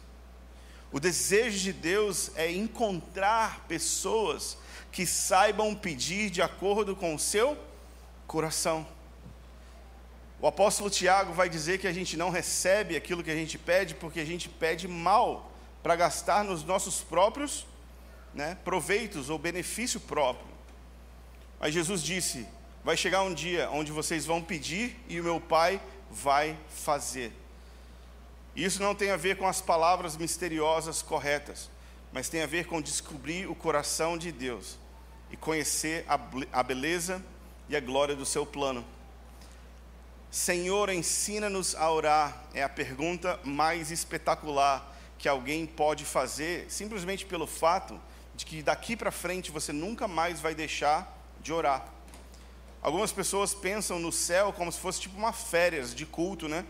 O 0.91 1.01
desejo 1.01 1.59
de 1.59 1.73
Deus 1.73 2.31
é 2.37 2.51
encontrar 2.51 3.67
pessoas 3.67 4.57
que 4.91 5.05
saibam 5.05 5.75
pedir 5.75 6.31
de 6.31 6.41
acordo 6.41 6.97
com 6.97 7.15
o 7.15 7.19
seu 7.19 7.57
coração. 8.27 8.87
O 10.41 10.47
apóstolo 10.47 10.91
Tiago 10.91 11.33
vai 11.33 11.49
dizer 11.49 11.79
que 11.79 11.87
a 11.87 11.93
gente 11.93 12.17
não 12.17 12.31
recebe 12.31 12.97
aquilo 12.97 13.23
que 13.23 13.31
a 13.31 13.35
gente 13.35 13.59
pede 13.59 13.95
porque 13.95 14.21
a 14.21 14.25
gente 14.25 14.49
pede 14.49 14.87
mal 14.87 15.53
para 15.87 15.95
gastar 15.95 16.43
nos 16.43 16.65
nossos 16.65 17.01
próprios 17.01 17.65
né, 18.35 18.59
proveitos 18.65 19.31
ou 19.31 19.39
benefício 19.39 20.01
próprio. 20.01 20.53
Mas 21.61 21.73
Jesus 21.73 22.03
disse: 22.03 22.45
vai 22.83 22.97
chegar 22.97 23.23
um 23.23 23.33
dia 23.33 23.71
onde 23.71 23.93
vocês 23.93 24.27
vão 24.27 24.43
pedir 24.43 25.01
e 25.09 25.21
o 25.21 25.23
meu 25.23 25.41
Pai 25.41 25.81
vai 26.11 26.59
fazer. 26.69 27.33
Isso 28.57 28.83
não 28.83 28.97
tem 28.97 29.13
a 29.13 29.17
ver 29.17 29.37
com 29.37 29.47
as 29.47 29.61
palavras 29.61 30.17
misteriosas 30.17 31.03
corretas, 31.03 31.71
mas 32.13 32.29
tem 32.29 32.43
a 32.43 32.49
ver 32.49 32.67
com 32.67 32.83
descobrir 32.83 33.49
o 33.49 33.55
coração 33.55 34.19
de 34.19 34.33
Deus 34.33 34.77
e 35.31 35.37
conhecer 35.37 36.05
a 36.53 36.63
beleza 36.65 37.23
e 37.69 37.77
a 37.77 37.81
glória 37.81 38.17
do 38.17 38.27
seu 38.27 38.45
plano. 38.45 38.85
Senhor, 40.33 40.91
ensina-nos 40.91 41.77
a 41.77 41.89
orar 41.93 42.43
é 42.53 42.65
a 42.65 42.69
pergunta 42.69 43.39
mais 43.45 43.93
espetacular 43.93 44.96
que 45.19 45.29
alguém 45.29 45.67
pode 45.67 46.05
fazer, 46.05 46.71
simplesmente 46.71 47.25
pelo 47.25 47.47
fato 47.47 48.01
de 48.35 48.45
que 48.45 48.63
daqui 48.63 48.97
para 48.97 49.11
frente 49.11 49.51
você 49.51 49.73
nunca 49.73 50.07
mais 50.07 50.41
vai 50.41 50.55
deixar 50.55 51.17
de 51.41 51.53
orar. 51.53 51.87
Algumas 52.83 53.11
pessoas 53.11 53.55
pensam 53.55 53.99
no 53.99 54.13
céu 54.13 54.53
como 54.53 54.71
se 54.71 54.79
fosse 54.79 55.01
tipo 55.01 55.17
uma 55.17 55.33
férias 55.33 55.95
de 55.95 56.05
culto, 56.05 56.49
né? 56.49 56.65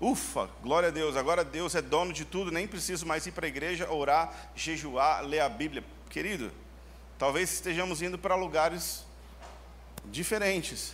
Ufa, 0.00 0.50
glória 0.60 0.88
a 0.88 0.92
Deus, 0.92 1.16
agora 1.16 1.44
Deus 1.44 1.76
é 1.76 1.80
dono 1.80 2.12
de 2.12 2.24
tudo, 2.24 2.50
nem 2.50 2.66
preciso 2.66 3.06
mais 3.06 3.24
ir 3.24 3.30
para 3.30 3.46
a 3.46 3.48
igreja, 3.48 3.88
orar, 3.88 4.50
jejuar, 4.56 5.22
ler 5.24 5.40
a 5.40 5.48
Bíblia. 5.48 5.84
Querido, 6.10 6.50
talvez 7.16 7.52
estejamos 7.52 8.02
indo 8.02 8.18
para 8.18 8.34
lugares 8.34 9.06
diferentes, 10.06 10.92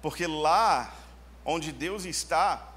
porque 0.00 0.26
lá 0.26 0.92
onde 1.44 1.70
Deus 1.70 2.06
está, 2.06 2.69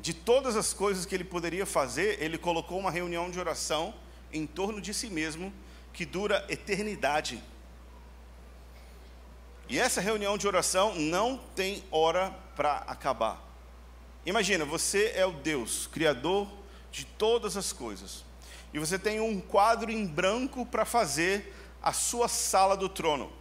de 0.00 0.14
todas 0.14 0.56
as 0.56 0.72
coisas 0.72 1.04
que 1.04 1.14
ele 1.14 1.24
poderia 1.24 1.66
fazer, 1.66 2.22
ele 2.22 2.38
colocou 2.38 2.78
uma 2.78 2.90
reunião 2.90 3.30
de 3.30 3.38
oração 3.38 3.94
em 4.32 4.46
torno 4.46 4.80
de 4.80 4.94
si 4.94 5.08
mesmo 5.08 5.52
que 5.92 6.04
dura 6.04 6.44
eternidade. 6.48 7.42
E 9.68 9.78
essa 9.78 10.00
reunião 10.00 10.38
de 10.38 10.46
oração 10.46 10.94
não 10.94 11.38
tem 11.54 11.82
hora 11.90 12.30
para 12.54 12.78
acabar. 12.86 13.44
Imagina, 14.24 14.64
você 14.64 15.12
é 15.14 15.26
o 15.26 15.32
Deus, 15.32 15.86
criador 15.86 16.48
de 16.90 17.04
todas 17.04 17.56
as 17.56 17.72
coisas. 17.72 18.24
E 18.72 18.78
você 18.78 18.98
tem 18.98 19.20
um 19.20 19.40
quadro 19.40 19.90
em 19.90 20.06
branco 20.06 20.64
para 20.64 20.84
fazer 20.84 21.54
a 21.82 21.92
sua 21.92 22.28
sala 22.28 22.76
do 22.76 22.88
trono. 22.88 23.32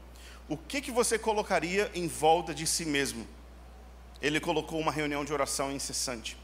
O 0.49 0.57
que, 0.57 0.81
que 0.81 0.91
você 0.91 1.19
colocaria 1.19 1.91
em 1.93 2.07
volta 2.07 2.53
de 2.53 2.65
si 2.65 2.85
mesmo? 2.85 3.27
Ele 4.21 4.39
colocou 4.39 4.79
uma 4.79 4.91
reunião 4.91 5.23
de 5.23 5.33
oração 5.33 5.71
incessante. 5.71 6.37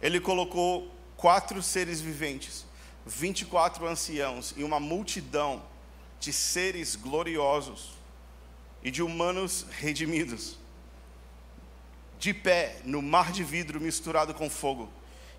Ele 0.00 0.20
colocou 0.20 0.90
quatro 1.16 1.62
seres 1.62 2.00
viventes, 2.00 2.64
24 3.06 3.86
anciãos 3.86 4.54
e 4.56 4.64
uma 4.64 4.80
multidão 4.80 5.62
de 6.18 6.32
seres 6.32 6.96
gloriosos 6.96 7.92
e 8.82 8.90
de 8.90 9.02
humanos 9.02 9.66
redimidos, 9.70 10.58
de 12.18 12.32
pé 12.32 12.80
no 12.84 13.02
mar 13.02 13.32
de 13.32 13.44
vidro 13.44 13.80
misturado 13.80 14.34
com 14.34 14.48
fogo, 14.48 14.90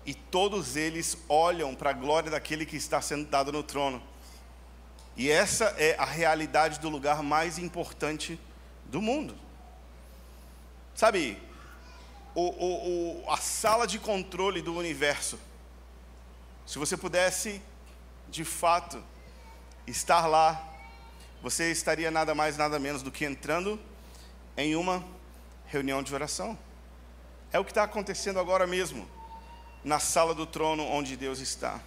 e 0.04 0.14
todos 0.14 0.76
eles 0.76 1.16
olham 1.28 1.74
para 1.74 1.90
a 1.90 1.94
glória 1.94 2.30
daquele 2.30 2.66
que 2.66 2.76
está 2.76 3.00
sentado 3.00 3.52
no 3.52 3.62
trono. 3.62 4.02
E 5.16 5.30
essa 5.30 5.66
é 5.78 5.96
a 5.98 6.04
realidade 6.04 6.80
do 6.80 6.88
lugar 6.88 7.22
mais 7.22 7.58
importante 7.58 8.38
do 8.86 9.00
mundo. 9.00 9.36
Sabe, 10.94 11.38
o, 12.34 12.42
o, 12.42 13.22
o, 13.24 13.30
a 13.30 13.36
sala 13.36 13.86
de 13.86 13.98
controle 13.98 14.62
do 14.62 14.74
universo, 14.74 15.38
se 16.66 16.78
você 16.78 16.96
pudesse, 16.96 17.60
de 18.28 18.44
fato, 18.44 19.02
estar 19.86 20.26
lá 20.26 20.72
você 21.42 21.72
estaria 21.72 22.08
nada 22.08 22.36
mais, 22.36 22.56
nada 22.56 22.78
menos 22.78 23.02
do 23.02 23.10
que 23.10 23.24
entrando 23.24 23.78
em 24.56 24.76
uma 24.76 25.04
reunião 25.66 26.00
de 26.00 26.14
oração. 26.14 26.56
É 27.52 27.58
o 27.58 27.64
que 27.64 27.72
está 27.72 27.82
acontecendo 27.82 28.38
agora 28.38 28.64
mesmo, 28.64 29.08
na 29.82 29.98
sala 29.98 30.36
do 30.36 30.46
trono 30.46 30.84
onde 30.84 31.16
Deus 31.16 31.40
está. 31.40 31.80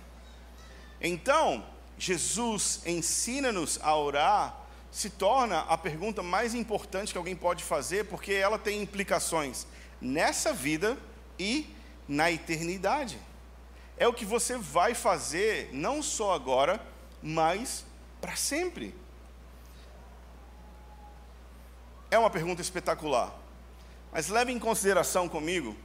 Então, 0.99 1.65
Jesus 1.97 2.81
ensina-nos 2.86 3.79
a 3.81 3.95
orar, 3.95 4.60
se 4.91 5.10
torna 5.10 5.62
a 5.62 5.77
pergunta 5.77 6.21
mais 6.21 6.53
importante 6.53 7.13
que 7.13 7.17
alguém 7.17 7.36
pode 7.36 7.63
fazer, 7.63 8.05
porque 8.05 8.34
ela 8.34 8.60
tem 8.60 8.81
implicações 8.81 9.65
nessa 10.01 10.53
vida 10.53 10.97
e 11.38 11.67
na 12.08 12.31
eternidade. 12.31 13.19
É 13.97 14.08
o 14.08 14.13
que 14.13 14.25
você 14.25 14.58
vai 14.58 14.93
fazer, 14.93 15.69
não 15.71 16.03
só 16.03 16.34
agora, 16.34 16.81
mas 17.21 17.86
para 18.19 18.36
sempre. 18.36 18.93
É 22.12 22.17
uma 22.17 22.29
pergunta 22.29 22.62
espetacular. 22.62 23.34
Mas 24.12 24.29
leve 24.29 24.51
em 24.51 24.60
consideração 24.60 25.27
comigo 25.27 25.75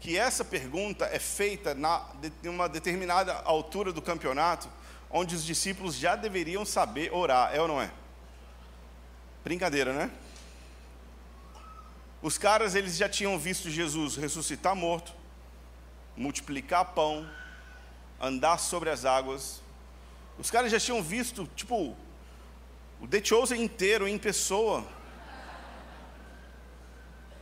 que 0.00 0.16
essa 0.16 0.44
pergunta 0.44 1.04
é 1.06 1.18
feita 1.18 1.74
na, 1.74 2.06
em 2.42 2.48
uma 2.48 2.68
determinada 2.68 3.34
altura 3.44 3.92
do 3.92 4.00
campeonato, 4.00 4.68
onde 5.10 5.34
os 5.34 5.44
discípulos 5.44 5.94
já 5.94 6.16
deveriam 6.16 6.64
saber 6.64 7.12
orar, 7.12 7.54
é 7.54 7.60
ou 7.60 7.68
não 7.68 7.80
é? 7.80 7.90
Brincadeira, 9.44 9.92
né? 9.92 10.10
Os 12.22 12.36
caras 12.36 12.74
eles 12.74 12.96
já 12.96 13.08
tinham 13.08 13.38
visto 13.38 13.70
Jesus 13.70 14.16
ressuscitar 14.16 14.76
morto, 14.76 15.12
multiplicar 16.16 16.84
pão, 16.86 17.28
andar 18.20 18.58
sobre 18.58 18.90
as 18.90 19.04
águas. 19.04 19.62
Os 20.38 20.50
caras 20.50 20.70
já 20.70 20.78
tinham 20.78 21.02
visto, 21.02 21.48
tipo, 21.56 21.96
o 23.00 23.08
The 23.08 23.24
Chosen 23.24 23.62
inteiro 23.62 24.06
em 24.06 24.18
pessoa. 24.18 24.86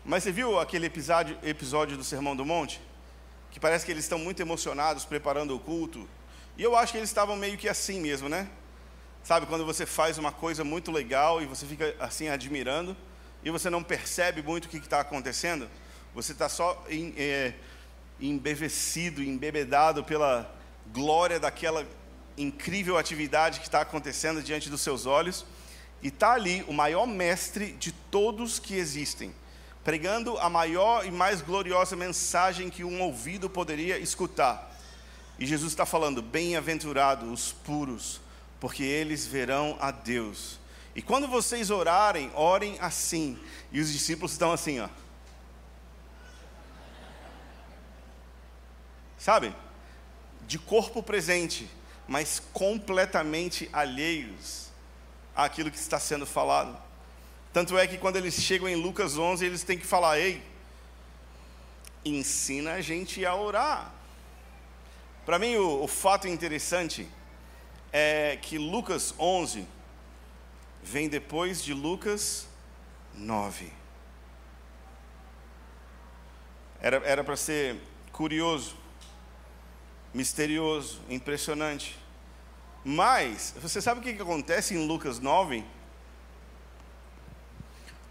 Mas 0.05 0.23
você 0.23 0.33
viu 0.33 0.59
aquele 0.59 0.87
episódio, 0.87 1.37
episódio 1.43 1.97
do 1.97 2.05
Sermão 2.05 2.37
do 2.37 2.45
Monte? 2.45 2.81
Que 3.51 3.59
parece 3.59 3.85
que 3.85 3.91
eles 3.91 4.05
estão 4.05 4.19
muito 4.19 4.41
emocionados 4.41 5.05
preparando 5.05 5.55
o 5.57 5.59
culto. 5.59 6.09
E 6.57 6.63
eu 6.63 6.77
acho 6.77 6.93
que 6.93 6.99
eles 6.99 7.11
estavam 7.11 7.37
meio 7.37 7.59
que 7.59 7.69
assim 7.69 8.01
mesmo, 8.01 8.29
né? 8.29 8.49
Sabe, 9.25 9.47
quando 9.47 9.67
você 9.67 9.85
faz 9.85 10.17
uma 10.17 10.31
coisa 10.31 10.63
muito 10.63 10.93
legal 10.93 11.43
e 11.43 11.47
você 11.47 11.67
fica 11.67 11.95
assim 11.99 12.29
admirando, 12.29 12.97
e 13.45 13.51
você 13.51 13.71
não 13.71 13.83
percebe 13.83 14.43
muito 14.43 14.67
o 14.67 14.69
que 14.69 14.79
está 14.79 15.01
acontecendo, 15.01 15.69
você 16.15 16.33
está 16.33 16.49
só 16.49 16.85
em, 16.89 17.15
é, 17.17 17.55
embevecido, 18.21 19.23
embebedado 19.23 20.03
pela 20.03 20.53
glória 20.93 21.39
daquela 21.39 21.87
incrível 22.37 22.97
atividade 22.97 23.61
que 23.61 23.67
está 23.67 23.81
acontecendo 23.81 24.43
diante 24.43 24.71
dos 24.71 24.81
seus 24.81 25.07
olhos, 25.07 25.45
e 26.03 26.09
está 26.09 26.33
ali 26.33 26.65
o 26.69 26.73
maior 26.73 27.07
mestre 27.07 27.73
de 27.73 27.93
todos 27.93 28.59
que 28.59 28.75
existem 28.75 29.33
pregando 29.89 30.37
a 30.37 30.51
maior 30.51 31.07
e 31.07 31.11
mais 31.11 31.41
gloriosa 31.41 31.97
mensagem 31.97 32.69
que 32.69 32.85
um 32.85 33.01
ouvido 33.01 33.49
poderia 33.49 33.99
escutar. 33.99 34.71
E 35.39 35.47
Jesus 35.47 35.73
está 35.73 35.87
falando: 35.87 36.21
bem-aventurados 36.21 37.27
os 37.31 37.53
puros, 37.53 38.21
porque 38.61 38.83
eles 38.83 39.27
verão 39.27 39.79
a 39.81 39.91
Deus. 39.91 40.59
E 40.99 41.01
quando 41.01 41.29
vocês 41.29 41.71
orarem, 41.71 42.29
orem 42.35 42.77
assim. 42.81 43.39
E 43.71 43.79
os 43.79 43.93
discípulos 43.93 44.33
estão 44.33 44.51
assim, 44.51 44.81
ó. 44.81 44.89
Sabe? 49.17 49.55
De 50.49 50.59
corpo 50.59 51.01
presente, 51.01 51.71
mas 52.09 52.43
completamente 52.53 53.71
alheios 53.73 54.71
àquilo 55.37 55.71
que 55.71 55.79
está 55.79 56.01
sendo 56.01 56.27
falado. 56.27 56.77
Tanto 57.53 57.79
é 57.79 57.87
que 57.87 57.97
quando 57.97 58.17
eles 58.17 58.35
chegam 58.35 58.69
em 58.69 58.75
Lucas 58.75 59.17
11, 59.17 59.47
eles 59.47 59.63
têm 59.63 59.79
que 59.79 59.87
falar: 59.87 60.19
ei, 60.19 60.43
ensina 62.05 62.73
a 62.73 62.81
gente 62.81 63.25
a 63.25 63.37
orar. 63.37 63.93
Para 65.25 65.39
mim, 65.39 65.55
o, 65.55 65.85
o 65.85 65.87
fato 65.87 66.27
interessante 66.27 67.09
é 67.93 68.37
que 68.43 68.59
Lucas 68.59 69.15
11 69.17 69.78
vem 70.83 71.09
depois 71.09 71.63
de 71.63 71.75
Lucas 71.75 72.49
9. 73.15 73.73
Era 76.81 77.25
para 77.25 77.37
ser 77.37 77.77
curioso, 78.13 78.77
misterioso, 80.15 81.01
impressionante. 81.09 81.99
Mas, 82.85 83.55
você 83.61 83.83
sabe 83.83 84.01
o 84.01 84.03
que, 84.03 84.15
que 84.15 84.23
acontece 84.23 84.75
em 84.75 84.87
Lucas 84.87 85.19
9? 85.19 85.65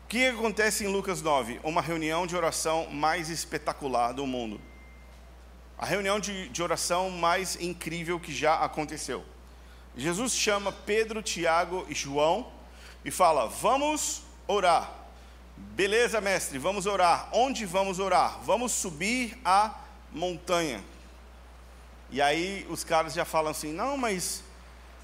O 0.03 0.07
que 0.07 0.27
acontece 0.27 0.85
em 0.85 0.87
Lucas 0.87 1.21
9? 1.21 1.59
Uma 1.63 1.81
reunião 1.81 2.27
de 2.27 2.35
oração 2.35 2.89
mais 2.89 3.29
espetacular 3.29 4.11
do 4.11 4.25
mundo. 4.25 4.59
A 5.77 5.85
reunião 5.85 6.19
de, 6.19 6.49
de 6.49 6.61
oração 6.61 7.09
mais 7.09 7.55
incrível 7.61 8.19
que 8.19 8.33
já 8.33 8.55
aconteceu. 8.55 9.25
Jesus 9.95 10.33
chama 10.33 10.71
Pedro, 10.71 11.21
Tiago 11.21 11.85
e 11.89 11.95
João 11.95 12.56
e 13.07 13.11
fala: 13.11 13.47
Vamos 13.47 14.21
orar. 14.45 14.91
Beleza, 15.55 16.19
mestre, 16.19 16.59
vamos 16.59 16.85
orar. 16.85 17.29
Onde 17.31 17.65
vamos 17.65 17.99
orar? 17.99 18.37
Vamos 18.43 18.73
subir 18.73 19.39
a 19.45 19.73
montanha. 20.11 20.83
E 22.11 22.21
aí 22.21 22.67
os 22.69 22.83
caras 22.83 23.13
já 23.13 23.23
falam 23.23 23.51
assim: 23.51 23.71
não, 23.71 23.95
mas 23.95 24.43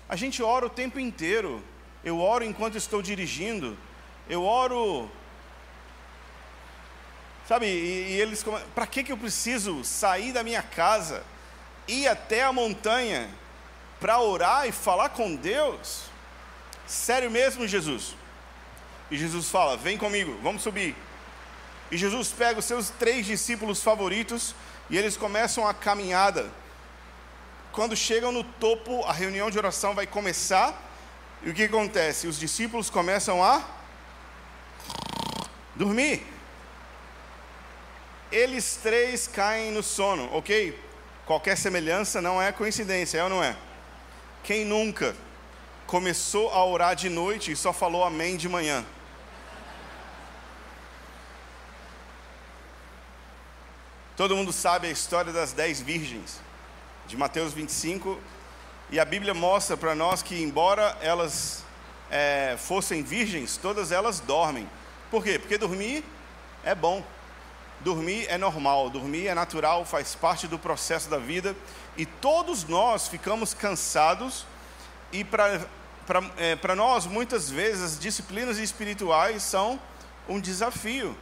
a 0.09 0.17
gente 0.17 0.43
ora 0.43 0.65
o 0.65 0.69
tempo 0.69 0.99
inteiro. 0.99 1.63
Eu 2.03 2.19
oro 2.19 2.43
enquanto 2.43 2.75
estou 2.75 3.01
dirigindo. 3.01 3.77
Eu 4.29 4.43
oro. 4.43 5.09
Sabe, 7.47 7.67
e, 7.67 8.11
e 8.11 8.21
eles. 8.21 8.43
Para 8.75 8.85
que, 8.85 9.01
que 9.01 9.13
eu 9.13 9.17
preciso 9.17 9.81
sair 9.85 10.33
da 10.33 10.43
minha 10.43 10.61
casa, 10.61 11.23
ir 11.87 12.05
até 12.09 12.43
a 12.43 12.51
montanha, 12.51 13.29
para 13.97 14.19
orar 14.19 14.67
e 14.67 14.73
falar 14.73 15.07
com 15.07 15.33
Deus? 15.33 16.11
Sério 16.87 17.31
mesmo, 17.31 17.67
Jesus? 17.67 18.15
E 19.09 19.17
Jesus 19.17 19.49
fala: 19.49 19.77
Vem 19.77 19.97
comigo, 19.97 20.37
vamos 20.41 20.61
subir. 20.61 20.95
E 21.91 21.97
Jesus 21.97 22.29
pega 22.29 22.59
os 22.59 22.65
seus 22.65 22.89
três 22.89 23.25
discípulos 23.25 23.83
favoritos 23.83 24.55
e 24.89 24.97
eles 24.97 25.15
começam 25.15 25.67
a 25.67 25.73
caminhada. 25.73 26.51
Quando 27.71 27.95
chegam 27.95 28.31
no 28.31 28.43
topo, 28.43 29.03
a 29.05 29.13
reunião 29.13 29.49
de 29.49 29.57
oração 29.57 29.93
vai 29.93 30.07
começar. 30.07 30.91
E 31.41 31.49
o 31.49 31.53
que 31.53 31.63
acontece? 31.63 32.27
Os 32.27 32.39
discípulos 32.39 32.89
começam 32.89 33.43
a 33.43 33.61
dormir. 35.75 36.25
Eles 38.31 38.79
três 38.81 39.27
caem 39.27 39.71
no 39.71 39.83
sono, 39.83 40.33
ok? 40.35 40.79
Qualquer 41.25 41.55
semelhança 41.57 42.21
não 42.21 42.41
é 42.41 42.51
coincidência, 42.51 43.19
é 43.19 43.23
ou 43.23 43.29
não 43.29 43.43
é? 43.43 43.55
Quem 44.43 44.65
nunca 44.65 45.15
começou 45.93 46.49
a 46.49 46.65
orar 46.65 46.95
de 46.95 47.07
noite 47.07 47.51
e 47.51 47.55
só 47.55 47.71
falou 47.71 48.03
amém 48.03 48.35
de 48.35 48.49
manhã? 48.49 48.83
Todo 54.17 54.35
mundo 54.35 54.51
sabe 54.51 54.87
a 54.87 54.89
história 54.89 55.31
das 55.31 55.53
dez 55.53 55.79
virgens, 55.79 56.41
de 57.05 57.15
Mateus 57.15 57.53
25, 57.53 58.19
e 58.89 58.99
a 58.99 59.05
Bíblia 59.05 59.35
mostra 59.35 59.77
para 59.77 59.93
nós 59.93 60.23
que, 60.23 60.41
embora 60.41 60.97
elas 60.99 61.63
é, 62.09 62.55
fossem 62.57 63.03
virgens, 63.03 63.55
todas 63.55 63.91
elas 63.91 64.19
dormem. 64.19 64.67
Por 65.11 65.23
quê? 65.23 65.37
Porque 65.37 65.59
dormir 65.59 66.03
é 66.63 66.73
bom, 66.73 67.05
dormir 67.81 68.25
é 68.29 68.37
normal, 68.39 68.89
dormir 68.89 69.27
é 69.27 69.35
natural, 69.35 69.85
faz 69.85 70.15
parte 70.15 70.47
do 70.47 70.57
processo 70.57 71.07
da 71.07 71.19
vida, 71.19 71.55
e 71.95 72.03
todos 72.03 72.63
nós 72.63 73.07
ficamos 73.07 73.53
cansados, 73.53 74.47
e 75.11 75.23
para 75.23 75.61
é, 76.37 76.75
nós, 76.75 77.05
muitas 77.05 77.49
vezes, 77.49 77.83
as 77.83 77.99
disciplinas 77.99 78.57
espirituais 78.57 79.43
são 79.43 79.79
um 80.27 80.39
desafio 80.39 81.15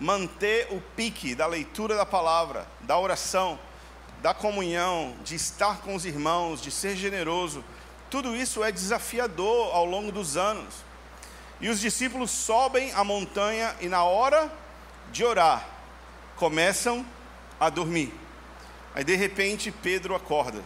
manter 0.00 0.66
o 0.70 0.80
pique 0.96 1.34
da 1.34 1.46
leitura 1.46 1.94
da 1.94 2.06
palavra, 2.06 2.66
da 2.80 2.98
oração, 2.98 3.58
da 4.22 4.32
comunhão, 4.32 5.14
de 5.22 5.34
estar 5.34 5.78
com 5.82 5.94
os 5.94 6.06
irmãos, 6.06 6.60
de 6.60 6.70
ser 6.70 6.96
generoso, 6.96 7.62
tudo 8.10 8.34
isso 8.34 8.64
é 8.64 8.72
desafiador 8.72 9.74
ao 9.74 9.84
longo 9.84 10.10
dos 10.10 10.36
anos. 10.36 10.74
E 11.60 11.68
os 11.68 11.78
discípulos 11.78 12.30
sobem 12.30 12.92
a 12.92 13.04
montanha 13.04 13.76
e, 13.80 13.88
na 13.88 14.02
hora 14.02 14.50
de 15.12 15.22
orar, 15.22 15.68
começam 16.36 17.04
a 17.58 17.68
dormir. 17.68 18.12
Aí, 18.94 19.04
de 19.04 19.14
repente, 19.14 19.70
Pedro 19.70 20.14
acorda. 20.14 20.64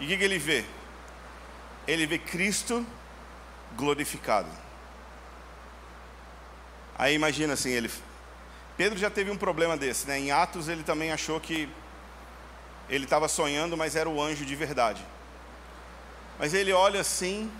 E 0.00 0.04
o 0.04 0.08
que, 0.08 0.16
que 0.16 0.24
ele 0.24 0.38
vê? 0.38 0.64
Ele 1.86 2.06
vê 2.06 2.18
Cristo 2.18 2.84
glorificado. 3.76 4.48
Aí 6.98 7.14
imagina 7.14 7.52
assim, 7.52 7.70
ele 7.70 7.90
Pedro 8.76 8.98
já 8.98 9.08
teve 9.10 9.30
um 9.30 9.36
problema 9.38 9.76
desse, 9.76 10.06
né? 10.06 10.18
Em 10.18 10.30
Atos 10.30 10.68
ele 10.68 10.82
também 10.82 11.10
achou 11.10 11.40
que 11.40 11.68
ele 12.88 13.04
estava 13.04 13.26
sonhando, 13.26 13.76
mas 13.76 13.96
era 13.96 14.08
o 14.08 14.20
anjo 14.20 14.44
de 14.44 14.54
verdade. 14.54 15.04
Mas 16.38 16.52
ele 16.52 16.72
olha 16.72 17.00
assim, 17.00 17.50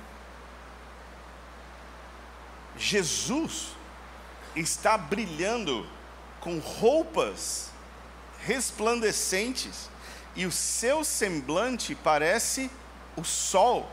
Jesus 2.76 3.68
está 4.54 4.98
brilhando 4.98 5.88
com 6.40 6.58
roupas 6.58 7.70
resplandecentes 8.40 9.88
e 10.34 10.44
o 10.44 10.52
seu 10.52 11.02
semblante 11.02 11.94
parece 11.94 12.70
o 13.16 13.24
sol. 13.24 13.90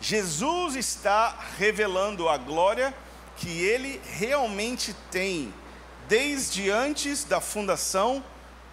Jesus 0.00 0.76
está 0.76 1.36
revelando 1.58 2.28
a 2.28 2.38
glória 2.38 2.94
que 3.36 3.48
ele 3.48 4.00
realmente 4.04 4.94
tem 5.10 5.52
desde 6.08 6.70
antes 6.70 7.22
da 7.24 7.40
fundação 7.40 8.24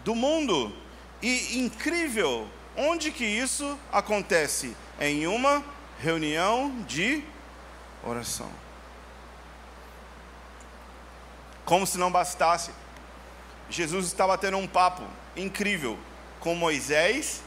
do 0.04 0.16
mundo. 0.16 0.74
E 1.22 1.60
incrível, 1.60 2.48
onde 2.76 3.12
que 3.12 3.26
isso 3.26 3.78
acontece? 3.92 4.76
Em 5.00 5.28
uma 5.28 5.63
reunião 6.00 6.82
de 6.88 7.24
oração. 8.04 8.50
Como 11.66 11.86
se 11.86 11.98
não 11.98 12.12
bastasse, 12.12 12.72
Jesus 13.70 14.08
estava 14.08 14.38
tendo 14.38 14.58
um 14.58 14.68
papo 14.68 15.04
incrível 15.36 16.00
com 16.40 16.56
Moisés 16.56 17.42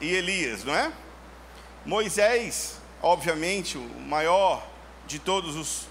e 0.00 0.08
Elias, 0.14 0.64
não 0.64 0.74
é? 0.74 0.92
Moisés, 1.84 2.79
obviamente, 3.02 3.78
o 3.78 4.00
maior 4.00 4.66
de 5.06 5.18
todos 5.18 5.56
os 5.56 5.86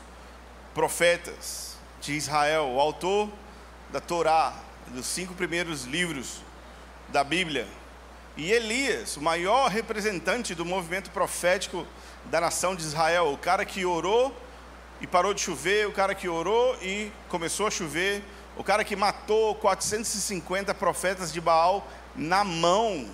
profetas 0.74 1.76
de 2.02 2.13
Israel, 2.13 2.69
o 2.69 2.80
autor 2.80 3.30
da 3.91 4.00
Torá, 4.00 4.54
dos 4.88 5.06
cinco 5.06 5.34
primeiros 5.34 5.84
livros 5.84 6.41
da 7.10 7.24
Bíblia, 7.24 7.67
e 8.38 8.52
Elias, 8.52 9.17
o 9.17 9.22
maior 9.22 9.69
representante 9.69 10.56
do 10.56 10.63
movimento 10.63 11.12
profético 11.12 11.86
da 12.26 12.39
nação 12.39 12.76
de 12.76 12.84
Israel, 12.84 13.34
o 13.34 13.38
cara 13.38 13.65
que 13.65 13.86
orou 13.86 14.34
e 15.02 15.08
parou 15.08 15.34
de 15.34 15.41
chover, 15.41 15.88
o 15.88 15.91
cara 15.91 16.15
que 16.15 16.30
orou 16.30 16.78
e 16.82 17.12
começou 17.28 17.67
a 17.67 17.72
chover, 17.72 18.24
o 18.56 18.63
cara 18.63 18.84
que 18.84 18.95
matou 18.95 19.56
450 19.56 20.74
profetas 20.74 21.34
de 21.34 21.41
Baal 21.41 21.86
na 22.15 22.43
mão. 22.43 23.10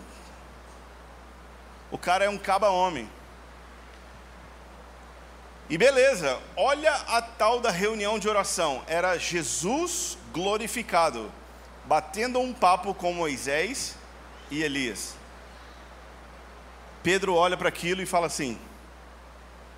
O 1.89 1.97
cara 1.97 2.25
é 2.25 2.29
um 2.29 2.37
caba-homem. 2.37 3.09
E 5.67 5.77
beleza, 5.77 6.39
olha 6.55 6.93
a 6.93 7.21
tal 7.21 7.59
da 7.59 7.71
reunião 7.71 8.19
de 8.19 8.29
oração. 8.29 8.83
Era 8.85 9.17
Jesus 9.17 10.17
glorificado, 10.31 11.31
batendo 11.85 12.39
um 12.39 12.53
papo 12.53 12.93
com 12.93 13.11
Moisés 13.13 13.95
e 14.51 14.61
Elias. 14.61 15.15
Pedro 17.01 17.33
olha 17.33 17.57
para 17.57 17.69
aquilo 17.69 18.01
e 18.01 18.05
fala 18.05 18.27
assim: 18.27 18.59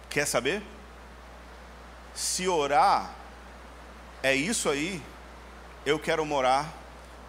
Quer 0.10 0.26
saber? 0.26 0.62
Se 2.14 2.48
orar 2.48 3.14
é 4.22 4.36
isso 4.36 4.70
aí, 4.70 5.02
eu 5.86 5.98
quero 5.98 6.26
morar 6.26 6.74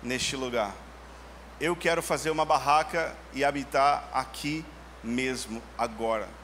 neste 0.02 0.34
lugar. 0.34 0.74
Eu 1.60 1.76
quero 1.76 2.02
fazer 2.02 2.30
uma 2.30 2.44
barraca 2.44 3.14
e 3.32 3.44
habitar 3.44 4.08
aqui 4.12 4.64
mesmo, 5.02 5.62
agora. 5.76 6.37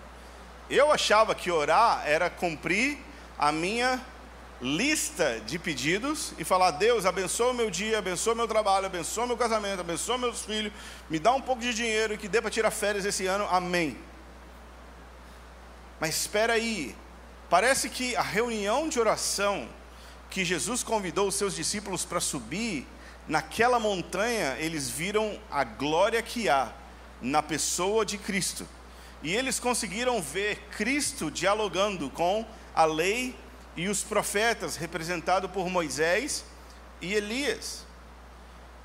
Eu 0.74 0.90
achava 0.90 1.36
que 1.36 1.52
orar 1.52 2.02
era 2.04 2.28
cumprir 2.28 2.98
a 3.38 3.52
minha 3.52 4.04
lista 4.60 5.40
de 5.46 5.56
pedidos 5.56 6.32
e 6.36 6.42
falar: 6.42 6.72
Deus, 6.72 7.06
abençoa 7.06 7.52
o 7.52 7.54
meu 7.54 7.70
dia, 7.70 8.00
abençoa 8.00 8.34
meu 8.34 8.48
trabalho, 8.48 8.86
abençoa 8.86 9.24
meu 9.24 9.36
casamento, 9.36 9.78
abençoa 9.78 10.18
meus 10.18 10.44
filhos, 10.44 10.72
me 11.08 11.20
dá 11.20 11.32
um 11.32 11.40
pouco 11.40 11.62
de 11.62 11.72
dinheiro 11.72 12.18
que 12.18 12.26
dê 12.26 12.42
para 12.42 12.50
tirar 12.50 12.72
férias 12.72 13.04
esse 13.04 13.24
ano, 13.24 13.46
amém. 13.52 13.96
Mas 16.00 16.16
espera 16.16 16.54
aí, 16.54 16.92
parece 17.48 17.88
que 17.88 18.16
a 18.16 18.22
reunião 18.22 18.88
de 18.88 18.98
oração 18.98 19.68
que 20.28 20.44
Jesus 20.44 20.82
convidou 20.82 21.28
os 21.28 21.36
seus 21.36 21.54
discípulos 21.54 22.04
para 22.04 22.18
subir, 22.18 22.84
naquela 23.28 23.78
montanha 23.78 24.56
eles 24.58 24.90
viram 24.90 25.38
a 25.48 25.62
glória 25.62 26.20
que 26.20 26.48
há 26.48 26.72
na 27.22 27.44
pessoa 27.44 28.04
de 28.04 28.18
Cristo. 28.18 28.66
E 29.24 29.34
eles 29.34 29.58
conseguiram 29.58 30.20
ver 30.20 30.68
Cristo 30.76 31.30
dialogando 31.30 32.10
com 32.10 32.44
a 32.74 32.84
lei 32.84 33.34
e 33.74 33.88
os 33.88 34.02
profetas, 34.02 34.76
representado 34.76 35.48
por 35.48 35.70
Moisés 35.70 36.44
e 37.00 37.14
Elias. 37.14 37.86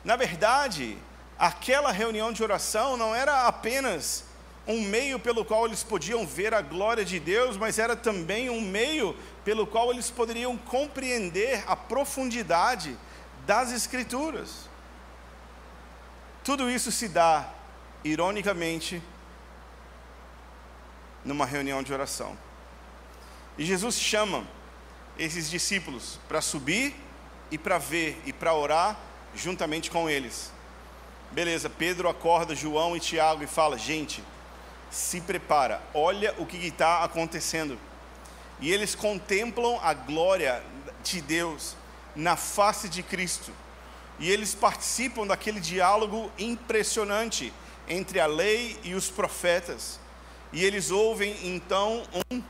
Na 0.01 0.15
verdade, 0.15 0.97
aquela 1.37 1.91
reunião 1.91 2.31
de 2.31 2.41
oração 2.41 2.95
não 2.95 3.13
era 3.13 3.47
apenas 3.47 4.23
um 4.65 4.81
meio 4.81 5.19
pelo 5.19 5.43
qual 5.43 5.65
eles 5.65 5.83
podiam 5.83 6.25
ver 6.25 6.53
a 6.53 6.61
glória 6.61 7.03
de 7.03 7.19
Deus, 7.19 7.57
mas 7.57 7.77
era 7.77 7.93
também 7.93 8.49
um 8.49 8.61
meio 8.61 9.17
pelo 9.43 9.67
qual 9.67 9.91
eles 9.91 10.09
poderiam 10.09 10.55
compreender 10.55 11.65
a 11.67 11.75
profundidade 11.75 12.97
das 13.45 13.73
Escrituras. 13.73 14.69
Tudo 16.45 16.69
isso 16.69 16.93
se 16.93 17.09
dá, 17.09 17.49
ironicamente, 18.05 19.03
numa 21.23 21.45
reunião 21.45 21.83
de 21.83 21.93
oração. 21.93 22.37
E 23.57 23.65
Jesus 23.65 23.95
chama 23.99 24.45
esses 25.17 25.49
discípulos 25.49 26.19
para 26.27 26.41
subir 26.41 26.95
e 27.51 27.57
para 27.57 27.77
ver 27.77 28.21
e 28.25 28.31
para 28.31 28.53
orar 28.53 28.97
juntamente 29.35 29.91
com 29.91 30.09
eles. 30.09 30.51
Beleza, 31.31 31.69
Pedro 31.69 32.09
acorda 32.09 32.55
João 32.55 32.95
e 32.95 32.99
Tiago 32.99 33.43
e 33.43 33.47
fala: 33.47 33.77
gente, 33.77 34.23
se 34.89 35.21
prepara, 35.21 35.81
olha 35.93 36.33
o 36.37 36.45
que 36.45 36.57
está 36.57 37.03
acontecendo. 37.03 37.77
E 38.59 38.71
eles 38.71 38.95
contemplam 38.95 39.79
a 39.81 39.93
glória 39.93 40.61
de 41.03 41.21
Deus 41.21 41.75
na 42.15 42.35
face 42.35 42.89
de 42.89 43.03
Cristo. 43.03 43.51
E 44.19 44.29
eles 44.29 44.53
participam 44.53 45.25
daquele 45.25 45.59
diálogo 45.59 46.29
impressionante 46.37 47.53
entre 47.87 48.19
a 48.19 48.25
lei 48.25 48.77
e 48.83 48.93
os 48.93 49.09
profetas. 49.09 49.99
E 50.51 50.65
eles 50.65 50.89
ouvem 50.89 51.35
então 51.43 52.03
um 52.31 52.41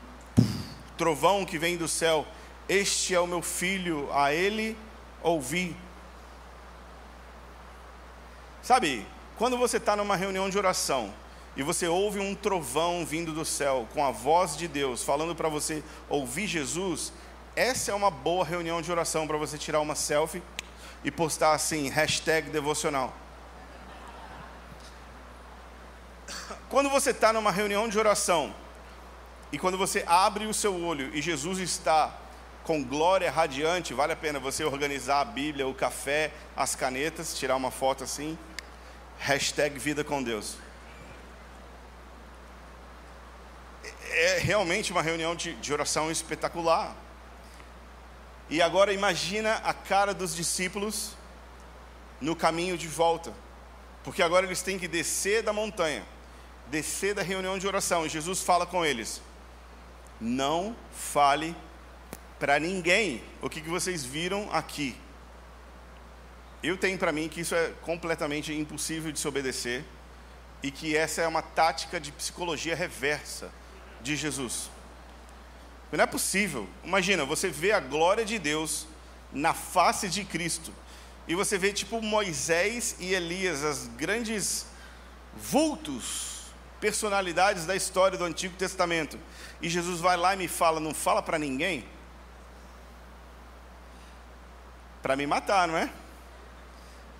trovão 0.96 1.44
que 1.44 1.58
vem 1.58 1.76
do 1.76 1.86
céu: 1.86 2.26
Este 2.68 3.14
é 3.14 3.20
o 3.20 3.26
meu 3.26 3.42
filho, 3.42 4.08
a 4.12 4.32
ele 4.32 4.76
ouvi. 5.22 5.76
Sabe, 8.62 9.06
quando 9.36 9.56
você 9.56 9.78
está 9.78 9.96
numa 9.96 10.16
reunião 10.16 10.48
de 10.48 10.58
oração 10.58 11.12
e 11.56 11.62
você 11.62 11.88
ouve 11.88 12.18
um 12.20 12.34
trovão 12.34 13.04
vindo 13.04 13.32
do 13.32 13.44
céu 13.44 13.88
com 13.92 14.04
a 14.04 14.10
voz 14.10 14.56
de 14.56 14.68
Deus 14.68 15.02
falando 15.02 15.34
para 15.34 15.48
você 15.48 15.82
ouvir 16.08 16.46
Jesus, 16.46 17.12
essa 17.56 17.90
é 17.90 17.94
uma 17.94 18.10
boa 18.10 18.44
reunião 18.44 18.80
de 18.80 18.90
oração 18.90 19.26
para 19.26 19.36
você 19.36 19.58
tirar 19.58 19.80
uma 19.80 19.94
selfie 19.94 20.42
e 21.02 21.10
postar 21.10 21.52
assim, 21.52 21.88
hashtag 21.88 22.50
devocional. 22.50 23.14
Quando 26.70 26.88
você 26.88 27.10
está 27.10 27.32
numa 27.32 27.50
reunião 27.50 27.88
de 27.88 27.98
oração 27.98 28.54
e 29.50 29.58
quando 29.58 29.76
você 29.76 30.04
abre 30.06 30.46
o 30.46 30.54
seu 30.54 30.72
olho 30.80 31.12
e 31.12 31.20
Jesus 31.20 31.58
está 31.58 32.16
com 32.62 32.80
glória 32.84 33.28
radiante, 33.28 33.92
vale 33.92 34.12
a 34.12 34.16
pena 34.16 34.38
você 34.38 34.62
organizar 34.62 35.20
a 35.20 35.24
Bíblia, 35.24 35.66
o 35.66 35.74
café, 35.74 36.32
as 36.56 36.76
canetas, 36.76 37.36
tirar 37.36 37.56
uma 37.56 37.72
foto 37.72 38.04
assim, 38.04 38.38
hashtag 39.18 39.80
vida 39.80 40.04
com 40.04 40.22
Deus. 40.22 40.58
É 44.12 44.38
realmente 44.38 44.92
uma 44.92 45.02
reunião 45.02 45.34
de, 45.34 45.54
de 45.54 45.72
oração 45.72 46.08
espetacular. 46.08 46.94
E 48.48 48.62
agora 48.62 48.92
imagina 48.92 49.54
a 49.64 49.74
cara 49.74 50.14
dos 50.14 50.36
discípulos 50.36 51.16
no 52.20 52.36
caminho 52.36 52.78
de 52.78 52.86
volta, 52.86 53.34
porque 54.04 54.22
agora 54.22 54.46
eles 54.46 54.62
têm 54.62 54.78
que 54.78 54.86
descer 54.86 55.42
da 55.42 55.52
montanha 55.52 56.04
descer 56.70 57.14
da 57.14 57.22
reunião 57.22 57.58
de 57.58 57.66
oração 57.66 58.06
e 58.06 58.08
Jesus 58.08 58.42
fala 58.42 58.64
com 58.64 58.84
eles: 58.84 59.20
Não 60.20 60.76
fale 60.92 61.54
para 62.38 62.58
ninguém 62.58 63.22
o 63.42 63.50
que, 63.50 63.60
que 63.60 63.68
vocês 63.68 64.04
viram 64.04 64.48
aqui. 64.52 64.96
Eu 66.62 66.76
tenho 66.76 66.98
para 66.98 67.12
mim 67.12 67.28
que 67.28 67.40
isso 67.40 67.54
é 67.54 67.72
completamente 67.82 68.52
impossível 68.52 69.10
de 69.10 69.18
se 69.18 69.26
obedecer 69.26 69.84
e 70.62 70.70
que 70.70 70.96
essa 70.96 71.22
é 71.22 71.26
uma 71.26 71.42
tática 71.42 71.98
de 71.98 72.12
psicologia 72.12 72.76
reversa 72.76 73.50
de 74.02 74.14
Jesus. 74.14 74.70
Não 75.90 76.04
é 76.04 76.06
possível. 76.06 76.68
Imagina, 76.84 77.24
você 77.24 77.48
vê 77.48 77.72
a 77.72 77.80
glória 77.80 78.24
de 78.24 78.38
Deus 78.38 78.86
na 79.32 79.54
face 79.54 80.08
de 80.08 80.24
Cristo 80.24 80.72
e 81.26 81.34
você 81.34 81.56
vê 81.56 81.72
tipo 81.72 82.00
Moisés 82.02 82.96
e 82.98 83.14
Elias, 83.14 83.64
as 83.64 83.86
grandes 83.88 84.66
vultos 85.34 86.29
personalidades 86.80 87.66
da 87.66 87.76
história 87.76 88.16
do 88.16 88.24
Antigo 88.24 88.56
Testamento. 88.56 89.18
E 89.60 89.68
Jesus 89.68 90.00
vai 90.00 90.16
lá 90.16 90.34
e 90.34 90.38
me 90.38 90.48
fala, 90.48 90.80
não 90.80 90.94
fala 90.94 91.22
para 91.22 91.38
ninguém? 91.38 91.84
Para 95.02 95.16
me 95.16 95.26
matar, 95.26 95.68
não 95.68 95.76
é? 95.76 95.90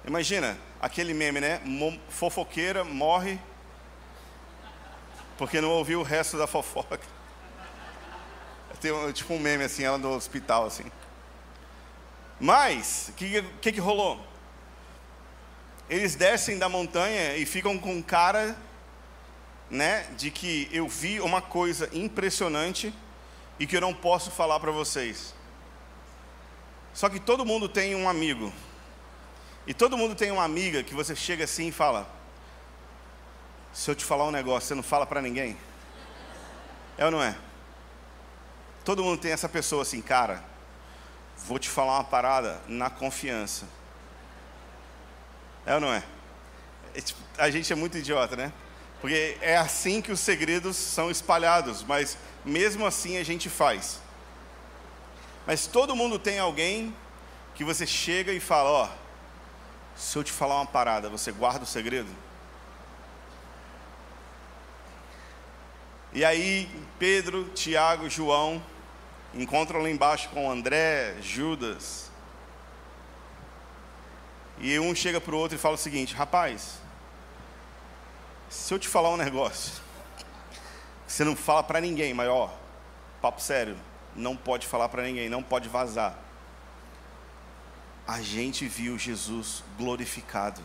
Imagina, 0.05 0.59
aquele 0.81 1.13
meme, 1.13 1.41
né? 1.41 1.61
Fofoqueira 2.09 2.83
morre 2.85 3.39
porque 5.37 5.61
não 5.61 5.71
ouviu 5.71 6.01
o 6.01 6.03
resto 6.03 6.37
da 6.37 6.47
fofoca. 6.47 7.01
Tem 8.81 8.93
tipo 9.13 9.33
um 9.33 9.39
meme 9.39 9.65
assim, 9.65 9.85
ela 9.85 9.97
no 9.97 10.15
hospital 10.15 10.67
assim. 10.67 10.85
Mas, 12.39 13.09
o 13.09 13.13
que, 13.13 13.43
que, 13.61 13.73
que 13.73 13.81
rolou? 13.81 14.21
Eles 15.89 16.15
descem 16.15 16.59
da 16.59 16.69
montanha 16.69 17.37
e 17.37 17.45
ficam 17.45 17.79
com 17.79 18.03
cara 18.03 18.57
né, 19.71 20.03
de 20.17 20.31
que 20.31 20.69
eu 20.73 20.89
vi 20.89 21.21
uma 21.21 21.41
coisa 21.41 21.89
impressionante 21.93 22.93
e 23.59 23.67
que 23.67 23.77
eu 23.77 23.81
não 23.81 23.95
posso 23.95 24.31
falar 24.31 24.59
para 24.59 24.73
vocês. 24.73 25.35
Só 26.93 27.09
que 27.09 27.21
todo 27.21 27.45
mundo 27.45 27.69
tem 27.69 27.95
um 27.95 28.09
amigo. 28.09 28.53
E 29.67 29.73
todo 29.73 29.97
mundo 29.97 30.15
tem 30.15 30.31
uma 30.31 30.43
amiga 30.43 30.83
que 30.83 30.95
você 30.95 31.15
chega 31.15 31.45
assim 31.45 31.69
e 31.69 31.73
fala: 31.73 32.11
Se 33.73 33.91
eu 33.91 33.95
te 33.95 34.05
falar 34.05 34.27
um 34.27 34.31
negócio, 34.31 34.67
você 34.69 34.75
não 34.75 34.83
fala 34.83 35.07
para 35.07 35.23
ninguém? 35.23 35.57
É 36.99 37.05
ou 37.05 37.11
não 37.11 37.23
é? 37.23 37.37
Todo 38.85 39.05
mundo 39.05 39.21
tem 39.21 39.31
essa 39.31 39.49
pessoa 39.49 39.83
assim, 39.83 40.01
cara, 40.01 40.43
vou 41.37 41.59
te 41.59 41.69
falar 41.69 41.95
uma 41.95 42.05
parada 42.05 42.61
na 42.67 42.91
confiança. 42.91 43.67
É 45.65 45.75
ou 45.75 45.81
não 45.81 45.93
é? 45.93 46.03
é 46.95 47.01
tipo, 47.01 47.21
a 47.39 47.51
gente 47.51 47.73
é 47.73 47.77
muito 47.77 47.97
idiota, 47.97 48.35
né? 48.35 48.53
Porque 49.01 49.39
é 49.41 49.57
assim 49.57 50.03
que 50.03 50.13
os 50.13 50.21
segredos 50.21 50.77
são 50.77 51.11
espalhados, 51.11 51.83
mas 51.83 52.19
mesmo 52.45 52.85
assim 52.85 53.17
a 53.17 53.23
gente 53.23 53.49
faz. 53.49 54.01
Mas 55.47 55.67
todo 55.67 55.97
mundo 55.97 56.19
tem 56.19 56.39
alguém 56.39 56.95
que 57.55 57.65
você 57.65 57.87
chega 57.87 58.33
e 58.33 58.41
fala: 58.41 58.71
Ó, 58.71 58.85
oh, 58.85 59.99
se 59.99 60.17
eu 60.17 60.25
te 60.25 60.33
falar 60.33 60.57
uma 60.57 60.67
parada, 60.67 61.09
você 61.09 61.33
guarda 61.33 61.65
o 61.65 61.67
segredo? 61.67 62.11
E 66.13 66.25
aí, 66.25 66.69
Pedro, 66.99 67.45
Tiago, 67.55 68.11
João 68.11 68.63
encontram 69.33 69.81
lá 69.81 69.89
embaixo 69.89 70.29
com 70.31 70.51
André, 70.51 71.15
Judas. 71.23 72.11
E 74.59 74.79
um 74.79 74.95
chega 74.95 75.21
para 75.21 75.35
o 75.35 75.39
outro 75.39 75.57
e 75.57 75.61
fala 75.61 75.77
o 75.77 75.79
seguinte: 75.79 76.15
Rapaz, 76.15 76.80
se 78.51 78.75
eu 78.75 78.79
te 78.81 78.89
falar 78.89 79.11
um 79.11 79.17
negócio, 79.17 79.81
você 81.07 81.25
não 81.25 81.37
fala 81.37 81.63
para 81.63 81.81
ninguém, 81.81 82.13
mas 82.13 82.29
ó, 82.29 82.53
papo 83.23 83.41
sério, 83.41 83.77
não 84.15 84.37
pode 84.37 84.67
falar 84.67 84.89
para 84.89 85.05
ninguém, 85.05 85.29
não 85.29 85.41
pode 85.41 85.69
vazar. 85.69 86.19
A 88.07 88.21
gente 88.21 88.67
viu 88.67 88.99
Jesus 88.99 89.63
glorificado. 89.79 90.61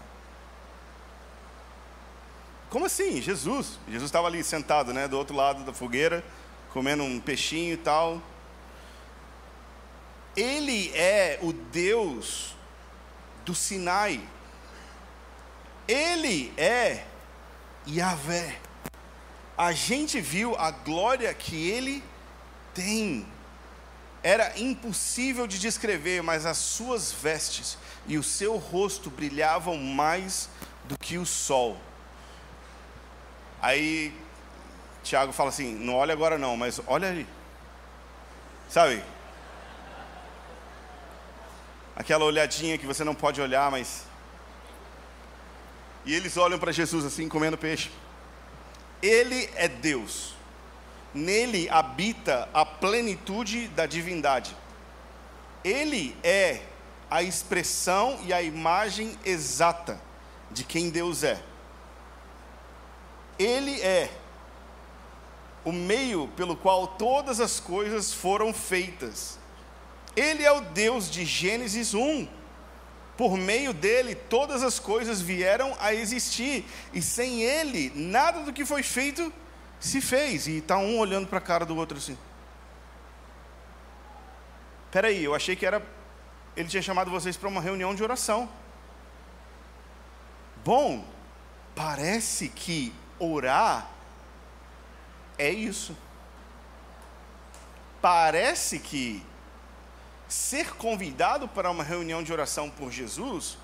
Como 2.71 2.87
assim? 2.87 3.21
Jesus. 3.21 3.79
Jesus 3.87 4.09
estava 4.09 4.27
ali 4.27 4.43
sentado, 4.43 4.91
né, 4.91 5.07
do 5.07 5.15
outro 5.15 5.35
lado 5.35 5.63
da 5.63 5.71
fogueira, 5.71 6.23
comendo 6.73 7.03
um 7.03 7.19
peixinho 7.19 7.75
e 7.75 7.77
tal. 7.77 8.19
Ele 10.35 10.91
é 10.95 11.37
o 11.43 11.53
Deus 11.53 12.55
do 13.45 13.53
Sinai. 13.53 14.27
Ele 15.87 16.51
é 16.57 17.05
Yahvé. 17.87 18.59
A 19.57 19.71
gente 19.71 20.19
viu 20.19 20.55
a 20.55 20.71
glória 20.71 21.33
que 21.33 21.69
ele 21.69 22.03
tem. 22.73 23.25
Era 24.21 24.59
impossível 24.59 25.45
de 25.47 25.59
descrever, 25.59 26.21
mas 26.23 26.45
as 26.45 26.57
suas 26.57 27.11
vestes 27.11 27.77
e 28.07 28.17
o 28.17 28.23
seu 28.23 28.57
rosto 28.57 29.09
brilhavam 29.09 29.77
mais 29.77 30.49
do 30.85 30.97
que 30.97 31.17
o 31.17 31.25
sol. 31.25 31.77
Aí 33.61 34.13
Tiago 35.03 35.31
fala 35.31 35.49
assim: 35.49 35.73
não 35.73 35.95
olha 35.95 36.13
agora 36.13 36.37
não, 36.37 36.57
mas 36.57 36.81
olha 36.87 37.07
ali. 37.07 37.27
Sabe? 38.69 39.03
Aquela 41.95 42.25
olhadinha 42.25 42.77
que 42.77 42.85
você 42.85 43.03
não 43.03 43.15
pode 43.15 43.39
olhar, 43.39 43.71
mas 43.71 44.04
e 46.05 46.13
eles 46.13 46.37
olham 46.37 46.59
para 46.59 46.71
Jesus 46.71 47.03
assim, 47.03 47.27
comendo 47.27 47.57
peixe. 47.57 47.89
Ele 49.01 49.49
é 49.55 49.67
Deus. 49.67 50.35
Nele 51.13 51.67
habita 51.69 52.47
a 52.53 52.65
plenitude 52.65 53.67
da 53.69 53.85
divindade. 53.85 54.55
Ele 55.63 56.15
é 56.23 56.61
a 57.09 57.23
expressão 57.23 58.19
e 58.23 58.33
a 58.33 58.41
imagem 58.41 59.17
exata 59.25 59.99
de 60.51 60.63
quem 60.63 60.89
Deus 60.89 61.23
é. 61.23 61.41
Ele 63.39 63.81
é 63.81 64.11
o 65.63 65.71
meio 65.71 66.27
pelo 66.35 66.55
qual 66.55 66.87
todas 66.87 67.39
as 67.39 67.59
coisas 67.59 68.13
foram 68.13 68.53
feitas. 68.53 69.39
Ele 70.15 70.43
é 70.43 70.51
o 70.51 70.61
Deus 70.61 71.09
de 71.09 71.25
Gênesis 71.25 71.93
1 71.93 72.27
por 73.17 73.37
meio 73.37 73.73
dele, 73.73 74.13
todas 74.13 74.61
as 74.63 74.79
coisas 74.79 75.21
vieram 75.21 75.75
a 75.79 75.93
existir, 75.93 76.65
e 76.93 77.01
sem 77.01 77.41
ele, 77.41 77.91
nada 77.95 78.41
do 78.41 78.51
que 78.51 78.65
foi 78.65 78.83
feito 78.83 79.31
se 79.79 80.01
fez. 80.01 80.47
E 80.47 80.57
está 80.57 80.77
um 80.77 80.97
olhando 80.97 81.27
para 81.27 81.37
a 81.37 81.41
cara 81.41 81.65
do 81.65 81.75
outro 81.75 81.97
assim. 81.97 82.17
Espera 84.85 85.07
aí, 85.07 85.23
eu 85.23 85.35
achei 85.35 85.55
que 85.55 85.65
era. 85.65 85.81
Ele 86.55 86.69
tinha 86.69 86.81
chamado 86.81 87.11
vocês 87.11 87.35
para 87.35 87.49
uma 87.49 87.61
reunião 87.61 87.93
de 87.93 88.01
oração. 88.01 88.49
Bom, 90.63 91.05
parece 91.75 92.47
que 92.49 92.93
orar 93.19 93.89
é 95.37 95.49
isso. 95.49 95.95
Parece 98.01 98.79
que 98.79 99.23
ser 100.27 100.75
convidado 100.75 101.47
para 101.47 101.69
uma 101.69 101.83
reunião 101.83 102.23
de 102.23 102.31
oração 102.31 102.69
por 102.69 102.91
Jesus 102.91 103.57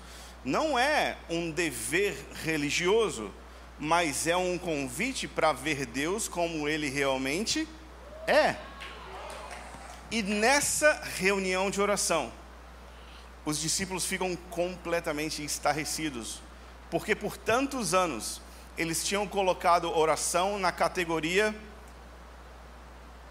não 0.44 0.78
é 0.78 1.16
um 1.28 1.50
dever 1.50 2.16
religioso, 2.42 3.30
mas 3.78 4.26
é 4.26 4.36
um 4.36 4.58
convite 4.58 5.26
para 5.28 5.52
ver 5.52 5.86
Deus 5.86 6.28
como 6.28 6.68
ele 6.68 6.88
realmente 6.88 7.68
é. 8.26 8.56
E 10.10 10.22
nessa 10.22 11.00
reunião 11.16 11.70
de 11.70 11.80
oração, 11.80 12.32
os 13.44 13.58
discípulos 13.60 14.04
ficam 14.04 14.36
completamente 14.50 15.44
estarrecidos, 15.44 16.40
porque 16.90 17.14
por 17.14 17.36
tantos 17.36 17.94
anos 17.94 18.40
eles 18.76 19.04
tinham 19.04 19.26
colocado 19.26 19.90
oração 19.96 20.58
na 20.58 20.70
categoria 20.70 21.54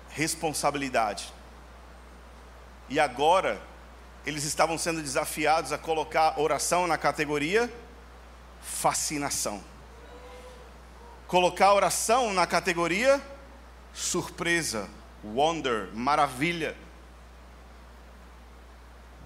responsabilidade. 0.09 1.33
E 2.91 2.99
agora 2.99 3.59
eles 4.25 4.43
estavam 4.43 4.77
sendo 4.77 5.01
desafiados 5.01 5.71
a 5.71 5.77
colocar 5.77 6.37
oração 6.37 6.85
na 6.85 6.97
categoria 6.97 7.71
fascinação. 8.61 9.63
Colocar 11.25 11.73
oração 11.73 12.33
na 12.33 12.45
categoria 12.45 13.21
surpresa, 13.93 14.89
wonder, 15.23 15.87
maravilha. 15.93 16.75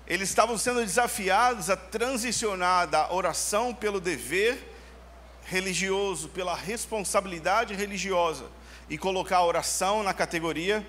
Eles 0.05 0.29
estavam 0.29 0.59
sendo 0.59 0.85
desafiados 0.85 1.71
a 1.71 1.75
transicionar 1.75 2.87
da 2.87 3.11
oração 3.11 3.73
pelo 3.73 3.99
dever 3.99 4.75
religioso, 5.43 6.29
pela 6.29 6.55
responsabilidade 6.55 7.73
religiosa 7.73 8.45
e 8.87 8.95
colocar 8.95 9.37
a 9.37 9.45
oração 9.45 10.03
na 10.03 10.13
categoria 10.13 10.85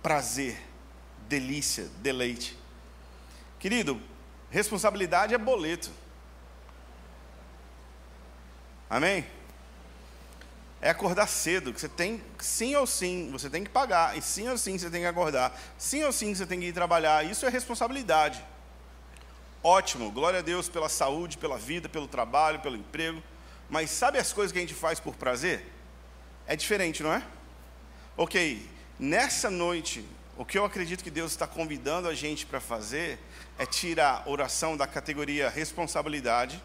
prazer, 0.00 0.69
delícia, 1.30 1.84
deleite. 1.98 2.58
Querido, 3.60 4.02
responsabilidade 4.50 5.32
é 5.32 5.38
boleto. 5.38 5.90
Amém? 8.90 9.24
É 10.82 10.90
acordar 10.90 11.28
cedo, 11.28 11.72
que 11.72 11.80
você 11.80 11.88
tem 11.88 12.20
sim 12.40 12.74
ou 12.74 12.84
sim, 12.84 13.30
você 13.30 13.48
tem 13.48 13.62
que 13.62 13.70
pagar, 13.70 14.18
e 14.18 14.22
sim 14.22 14.48
ou 14.48 14.58
sim 14.58 14.76
você 14.76 14.90
tem 14.90 15.02
que 15.02 15.06
acordar, 15.06 15.56
sim 15.78 16.02
ou 16.02 16.12
sim 16.12 16.34
você 16.34 16.44
tem 16.44 16.58
que 16.58 16.66
ir 16.66 16.72
trabalhar, 16.72 17.24
isso 17.24 17.46
é 17.46 17.48
responsabilidade. 17.48 18.44
Ótimo, 19.62 20.10
glória 20.10 20.40
a 20.40 20.42
Deus 20.42 20.68
pela 20.68 20.88
saúde, 20.88 21.38
pela 21.38 21.58
vida, 21.58 21.88
pelo 21.88 22.08
trabalho, 22.08 22.60
pelo 22.60 22.76
emprego, 22.76 23.22
mas 23.68 23.90
sabe 23.90 24.18
as 24.18 24.32
coisas 24.32 24.50
que 24.50 24.58
a 24.58 24.62
gente 24.62 24.74
faz 24.74 24.98
por 24.98 25.14
prazer? 25.14 25.70
É 26.46 26.56
diferente, 26.56 27.04
não 27.04 27.12
é? 27.12 27.22
Ok, 28.16 28.66
nessa 28.98 29.48
noite, 29.48 30.04
o 30.40 30.44
que 30.46 30.56
eu 30.56 30.64
acredito 30.64 31.04
que 31.04 31.10
Deus 31.10 31.32
está 31.32 31.46
convidando 31.46 32.08
a 32.08 32.14
gente 32.14 32.46
para 32.46 32.62
fazer 32.62 33.18
é 33.58 33.66
tirar 33.66 34.26
oração 34.26 34.74
da 34.74 34.86
categoria 34.86 35.50
responsabilidade 35.50 36.62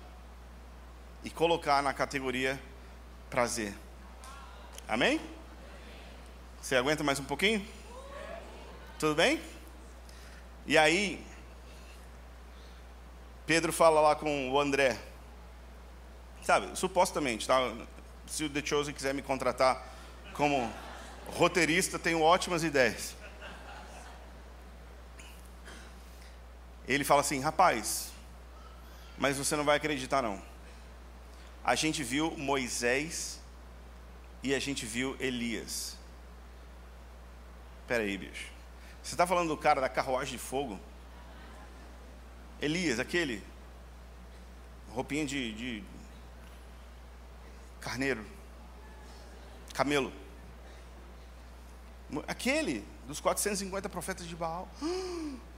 e 1.26 1.30
colocar 1.30 1.84
na 1.84 1.94
categoria 1.94 2.58
prazer. 3.30 3.76
Amém? 4.88 5.20
Você 6.62 6.78
aguenta 6.78 7.04
mais 7.04 7.20
um 7.20 7.26
pouquinho? 7.26 7.68
Tudo 8.98 9.14
bem? 9.14 9.42
E 10.66 10.78
aí, 10.78 11.22
Pedro 13.46 13.74
fala 13.74 14.00
lá 14.00 14.16
com 14.16 14.52
o 14.52 14.58
André. 14.58 14.98
Sabe, 16.44 16.80
supostamente, 16.80 17.46
tá? 17.46 17.60
Se 18.26 18.46
o 18.46 18.50
The 18.50 18.66
Chosen 18.66 18.94
quiser 18.94 19.14
me 19.14 19.22
contratar 19.22 19.86
como 20.32 20.72
roteirista, 21.28 22.00
tenho 22.00 22.22
ótimas 22.22 22.64
ideias. 22.64 23.25
Ele 26.88 27.04
fala 27.04 27.22
assim: 27.22 27.40
rapaz, 27.40 28.12
mas 29.18 29.38
você 29.38 29.56
não 29.56 29.64
vai 29.64 29.78
acreditar, 29.78 30.22
não. 30.22 30.42
A 31.64 31.76
gente 31.76 32.04
viu 32.04 32.32
Moisés 32.38 33.40
e 34.44 34.54
a 34.54 34.60
gente 34.60 34.86
viu 34.86 35.16
Elias. 35.20 35.98
Espera 37.82 38.04
aí, 38.04 38.18
bicho. 38.18 38.52
Você 39.02 39.14
está 39.14 39.26
falando 39.26 39.50
do 39.50 39.58
cara 39.58 39.80
da 39.80 39.90
carruagem 39.90 40.34
de 40.34 40.40
fogo? 40.40 40.80
Elias, 42.62 43.00
aquele. 43.00 43.44
Roupinha 44.90 45.26
de, 45.26 45.54
de 45.54 45.84
carneiro. 47.80 48.26
Camelo. 49.74 50.12
Aquele 52.28 52.86
dos 53.08 53.20
450 53.20 53.90
profetas 53.90 54.28
de 54.28 54.36
Baal. 54.36 54.68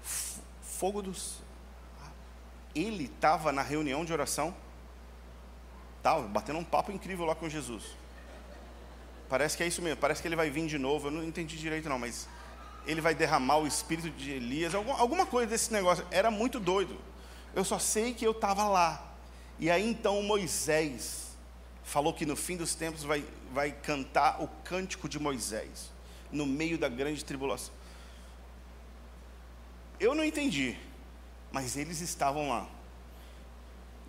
fogo 0.77 1.01
dos. 1.01 1.41
Ele 2.75 3.05
estava 3.05 3.51
na 3.51 3.63
reunião 3.63 4.05
de 4.05 4.13
oração, 4.13 4.55
estava 5.97 6.27
batendo 6.27 6.59
um 6.59 6.63
papo 6.63 6.91
incrível 6.91 7.25
lá 7.25 7.33
com 7.35 7.49
Jesus. 7.49 7.83
Parece 9.27 9.57
que 9.57 9.63
é 9.63 9.67
isso 9.67 9.81
mesmo, 9.81 9.99
parece 9.99 10.21
que 10.21 10.27
ele 10.27 10.35
vai 10.35 10.49
vir 10.49 10.67
de 10.67 10.77
novo. 10.77 11.07
Eu 11.07 11.11
não 11.11 11.23
entendi 11.23 11.57
direito, 11.57 11.89
não, 11.89 11.97
mas 11.97 12.29
ele 12.85 13.01
vai 13.01 13.13
derramar 13.15 13.57
o 13.57 13.67
espírito 13.67 14.09
de 14.11 14.31
Elias, 14.31 14.73
alguma 14.75 15.25
coisa 15.25 15.47
desse 15.47 15.73
negócio. 15.73 16.05
Era 16.11 16.29
muito 16.29 16.59
doido. 16.59 16.97
Eu 17.55 17.65
só 17.65 17.79
sei 17.79 18.13
que 18.13 18.25
eu 18.25 18.31
estava 18.31 18.67
lá. 18.67 19.03
E 19.59 19.71
aí 19.71 19.89
então 19.89 20.21
Moisés 20.21 21.35
falou 21.83 22.13
que 22.13 22.25
no 22.25 22.35
fim 22.35 22.55
dos 22.55 22.75
tempos 22.75 23.03
vai, 23.03 23.25
vai 23.51 23.71
cantar 23.71 24.41
o 24.41 24.47
cântico 24.63 25.09
de 25.09 25.17
Moisés, 25.17 25.91
no 26.31 26.45
meio 26.45 26.77
da 26.77 26.87
grande 26.87 27.25
tribulação. 27.25 27.73
Eu 29.99 30.13
não 30.13 30.23
entendi, 30.23 30.77
mas 31.51 31.75
eles 31.75 32.01
estavam 32.01 32.49
lá. 32.49 32.67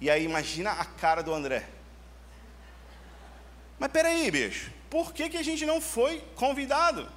E 0.01 0.11
aí 0.11 0.25
imagina 0.25 0.73
a 0.73 0.85
cara 0.85 1.23
do 1.23 1.33
André. 1.33 1.69
Mas 3.79 3.91
peraí, 3.91 4.31
bicho, 4.31 4.73
por 4.91 5.13
que, 5.13 5.29
que 5.29 5.37
a 5.37 5.43
gente 5.43 5.65
não 5.65 5.81
foi 5.81 6.21
convidado? 6.35 7.09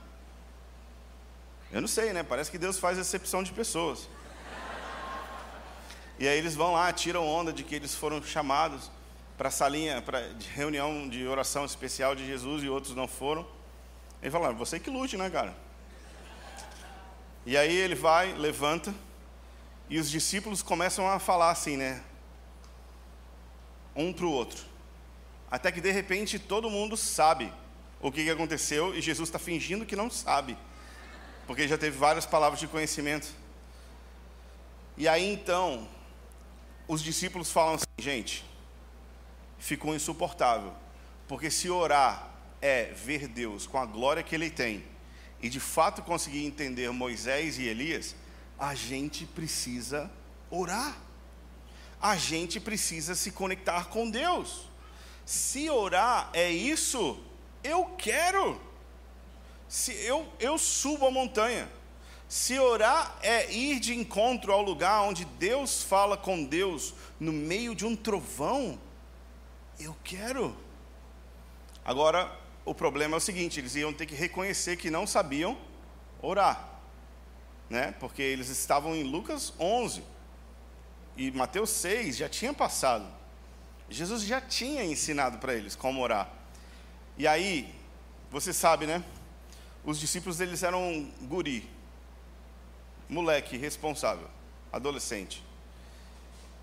Eu 1.72 1.82
não 1.82 1.88
sei, 1.88 2.12
né? 2.12 2.24
Parece 2.24 2.52
que 2.52 2.58
Deus 2.58 2.78
faz 2.78 2.98
exceção 2.98 3.42
de 3.44 3.52
pessoas. 3.52 4.08
E 6.20 6.28
aí 6.28 6.38
eles 6.38 6.54
vão 6.54 6.74
lá, 6.74 6.92
tiram 6.94 7.28
onda 7.28 7.52
de 7.52 7.64
que 7.64 7.74
eles 7.74 7.96
foram 7.96 8.22
chamados 8.22 8.92
para 9.38 9.48
a 9.48 9.52
salinha 9.52 10.02
pra, 10.02 10.22
de 10.34 10.48
reunião 10.50 11.10
de 11.10 11.26
oração 11.26 11.66
especial 11.66 12.14
de 12.14 12.26
Jesus 12.26 12.64
e 12.64 12.70
outros 12.70 12.96
não 12.96 13.08
foram. 13.08 13.48
Ele 14.22 14.30
fala, 14.30 14.52
você 14.54 14.80
que 14.80 14.90
lute, 14.90 15.18
né, 15.18 15.30
cara? 15.30 15.56
E 17.46 17.58
aí 17.58 17.76
ele 17.76 17.96
vai, 17.96 18.34
levanta, 18.34 18.94
e 19.90 19.98
os 20.00 20.10
discípulos 20.10 20.62
começam 20.62 21.08
a 21.08 21.20
falar 21.20 21.50
assim, 21.50 21.76
né? 21.76 22.04
Um 23.96 24.14
para 24.14 24.26
o 24.26 24.32
outro. 24.32 24.64
Até 25.50 25.72
que 25.72 25.82
de 25.82 25.92
repente 25.92 26.40
todo 26.40 26.70
mundo 26.70 26.96
sabe 26.96 27.52
o 28.00 28.12
que, 28.12 28.24
que 28.24 28.30
aconteceu 28.30 28.96
e 28.96 29.02
Jesus 29.02 29.28
está 29.28 29.38
fingindo 29.38 29.86
que 29.86 29.96
não 29.96 30.10
sabe, 30.10 30.58
porque 31.46 31.68
já 31.68 31.78
teve 31.78 31.98
várias 31.98 32.26
palavras 32.26 32.60
de 32.60 32.68
conhecimento. 32.68 33.28
E 34.96 35.08
aí 35.08 35.34
então, 35.34 35.88
os 36.88 37.02
discípulos 37.02 37.52
falam 37.52 37.76
assim, 37.76 37.86
gente, 38.00 38.46
ficou 39.60 39.96
insuportável, 39.96 40.74
porque 41.28 41.52
se 41.52 41.70
orar 41.70 42.30
é 42.62 42.86
ver 42.86 43.28
Deus 43.28 43.68
com 43.68 43.78
a 43.78 43.86
glória 43.86 44.24
que 44.24 44.36
Ele 44.36 44.50
tem, 44.50 44.86
e 45.42 45.50
de 45.50 45.60
fato 45.60 46.02
conseguir 46.02 46.46
entender 46.46 46.92
Moisés 46.92 47.58
e 47.58 47.64
Elias, 47.64 48.16
a 48.60 48.76
gente 48.76 49.26
precisa 49.26 50.12
orar. 50.50 50.96
A 52.00 52.16
gente 52.16 52.60
precisa 52.60 53.16
se 53.16 53.32
conectar 53.32 53.86
com 53.86 54.10
Deus. 54.10 54.70
Se 55.26 55.70
orar 55.70 56.30
é 56.34 56.52
isso, 56.52 57.20
eu 57.64 57.86
quero. 57.98 58.60
Se 59.68 59.94
eu, 60.04 60.28
eu 60.40 60.58
subo 60.58 61.08
a 61.08 61.12
montanha. 61.12 61.70
Se 62.28 62.58
orar 62.60 63.18
é 63.22 63.52
ir 63.52 63.80
de 63.80 63.94
encontro 63.94 64.54
ao 64.54 64.62
lugar 64.62 65.02
onde 65.02 65.26
Deus 65.26 65.84
fala 65.84 66.16
com 66.16 66.44
Deus 66.44 66.94
no 67.20 67.32
meio 67.32 67.76
de 67.76 67.86
um 67.86 67.96
trovão, 67.96 68.80
eu 69.80 69.96
quero. 70.04 70.56
Agora, 71.84 72.41
o 72.66 72.74
problema 72.74 73.16
é 73.16 73.18
o 73.18 73.22
seguinte: 73.22 73.60
eles 73.60 73.76
iam 73.76 73.94
ter 73.94 74.06
que 74.06 74.16
reconhecer 74.16 74.78
que 74.78 74.90
não 74.90 75.08
sabiam 75.08 75.58
orar, 76.22 76.80
né? 77.70 77.94
porque 78.00 78.22
eles 78.22 78.50
estavam 78.50 78.96
em 78.96 79.04
Lucas 79.04 79.54
11 79.60 80.04
e 81.18 81.32
Mateus 81.32 81.70
6 81.72 82.18
já 82.18 82.30
tinha 82.30 82.54
passado. 82.54 83.06
Jesus 83.90 84.24
já 84.24 84.40
tinha 84.40 84.86
ensinado 84.86 85.38
para 85.38 85.54
eles 85.54 85.76
como 85.76 86.02
orar. 86.02 86.32
E 87.18 87.28
aí, 87.28 87.74
você 88.30 88.54
sabe, 88.54 88.88
né? 88.88 89.04
Os 89.84 90.00
discípulos 90.00 90.38
deles 90.38 90.64
eram 90.64 91.12
guri, 91.24 91.70
moleque 93.10 93.58
responsável, 93.58 94.28
adolescente. 94.72 95.44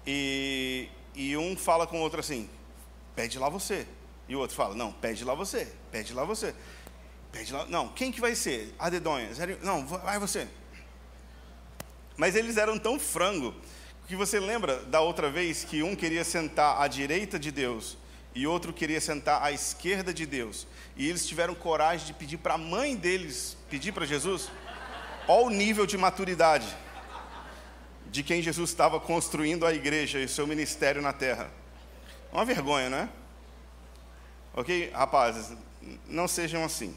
E, 0.07 0.89
e 1.15 1.37
um 1.37 1.57
fala 1.57 1.87
com 1.87 1.99
o 1.99 2.01
outro 2.01 2.21
assim: 2.21 2.49
pede 3.15 3.39
lá 3.39 3.49
você. 3.49 3.87
E 4.29 4.37
o 4.37 4.41
outro 4.41 4.55
fala, 4.57 4.75
não, 4.75 4.93
pede 4.93 5.25
lá 5.25 5.35
você, 5.35 5.73
pede 5.91 6.13
lá 6.13 6.25
você. 6.25 6.55
Pede 7.33 7.53
lá, 7.53 7.67
não, 7.67 7.89
quem 7.89 8.13
que 8.13 8.21
vai 8.21 8.35
ser? 8.35 8.75
A 8.79 8.91
dedonha. 8.91 9.31
Não, 9.63 9.87
vai 9.87 10.19
você. 10.19 10.47
Mas 12.17 12.35
eles 12.35 12.57
eram 12.57 12.79
tão 12.79 12.99
frango 12.99 13.55
que 14.07 14.17
você 14.17 14.41
lembra 14.41 14.83
da 14.85 15.01
outra 15.01 15.31
vez 15.31 15.65
que 15.65 15.83
um 15.83 15.95
queria 15.95 16.25
sentar 16.25 16.81
à 16.81 16.89
direita 16.89 17.39
de 17.39 17.51
Deus 17.51 17.97
e 18.35 18.47
outro 18.47 18.73
queria 18.73 19.01
sentar 19.01 19.43
à 19.43 19.53
esquerda 19.53 20.13
de 20.13 20.27
Deus. 20.27 20.67
E 20.97 21.09
eles 21.09 21.27
tiveram 21.27 21.55
coragem 21.55 22.07
de 22.07 22.13
pedir 22.13 22.39
para 22.39 22.55
a 22.55 22.59
mãe 22.59 22.97
deles 22.97 23.57
pedir 23.69 23.93
para 23.93 24.07
Jesus. 24.07 24.51
Olha 25.27 25.47
o 25.47 25.51
nível 25.51 25.87
de 25.87 25.97
maturidade 25.99 26.67
de 28.11 28.23
quem 28.23 28.41
Jesus 28.41 28.71
estava 28.71 28.99
construindo 28.99 29.67
a 29.67 29.73
igreja 29.73 30.19
e 30.19 30.25
o 30.25 30.29
seu 30.29 30.47
ministério 30.47 31.03
na 31.03 31.13
terra. 31.13 31.51
Uma 32.33 32.45
vergonha, 32.45 32.89
não 32.89 32.99
é? 32.99 33.09
Ok, 34.59 34.91
rapazes, 34.91 35.57
não 36.09 36.27
sejam 36.27 36.65
assim. 36.65 36.93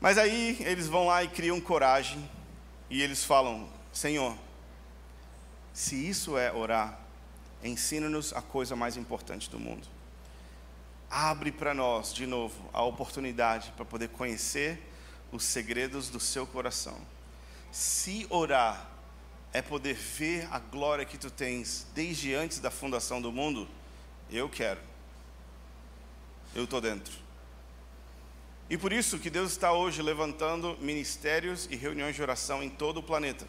Mas 0.00 0.18
aí 0.18 0.56
eles 0.62 0.88
vão 0.88 1.06
lá 1.06 1.22
e 1.22 1.28
criam 1.28 1.60
coragem 1.60 2.28
e 2.90 3.00
eles 3.00 3.22
falam: 3.22 3.68
Senhor, 3.92 4.36
se 5.72 5.94
isso 5.94 6.36
é 6.36 6.52
orar, 6.52 6.98
ensina-nos 7.62 8.32
a 8.32 8.42
coisa 8.42 8.74
mais 8.74 8.96
importante 8.96 9.48
do 9.48 9.60
mundo. 9.60 9.86
Abre 11.08 11.52
para 11.52 11.72
nós, 11.72 12.12
de 12.12 12.26
novo, 12.26 12.68
a 12.72 12.82
oportunidade 12.82 13.70
para 13.76 13.84
poder 13.84 14.08
conhecer 14.08 14.82
os 15.30 15.44
segredos 15.44 16.08
do 16.08 16.18
seu 16.18 16.44
coração. 16.44 16.98
Se 17.70 18.26
orar 18.28 18.90
é 19.52 19.62
poder 19.62 19.94
ver 19.94 20.48
a 20.50 20.58
glória 20.58 21.04
que 21.04 21.16
tu 21.16 21.30
tens 21.30 21.86
desde 21.94 22.34
antes 22.34 22.58
da 22.58 22.72
fundação 22.72 23.22
do 23.22 23.30
mundo, 23.30 23.68
eu 24.30 24.48
quero. 24.48 24.80
Eu 26.54 26.64
estou 26.64 26.80
dentro. 26.80 27.12
E 28.68 28.76
por 28.76 28.92
isso 28.92 29.18
que 29.18 29.30
Deus 29.30 29.52
está 29.52 29.72
hoje 29.72 30.02
levantando 30.02 30.76
ministérios 30.80 31.68
e 31.70 31.76
reuniões 31.76 32.16
de 32.16 32.22
oração 32.22 32.62
em 32.62 32.68
todo 32.68 32.98
o 32.98 33.02
planeta. 33.02 33.46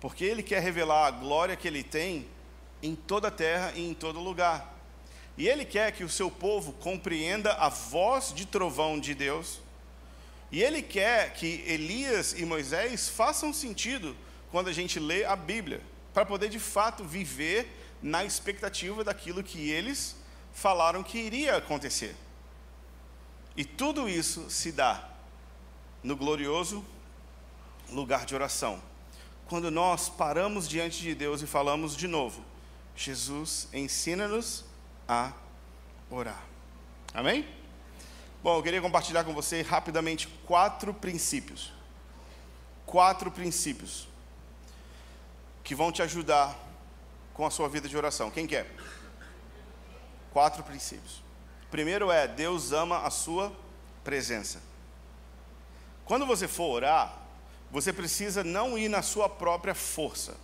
Porque 0.00 0.24
Ele 0.24 0.42
quer 0.42 0.60
revelar 0.60 1.06
a 1.06 1.10
glória 1.10 1.56
que 1.56 1.66
Ele 1.66 1.82
tem 1.82 2.26
em 2.82 2.94
toda 2.94 3.28
a 3.28 3.30
terra 3.30 3.72
e 3.74 3.88
em 3.88 3.94
todo 3.94 4.20
lugar. 4.20 4.76
E 5.38 5.48
Ele 5.48 5.64
quer 5.64 5.92
que 5.92 6.04
o 6.04 6.08
seu 6.08 6.30
povo 6.30 6.72
compreenda 6.74 7.54
a 7.54 7.70
voz 7.70 8.32
de 8.34 8.44
trovão 8.44 9.00
de 9.00 9.14
Deus. 9.14 9.60
E 10.50 10.62
Ele 10.62 10.82
quer 10.82 11.32
que 11.32 11.64
Elias 11.66 12.34
e 12.38 12.44
Moisés 12.44 13.08
façam 13.08 13.54
sentido 13.54 14.14
quando 14.50 14.68
a 14.68 14.72
gente 14.72 15.00
lê 15.00 15.24
a 15.24 15.34
Bíblia, 15.34 15.80
para 16.12 16.26
poder 16.26 16.50
de 16.50 16.58
fato 16.58 17.04
viver 17.04 17.81
na 18.02 18.24
expectativa 18.24 19.04
daquilo 19.04 19.42
que 19.42 19.70
eles 19.70 20.16
falaram 20.52 21.02
que 21.02 21.18
iria 21.18 21.56
acontecer. 21.56 22.16
E 23.56 23.64
tudo 23.64 24.08
isso 24.08 24.50
se 24.50 24.72
dá 24.72 25.08
no 26.02 26.16
glorioso 26.16 26.84
lugar 27.90 28.24
de 28.26 28.34
oração. 28.34 28.82
Quando 29.46 29.70
nós 29.70 30.08
paramos 30.08 30.68
diante 30.68 31.00
de 31.02 31.14
Deus 31.14 31.42
e 31.42 31.46
falamos 31.46 31.96
de 31.96 32.08
novo: 32.08 32.42
Jesus, 32.96 33.68
ensina-nos 33.72 34.64
a 35.06 35.32
orar. 36.10 36.42
Amém? 37.14 37.46
Bom, 38.42 38.56
eu 38.56 38.62
queria 38.62 38.80
compartilhar 38.80 39.24
com 39.24 39.32
você 39.32 39.62
rapidamente 39.62 40.26
quatro 40.46 40.92
princípios. 40.92 41.72
Quatro 42.84 43.30
princípios 43.30 44.08
que 45.62 45.74
vão 45.74 45.92
te 45.92 46.02
ajudar 46.02 46.58
com 47.42 47.46
a 47.46 47.50
sua 47.50 47.68
vida 47.68 47.88
de 47.88 47.96
oração. 47.96 48.30
Quem 48.30 48.46
quer? 48.46 48.70
Quatro 50.32 50.62
princípios. 50.62 51.24
Primeiro 51.72 52.08
é, 52.08 52.28
Deus 52.28 52.70
ama 52.70 53.04
a 53.04 53.10
sua 53.10 53.52
presença. 54.04 54.60
Quando 56.04 56.24
você 56.24 56.46
for 56.46 56.70
orar, 56.70 57.18
você 57.68 57.92
precisa 57.92 58.44
não 58.44 58.78
ir 58.78 58.88
na 58.88 59.02
sua 59.02 59.28
própria 59.28 59.74
força. 59.74 60.36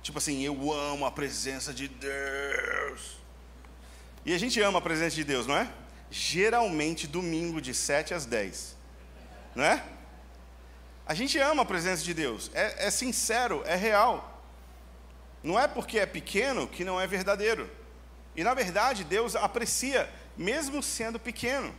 Tipo 0.00 0.18
assim, 0.18 0.42
eu 0.42 0.72
amo 0.72 1.04
a 1.04 1.10
presença 1.10 1.74
de 1.74 1.88
Deus. 1.88 3.16
E 4.24 4.32
a 4.32 4.38
gente 4.38 4.60
ama 4.60 4.78
a 4.78 4.82
presença 4.82 5.16
de 5.16 5.24
Deus, 5.24 5.48
não 5.48 5.56
é? 5.56 5.68
Geralmente 6.08 7.08
domingo 7.08 7.60
de 7.60 7.74
7 7.74 8.14
às 8.14 8.26
10. 8.26 8.76
Não 9.56 9.64
é? 9.64 9.82
A 11.04 11.14
gente 11.14 11.36
ama 11.36 11.62
a 11.62 11.66
presença 11.66 12.04
de 12.04 12.14
Deus. 12.14 12.48
É, 12.54 12.86
é 12.86 12.90
sincero, 12.92 13.64
é 13.66 13.74
real. 13.74 14.33
Não 15.44 15.60
é 15.60 15.68
porque 15.68 15.98
é 15.98 16.06
pequeno 16.06 16.66
que 16.66 16.84
não 16.84 16.98
é 16.98 17.06
verdadeiro. 17.06 17.70
E 18.34 18.42
na 18.42 18.54
verdade, 18.54 19.04
Deus 19.04 19.36
aprecia 19.36 20.10
mesmo 20.36 20.82
sendo 20.82 21.20
pequeno. 21.20 21.72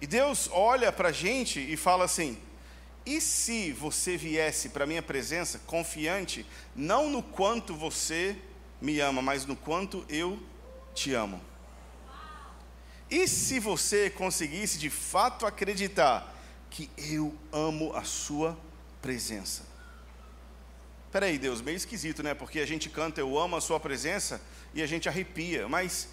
E 0.00 0.06
Deus 0.06 0.48
olha 0.50 0.90
para 0.90 1.10
a 1.10 1.12
gente 1.12 1.60
e 1.60 1.76
fala 1.76 2.06
assim: 2.06 2.40
e 3.06 3.20
se 3.20 3.72
você 3.72 4.16
viesse 4.16 4.70
para 4.70 4.84
a 4.84 4.86
minha 4.86 5.02
presença 5.02 5.58
confiante, 5.66 6.46
não 6.74 7.10
no 7.10 7.22
quanto 7.22 7.74
você 7.74 8.36
me 8.80 8.98
ama, 9.00 9.20
mas 9.20 9.44
no 9.44 9.54
quanto 9.54 10.04
eu 10.08 10.42
te 10.94 11.12
amo? 11.12 11.40
E 13.10 13.28
se 13.28 13.60
você 13.60 14.08
conseguisse 14.08 14.78
de 14.78 14.88
fato 14.88 15.44
acreditar 15.44 16.34
que 16.70 16.90
eu 16.96 17.34
amo 17.52 17.94
a 17.94 18.02
sua 18.02 18.58
presença? 19.02 19.73
Peraí, 21.14 21.38
Deus, 21.38 21.60
meio 21.60 21.76
esquisito, 21.76 22.24
né? 22.24 22.34
Porque 22.34 22.58
a 22.58 22.66
gente 22.66 22.90
canta 22.90 23.20
eu 23.20 23.38
amo 23.38 23.54
a 23.54 23.60
sua 23.60 23.78
presença 23.78 24.42
e 24.74 24.82
a 24.82 24.86
gente 24.86 25.08
arrepia, 25.08 25.68
mas 25.68 26.08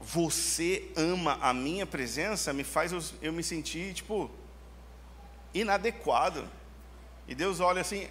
você 0.00 0.90
ama 0.96 1.36
a 1.42 1.52
minha 1.52 1.84
presença, 1.84 2.54
me 2.54 2.64
faz 2.64 2.90
eu, 2.90 3.04
eu 3.20 3.34
me 3.34 3.42
sentir, 3.42 3.92
tipo, 3.92 4.30
inadequado. 5.52 6.48
E 7.28 7.34
Deus 7.34 7.60
olha 7.60 7.82
assim, 7.82 8.08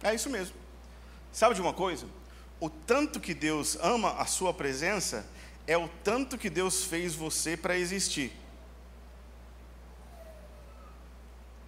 é 0.00 0.14
isso 0.14 0.30
mesmo. 0.30 0.54
Sabe 1.32 1.56
de 1.56 1.60
uma 1.60 1.72
coisa? 1.72 2.06
O 2.60 2.70
tanto 2.70 3.18
que 3.18 3.34
Deus 3.34 3.76
ama 3.80 4.12
a 4.12 4.26
sua 4.26 4.54
presença 4.54 5.26
é 5.66 5.76
o 5.76 5.88
tanto 6.04 6.38
que 6.38 6.48
Deus 6.48 6.84
fez 6.84 7.16
você 7.16 7.56
para 7.56 7.76
existir. 7.76 8.30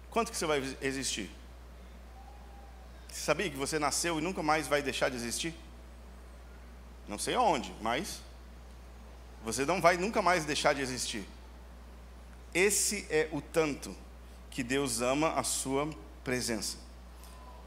Quanto 0.09 0.31
que 0.31 0.37
você 0.37 0.45
vai 0.45 0.77
existir? 0.81 1.29
Você 3.17 3.23
sabia 3.23 3.49
que 3.49 3.57
você 3.57 3.79
nasceu 3.79 4.19
e 4.19 4.21
nunca 4.21 4.43
mais 4.43 4.67
vai 4.67 4.79
deixar 4.79 5.09
de 5.09 5.15
existir? 5.15 5.53
Não 7.07 7.17
sei 7.17 7.33
aonde, 7.33 7.73
mas 7.81 8.21
você 9.43 9.65
não 9.65 9.81
vai 9.81 9.97
nunca 9.97 10.21
mais 10.21 10.45
deixar 10.45 10.73
de 10.73 10.81
existir. 10.81 11.25
Esse 12.53 13.07
é 13.09 13.27
o 13.31 13.41
tanto 13.41 13.93
que 14.51 14.61
Deus 14.61 15.01
ama 15.01 15.33
a 15.33 15.43
sua 15.43 15.89
presença. 16.23 16.77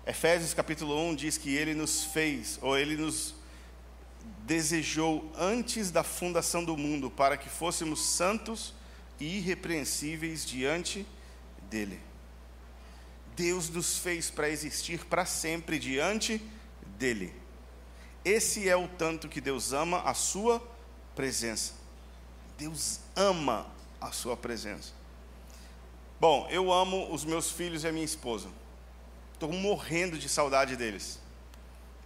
Efésios 0.07 0.55
capítulo 0.55 0.96
1 1.11 1.16
diz 1.16 1.36
que 1.36 1.55
ele 1.55 1.74
nos 1.74 2.05
fez, 2.05 2.59
ou 2.62 2.78
ele 2.78 2.96
nos 2.96 3.34
desejou 4.46 5.32
antes 5.36 5.90
da 5.90 6.05
fundação 6.05 6.64
do 6.64 6.76
mundo, 6.76 7.11
para 7.11 7.36
que 7.36 7.48
fôssemos 7.48 8.01
santos 8.07 8.72
e 9.18 9.38
irrepreensíveis 9.38 10.46
diante 10.46 11.05
dele. 11.68 12.01
Deus 13.41 13.70
nos 13.70 13.97
fez 13.97 14.30
para 14.30 14.51
existir 14.51 15.07
para 15.07 15.24
sempre 15.24 15.78
diante 15.78 16.43
dele. 16.99 17.34
Esse 18.22 18.68
é 18.68 18.76
o 18.76 18.86
tanto 18.86 19.30
que 19.30 19.41
Deus 19.41 19.72
ama 19.72 20.03
a 20.03 20.12
sua 20.12 20.62
presença. 21.16 21.72
Deus 22.59 23.01
ama 23.16 23.66
a 23.99 24.12
sua 24.12 24.36
presença. 24.36 24.93
Bom, 26.20 26.47
eu 26.51 26.70
amo 26.70 27.11
os 27.11 27.24
meus 27.24 27.51
filhos 27.51 27.82
e 27.82 27.88
a 27.88 27.93
minha 27.93 28.05
esposa. 28.05 28.47
Estou 29.32 29.51
morrendo 29.51 30.18
de 30.18 30.28
saudade 30.28 30.76
deles. 30.76 31.18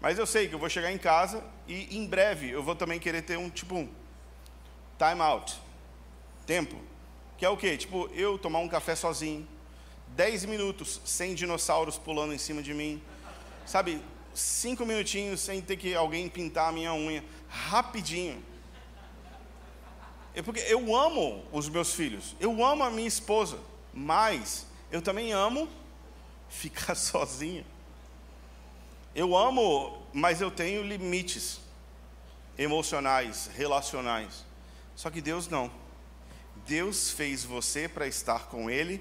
Mas 0.01 0.21
eu 0.21 0.27
sei 0.27 0.47
que 0.47 0.55
eu 0.55 0.59
vou 0.61 0.69
chegar 0.69 0.93
em 0.93 0.99
casa 0.99 1.43
e 1.67 1.97
em 1.97 2.07
breve 2.07 2.49
eu 2.49 2.63
vou 2.63 2.77
também 2.77 3.01
querer 3.01 3.23
ter 3.23 3.37
um 3.37 3.51
tipo 3.51 3.75
um 3.75 3.89
time 4.97 5.21
out. 5.21 5.61
Tempo. 6.47 6.77
Que 7.37 7.45
é 7.45 7.49
o 7.49 7.57
quê? 7.57 7.77
Tipo, 7.77 8.09
eu 8.15 8.39
tomar 8.39 8.61
um 8.61 8.69
café 8.69 8.95
sozinho. 8.95 9.49
Dez 10.09 10.45
minutos 10.45 11.01
sem 11.05 11.35
dinossauros 11.35 11.99
pulando 11.99 12.33
em 12.33 12.39
cima 12.39 12.63
de 12.63 12.73
mim. 12.73 13.03
Sabe, 13.67 14.01
cinco 14.35 14.85
minutinhos 14.85 15.41
sem 15.41 15.61
ter 15.61 15.77
que 15.77 15.95
alguém 15.95 16.29
pintar 16.29 16.69
a 16.69 16.73
minha 16.73 16.93
unha. 16.95 17.25
Rapidinho. 17.49 18.43
É 20.35 20.43
porque 20.43 20.61
eu 20.61 20.95
amo 20.95 21.45
os 21.53 21.69
meus 21.69 21.95
filhos, 21.95 22.35
eu 22.41 22.65
amo 22.65 22.83
a 22.83 22.91
minha 22.91 23.07
esposa, 23.07 23.59
mas 23.93 24.67
eu 24.91 25.01
também 25.01 25.33
amo 25.33 25.69
ficar 26.49 26.95
sozinho. 26.95 27.65
Eu 29.15 29.37
amo, 29.37 30.03
mas 30.13 30.41
eu 30.41 30.51
tenho 30.51 30.83
limites 30.83 31.61
emocionais, 32.59 33.49
relacionais. 33.55 34.45
Só 34.97 35.09
que 35.09 35.21
Deus 35.21 35.47
não. 35.47 35.71
Deus 36.67 37.11
fez 37.11 37.45
você 37.45 37.89
para 37.89 38.07
estar 38.07 38.47
com 38.47 38.69
Ele 38.69 39.01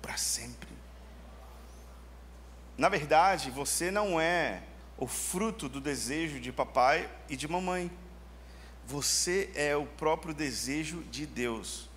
para 0.00 0.16
sempre. 0.16 0.68
Na 2.76 2.88
verdade, 2.88 3.50
você 3.50 3.90
não 3.90 4.20
é 4.20 4.62
o 4.96 5.06
fruto 5.06 5.68
do 5.68 5.80
desejo 5.80 6.38
de 6.40 6.52
papai 6.52 7.10
e 7.28 7.36
de 7.36 7.48
mamãe. 7.48 7.90
Você 8.86 9.50
é 9.54 9.76
o 9.76 9.84
próprio 9.84 10.32
desejo 10.32 11.02
de 11.10 11.26
Deus. 11.26 11.88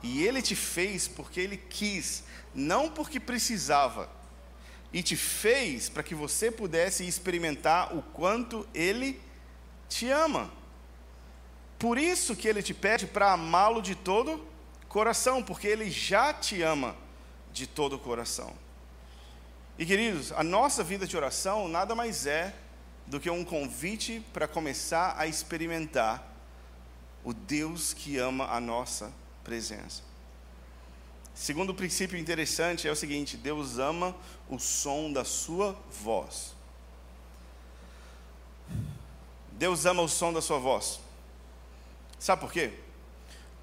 E 0.00 0.24
Ele 0.24 0.40
te 0.40 0.54
fez 0.54 1.08
porque 1.08 1.40
Ele 1.40 1.56
quis, 1.56 2.22
não 2.54 2.88
porque 2.88 3.18
precisava. 3.18 4.08
E 4.92 5.02
te 5.02 5.16
fez 5.16 5.88
para 5.88 6.04
que 6.04 6.14
você 6.14 6.52
pudesse 6.52 7.06
experimentar 7.06 7.96
o 7.96 8.00
quanto 8.00 8.66
Ele 8.72 9.20
te 9.88 10.08
ama. 10.08 10.52
Por 11.80 11.98
isso 11.98 12.36
que 12.36 12.46
Ele 12.46 12.62
te 12.62 12.72
pede 12.72 13.08
para 13.08 13.32
amá-lo 13.32 13.82
de 13.82 13.96
todo 13.96 14.46
coração, 14.88 15.42
porque 15.42 15.66
Ele 15.66 15.90
já 15.90 16.32
te 16.32 16.62
ama 16.62 16.96
de 17.58 17.66
todo 17.66 17.96
o 17.96 17.98
coração. 17.98 18.54
E 19.76 19.84
queridos, 19.84 20.32
a 20.32 20.42
nossa 20.42 20.82
vida 20.82 21.06
de 21.06 21.16
oração 21.16 21.68
nada 21.68 21.94
mais 21.94 22.26
é 22.26 22.54
do 23.06 23.18
que 23.18 23.28
um 23.28 23.44
convite 23.44 24.24
para 24.32 24.46
começar 24.46 25.14
a 25.18 25.26
experimentar 25.26 26.24
o 27.24 27.32
Deus 27.34 27.92
que 27.92 28.16
ama 28.16 28.46
a 28.46 28.60
nossa 28.60 29.12
presença. 29.42 30.02
Segundo 31.34 31.74
princípio 31.74 32.18
interessante 32.18 32.88
é 32.88 32.92
o 32.92 32.96
seguinte: 32.96 33.36
Deus 33.36 33.78
ama 33.78 34.14
o 34.48 34.58
som 34.58 35.12
da 35.12 35.24
sua 35.24 35.76
voz. 36.02 36.54
Deus 39.52 39.86
ama 39.86 40.02
o 40.02 40.08
som 40.08 40.32
da 40.32 40.40
sua 40.40 40.58
voz. 40.58 41.00
Sabe 42.18 42.40
por 42.40 42.52
quê? 42.52 42.72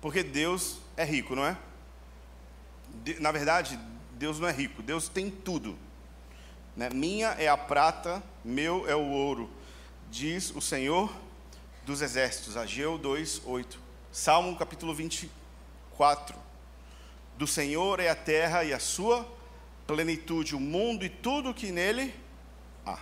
Porque 0.01 0.23
Deus 0.23 0.77
é 0.97 1.03
rico, 1.03 1.35
não 1.35 1.45
é? 1.45 1.57
Na 3.19 3.31
verdade, 3.31 3.79
Deus 4.11 4.39
não 4.39 4.47
é 4.47 4.51
rico, 4.51 4.81
Deus 4.81 5.07
tem 5.07 5.29
tudo. 5.29 5.77
Né? 6.75 6.89
Minha 6.89 7.29
é 7.39 7.47
a 7.47 7.57
prata, 7.57 8.21
meu 8.43 8.87
é 8.89 8.95
o 8.95 9.09
ouro, 9.09 9.49
diz 10.09 10.51
o 10.55 10.61
Senhor 10.61 11.13
dos 11.85 12.01
Exércitos, 12.01 12.57
Ageu 12.57 12.97
2, 12.97 13.41
8. 13.45 13.79
Salmo 14.11 14.55
capítulo 14.55 14.93
24. 14.93 16.35
Do 17.37 17.45
Senhor 17.45 17.99
é 17.99 18.09
a 18.09 18.15
terra 18.15 18.63
e 18.63 18.73
a 18.73 18.79
sua 18.79 19.27
plenitude, 19.85 20.55
o 20.55 20.59
mundo 20.59 21.05
e 21.05 21.09
tudo 21.09 21.53
que 21.53 21.71
nele 21.71 22.13
há. 22.85 22.97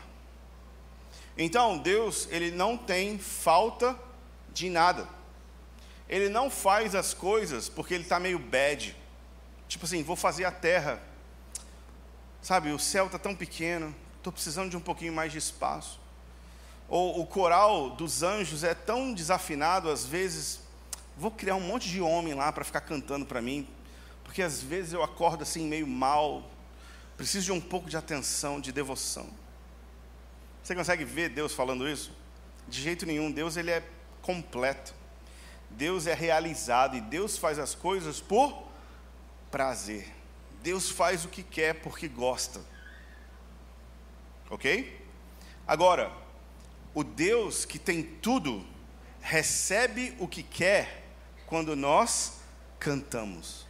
Então, 1.38 1.78
Deus, 1.78 2.28
ele 2.30 2.52
não 2.52 2.78
tem 2.78 3.18
falta 3.18 3.98
de 4.54 4.70
nada. 4.70 5.08
Ele 6.10 6.30
não 6.30 6.50
faz 6.50 6.94
as 6.94 7.14
coisas 7.14 7.70
porque 7.70 7.94
ele 7.94 8.04
está 8.04 8.20
meio 8.20 8.38
bad. 8.38 8.96
Tipo 9.74 9.88
assim, 9.88 10.04
vou 10.04 10.16
fazer 10.16 10.46
a 10.46 10.52
terra. 10.52 11.02
Sabe, 12.44 12.70
o 12.70 12.78
céu 12.78 13.08
está 13.08 13.18
tão 13.18 13.36
pequeno, 13.36 13.94
estou 14.18 14.32
precisando 14.32 14.70
de 14.70 14.78
um 14.78 14.80
pouquinho 14.80 15.12
mais 15.12 15.32
de 15.32 15.40
espaço. 15.40 16.00
Ou 16.88 17.20
o 17.20 17.26
coral 17.26 17.90
dos 17.90 18.22
anjos 18.22 18.64
é 18.64 18.76
tão 18.76 19.16
desafinado, 19.16 19.90
às 19.90 20.06
vezes, 20.06 20.60
vou 21.18 21.32
criar 21.32 21.56
um 21.56 21.60
monte 21.60 21.90
de 21.90 22.00
homem 22.00 22.36
lá 22.36 22.52
para 22.52 22.64
ficar 22.64 22.82
cantando 22.82 23.26
para 23.26 23.42
mim, 23.42 23.68
porque 24.24 24.44
às 24.44 24.62
vezes 24.62 24.94
eu 24.94 25.02
acordo 25.02 25.42
assim 25.42 25.68
meio 25.68 25.88
mal, 25.88 26.48
preciso 27.18 27.46
de 27.46 27.52
um 27.52 27.60
pouco 27.60 27.90
de 27.90 27.98
atenção, 27.98 28.62
de 28.62 28.72
devoção. 28.72 29.28
Você 30.62 30.76
consegue 30.76 31.04
ver 31.04 31.30
Deus 31.30 31.52
falando 31.52 31.90
isso? 31.90 32.12
De 32.68 32.80
jeito 32.80 33.08
nenhum, 33.08 33.32
Deus 33.32 33.58
ele 33.58 33.72
é 33.72 33.84
completo. 34.22 34.94
Deus 35.72 36.06
é 36.06 36.14
realizado 36.14 36.96
e 36.96 37.02
Deus 37.02 37.40
faz 37.40 37.58
as 37.58 37.74
coisas 37.74 38.22
por 38.22 38.72
prazer. 39.54 40.12
Deus 40.64 40.90
faz 40.90 41.26
o 41.26 41.28
que 41.28 41.44
quer 41.44 41.76
porque 41.76 42.08
gosta. 42.08 42.60
Ok? 44.50 45.00
Agora, 45.68 46.12
o 46.92 47.04
Deus 47.04 47.64
que 47.64 47.78
tem 47.78 48.02
tudo 48.02 48.66
recebe 49.22 50.16
o 50.20 50.28
que 50.28 50.42
quer 50.42 51.06
quando 51.46 51.76
nós 51.76 52.40
cantamos. 52.80 53.68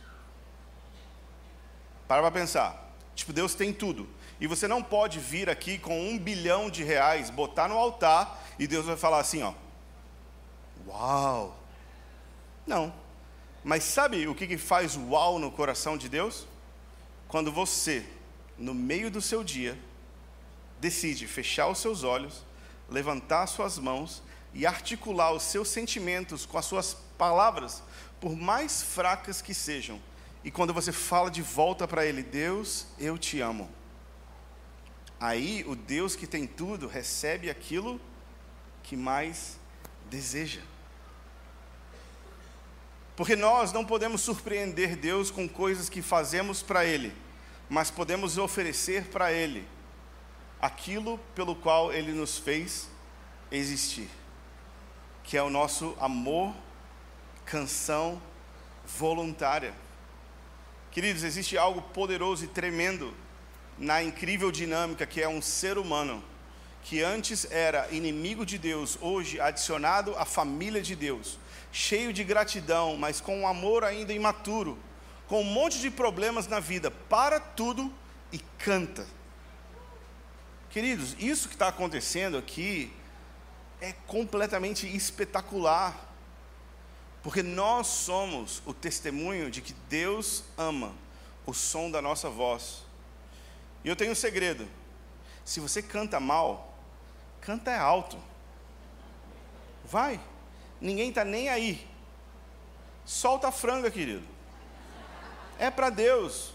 Para 2.07 2.21
para 2.21 2.31
pensar. 2.31 2.89
Tipo, 3.13 3.34
Deus 3.34 3.53
tem 3.53 3.73
tudo. 3.73 4.07
E 4.39 4.47
você 4.47 4.69
não 4.69 4.81
pode 4.81 5.19
vir 5.19 5.49
aqui 5.49 5.77
com 5.77 5.99
um 5.99 6.17
bilhão 6.17 6.69
de 6.69 6.81
reais, 6.81 7.29
botar 7.29 7.67
no 7.67 7.77
altar 7.77 8.41
e 8.57 8.67
Deus 8.67 8.86
vai 8.86 8.95
falar 8.95 9.19
assim, 9.19 9.43
ó. 9.43 9.53
Uau! 10.88 11.59
Não. 12.65 13.02
Mas 13.64 13.84
sabe 13.84 14.28
o 14.28 14.36
que, 14.36 14.45
que 14.45 14.57
faz 14.57 14.97
uau 14.97 15.39
no 15.39 15.51
coração 15.51 15.97
de 15.97 16.09
Deus? 16.09 16.45
Quando 17.28 17.51
você, 17.51 18.05
no 18.57 18.74
meio 18.74 19.09
do 19.09 19.22
seu 19.22 19.43
dia, 19.43 19.80
decide 20.80 21.26
fechar 21.28 21.70
os 21.70 21.80
seus 21.80 22.03
olhos, 22.03 22.43
levantar 22.89 23.47
suas 23.47 23.80
mãos 23.80 24.22
e 24.53 24.66
articular 24.66 25.32
os 25.32 25.43
seus 25.43 25.70
sentimentos 25.70 26.45
com 26.45 26.57
as 26.57 26.66
suas 26.66 26.93
palavras, 27.18 27.82
por 28.20 28.36
mais 28.36 28.84
fracas 28.84 29.41
que 29.41 29.53
sejam. 29.53 29.99
E 30.43 30.51
quando 30.51 30.74
você 30.74 30.91
fala 30.91 31.32
de 31.32 31.41
volta 31.41 31.88
para 31.88 32.05
Ele, 32.05 32.22
Deus, 32.22 32.86
eu 32.99 33.18
te 33.18 33.39
amo. 33.39 33.70
Aí 35.20 35.64
o 35.66 35.74
Deus 35.74 36.18
que 36.18 36.28
tem 36.28 36.45
tudo 36.45 36.86
recebe 36.86 37.49
aquilo 37.49 37.99
que 38.84 38.97
mais 38.97 39.57
deseja. 40.09 40.59
Porque 43.16 43.36
nós 43.36 43.72
não 43.72 43.86
podemos 43.86 44.22
surpreender 44.22 44.95
Deus 44.95 45.30
com 45.30 45.47
coisas 45.47 45.88
que 45.88 46.01
fazemos 46.01 46.64
para 46.64 46.84
Ele, 46.84 47.14
mas 47.70 47.91
podemos 47.91 48.38
oferecer 48.38 49.05
para 49.05 49.32
Ele 49.32 49.68
aquilo 50.59 51.20
pelo 51.36 51.55
qual 51.55 51.93
Ele 51.93 52.11
nos 52.11 52.38
fez 52.39 52.89
existir, 53.51 54.09
que 55.24 55.38
é 55.38 55.43
o 55.43 55.49
nosso 55.49 55.95
amor, 55.99 56.55
canção 57.45 58.20
voluntária. 58.97 59.74
Queridos, 60.91 61.24
existe 61.24 61.55
algo 61.55 61.82
poderoso 61.82 62.45
e 62.45 62.47
tremendo 62.47 63.14
na 63.78 64.01
incrível 64.01 64.51
dinâmica 64.51 65.05
que 65.05 65.22
é 65.22 65.28
um 65.28 65.41
ser 65.41 65.78
humano 65.78 66.24
que 66.84 67.01
antes 67.01 67.49
era 67.49 67.88
inimigo 67.91 68.45
de 68.45 68.57
Deus, 68.57 68.97
hoje 68.99 69.39
adicionado 69.39 70.18
à 70.18 70.26
família 70.26 70.82
de 70.82 70.95
Deus 70.95 71.39
cheio 71.74 72.13
de 72.13 72.24
gratidão, 72.24 72.95
mas 72.95 73.19
com 73.19 73.39
um 73.39 73.47
amor 73.47 73.84
ainda 73.84 74.13
imaturo, 74.13 74.78
com 75.28 75.41
um 75.41 75.43
monte 75.43 75.80
de 75.80 75.89
problemas 75.89 76.47
na 76.47 76.59
vida, 76.59 76.91
para 76.91 77.39
tudo 77.39 77.91
e 78.32 78.38
canta. 78.59 79.07
Queridos, 80.69 81.15
isso 81.17 81.49
que 81.49 81.55
está 81.55 81.67
acontecendo 81.67 82.38
aqui 82.38 82.93
é 83.82 83.91
completamente 84.05 84.88
espetacular, 84.95 86.13
porque 87.24 87.41
nós 87.41 87.88
somos 87.88 88.61
o 88.65 88.74
testemunho 88.74 89.49
de 89.49 89.61
que 89.61 89.74
Deus 89.89 90.43
ama 90.55 90.93
o 91.43 91.53
som 91.53 91.89
da 91.89 92.01
nossa 92.01 92.30
voz. 92.30 92.84
E 93.84 93.89
eu 93.89 93.95
tenho 93.95 94.11
um 94.11 94.15
segredo: 94.15 94.67
se 95.43 95.59
você 95.59 95.82
canta 95.82 96.19
mal, 96.19 96.78
canta 97.41 97.76
alto. 97.80 98.17
Vai 99.86 100.19
ninguém 100.84 101.09
está 101.09 101.23
nem 101.23 101.49
aí. 101.49 101.88
Solta 103.05 103.47
a 103.47 103.51
franga, 103.51 103.89
querido. 103.89 104.23
É 105.57 105.71
para 105.71 105.89
Deus. 105.89 106.53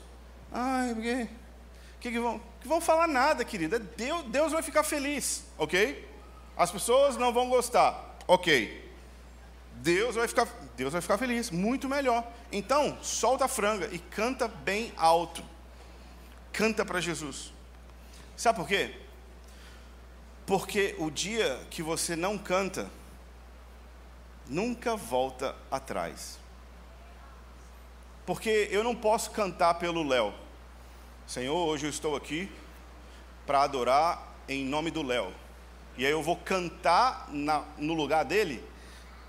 Ai, 0.53 0.95
porque. 0.95 1.29
Que, 2.01 2.13
que, 2.13 2.21
vão, 2.21 2.41
que 2.61 2.69
vão 2.69 2.81
falar 2.81 3.09
nada, 3.09 3.45
querido. 3.45 3.75
É 3.75 3.79
Deus, 3.81 4.25
Deus 4.27 4.53
vai 4.53 4.63
ficar 4.63 4.85
feliz, 4.85 5.45
ok? 5.57 6.09
As 6.57 6.71
pessoas 6.71 7.17
não 7.17 7.33
vão 7.33 7.49
gostar, 7.49 8.17
ok? 8.27 8.89
Deus 9.75 10.15
vai 10.15 10.29
ficar, 10.29 10.47
Deus 10.77 10.93
vai 10.93 11.03
ficar 11.03 11.19
feliz, 11.19 11.51
muito 11.51 11.89
melhor. 11.89 12.25
Então, 12.53 12.97
solta 13.03 13.47
a 13.47 13.49
franga 13.49 13.89
e 13.93 13.99
canta 13.99 14.47
bem 14.47 14.93
alto. 14.97 15.43
Canta 16.53 16.85
para 16.85 17.01
Jesus. 17.01 17.53
Sabe 18.37 18.59
por 18.59 18.69
quê? 18.69 18.95
Porque 20.47 20.95
o 20.99 21.11
dia 21.11 21.61
que 21.71 21.83
você 21.83 22.15
não 22.15 22.39
canta, 22.39 22.89
nunca 24.49 24.97
volta 24.97 25.55
atrás. 25.71 26.39
Porque 28.25 28.69
eu 28.71 28.83
não 28.83 28.95
posso 28.95 29.31
cantar 29.31 29.75
pelo 29.75 30.07
Léo. 30.07 30.35
Senhor, 31.27 31.57
hoje 31.57 31.87
eu 31.87 31.91
estou 31.91 32.17
aqui 32.17 32.51
para 33.47 33.63
adorar 33.63 34.35
em 34.49 34.65
nome 34.65 34.91
do 34.91 35.03
Léo. 35.03 35.33
E 35.97 36.07
aí 36.07 36.13
eu 36.13 36.23
vou 36.23 36.37
cantar 36.37 37.29
na, 37.31 37.65
no 37.77 37.95
lugar 37.95 38.25
dele? 38.25 38.65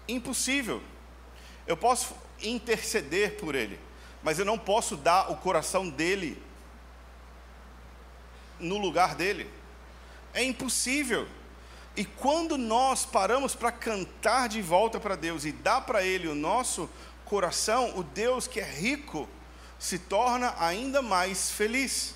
Impossível. 0.08 0.82
Eu 1.66 1.76
posso 1.76 2.16
interceder 2.42 3.38
por 3.38 3.56
ele, 3.56 3.80
mas 4.24 4.40
eu 4.40 4.46
não 4.46 4.58
posso 4.58 4.96
dar 4.96 5.32
o 5.32 5.38
coração 5.38 5.90
dele 5.90 6.42
no 8.60 8.78
lugar 8.78 9.16
dele. 9.16 9.50
É 10.34 10.44
impossível. 10.44 11.28
E 12.00 12.06
quando 12.06 12.58
nós 12.58 13.06
paramos 13.06 13.56
para 13.56 13.74
cantar 13.74 14.48
de 14.48 14.62
volta 14.62 15.02
para 15.02 15.18
Deus 15.18 15.44
e 15.44 15.52
dar 15.52 15.82
para 15.82 16.02
Ele 16.02 16.30
o 16.30 16.34
nosso 16.34 16.90
coração, 17.26 17.92
o 17.98 18.04
Deus 18.04 18.48
que 18.48 18.62
é 18.62 18.64
rico 18.64 19.28
se 19.78 20.00
torna 20.00 20.56
ainda 20.58 21.02
mais 21.02 21.52
feliz. 21.52 22.16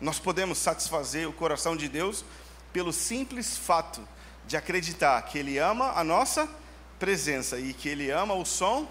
Nós 0.00 0.18
podemos 0.18 0.58
satisfazer 0.58 1.28
o 1.28 1.32
coração 1.32 1.76
de 1.76 1.88
Deus 1.88 2.24
pelo 2.72 2.92
simples 2.92 3.56
fato 3.56 4.02
de 4.48 4.56
acreditar 4.56 5.22
que 5.22 5.38
Ele 5.38 5.58
ama 5.58 5.92
a 5.92 6.02
nossa 6.02 6.48
presença 6.98 7.56
e 7.56 7.72
que 7.72 7.88
Ele 7.88 8.10
ama 8.10 8.34
o 8.34 8.44
som 8.44 8.84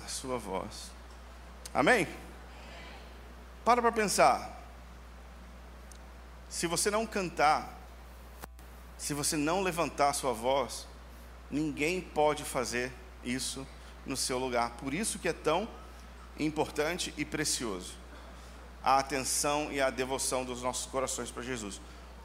da 0.00 0.06
Sua 0.06 0.38
voz. 0.38 0.92
Amém? 1.74 2.06
Para 3.64 3.82
para 3.82 3.90
pensar. 3.90 4.56
Se 6.48 6.68
você 6.68 6.92
não 6.92 7.04
cantar, 7.04 7.76
se 8.98 9.14
você 9.14 9.36
não 9.36 9.62
levantar 9.62 10.12
sua 10.12 10.32
voz, 10.32 10.86
ninguém 11.50 12.00
pode 12.00 12.44
fazer 12.44 12.92
isso 13.24 13.66
no 14.04 14.16
seu 14.16 14.38
lugar. 14.38 14.72
Por 14.72 14.92
isso 14.92 15.18
que 15.18 15.28
é 15.28 15.32
tão 15.32 15.66
importante 16.38 17.14
e 17.16 17.24
precioso 17.24 17.94
a 18.82 18.98
atenção 18.98 19.70
e 19.70 19.80
a 19.80 19.90
devoção 19.90 20.44
dos 20.44 20.62
nossos 20.62 20.86
corações 20.86 21.30
para 21.30 21.42
Jesus. 21.42 21.80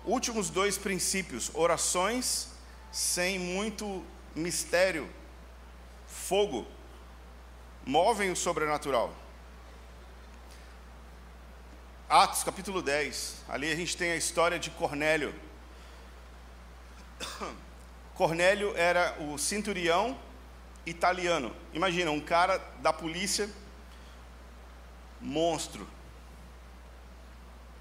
Últimos 0.06 0.50
dois 0.50 0.78
princípios: 0.78 1.52
orações 1.54 2.50
sem 2.92 3.40
muito 3.40 4.04
mistério, 4.36 5.10
fogo, 6.08 6.68
movem 7.86 8.32
o 8.32 8.36
sobrenatural. 8.36 9.14
Atos 12.08 12.44
capítulo 12.44 12.82
10, 12.82 13.44
ali 13.50 13.72
a 13.72 13.76
gente 13.76 13.98
tem 13.98 14.12
a 14.12 14.16
história 14.16 14.60
de 14.60 14.70
Cornélio. 14.70 15.34
Cornélio 18.16 18.76
era 18.76 19.16
o 19.22 19.38
centurião 19.38 20.18
italiano. 20.86 21.56
Imagina, 21.74 22.12
um 22.12 22.20
cara 22.20 22.58
da 22.80 22.94
polícia, 22.94 23.50
monstro. 25.20 25.88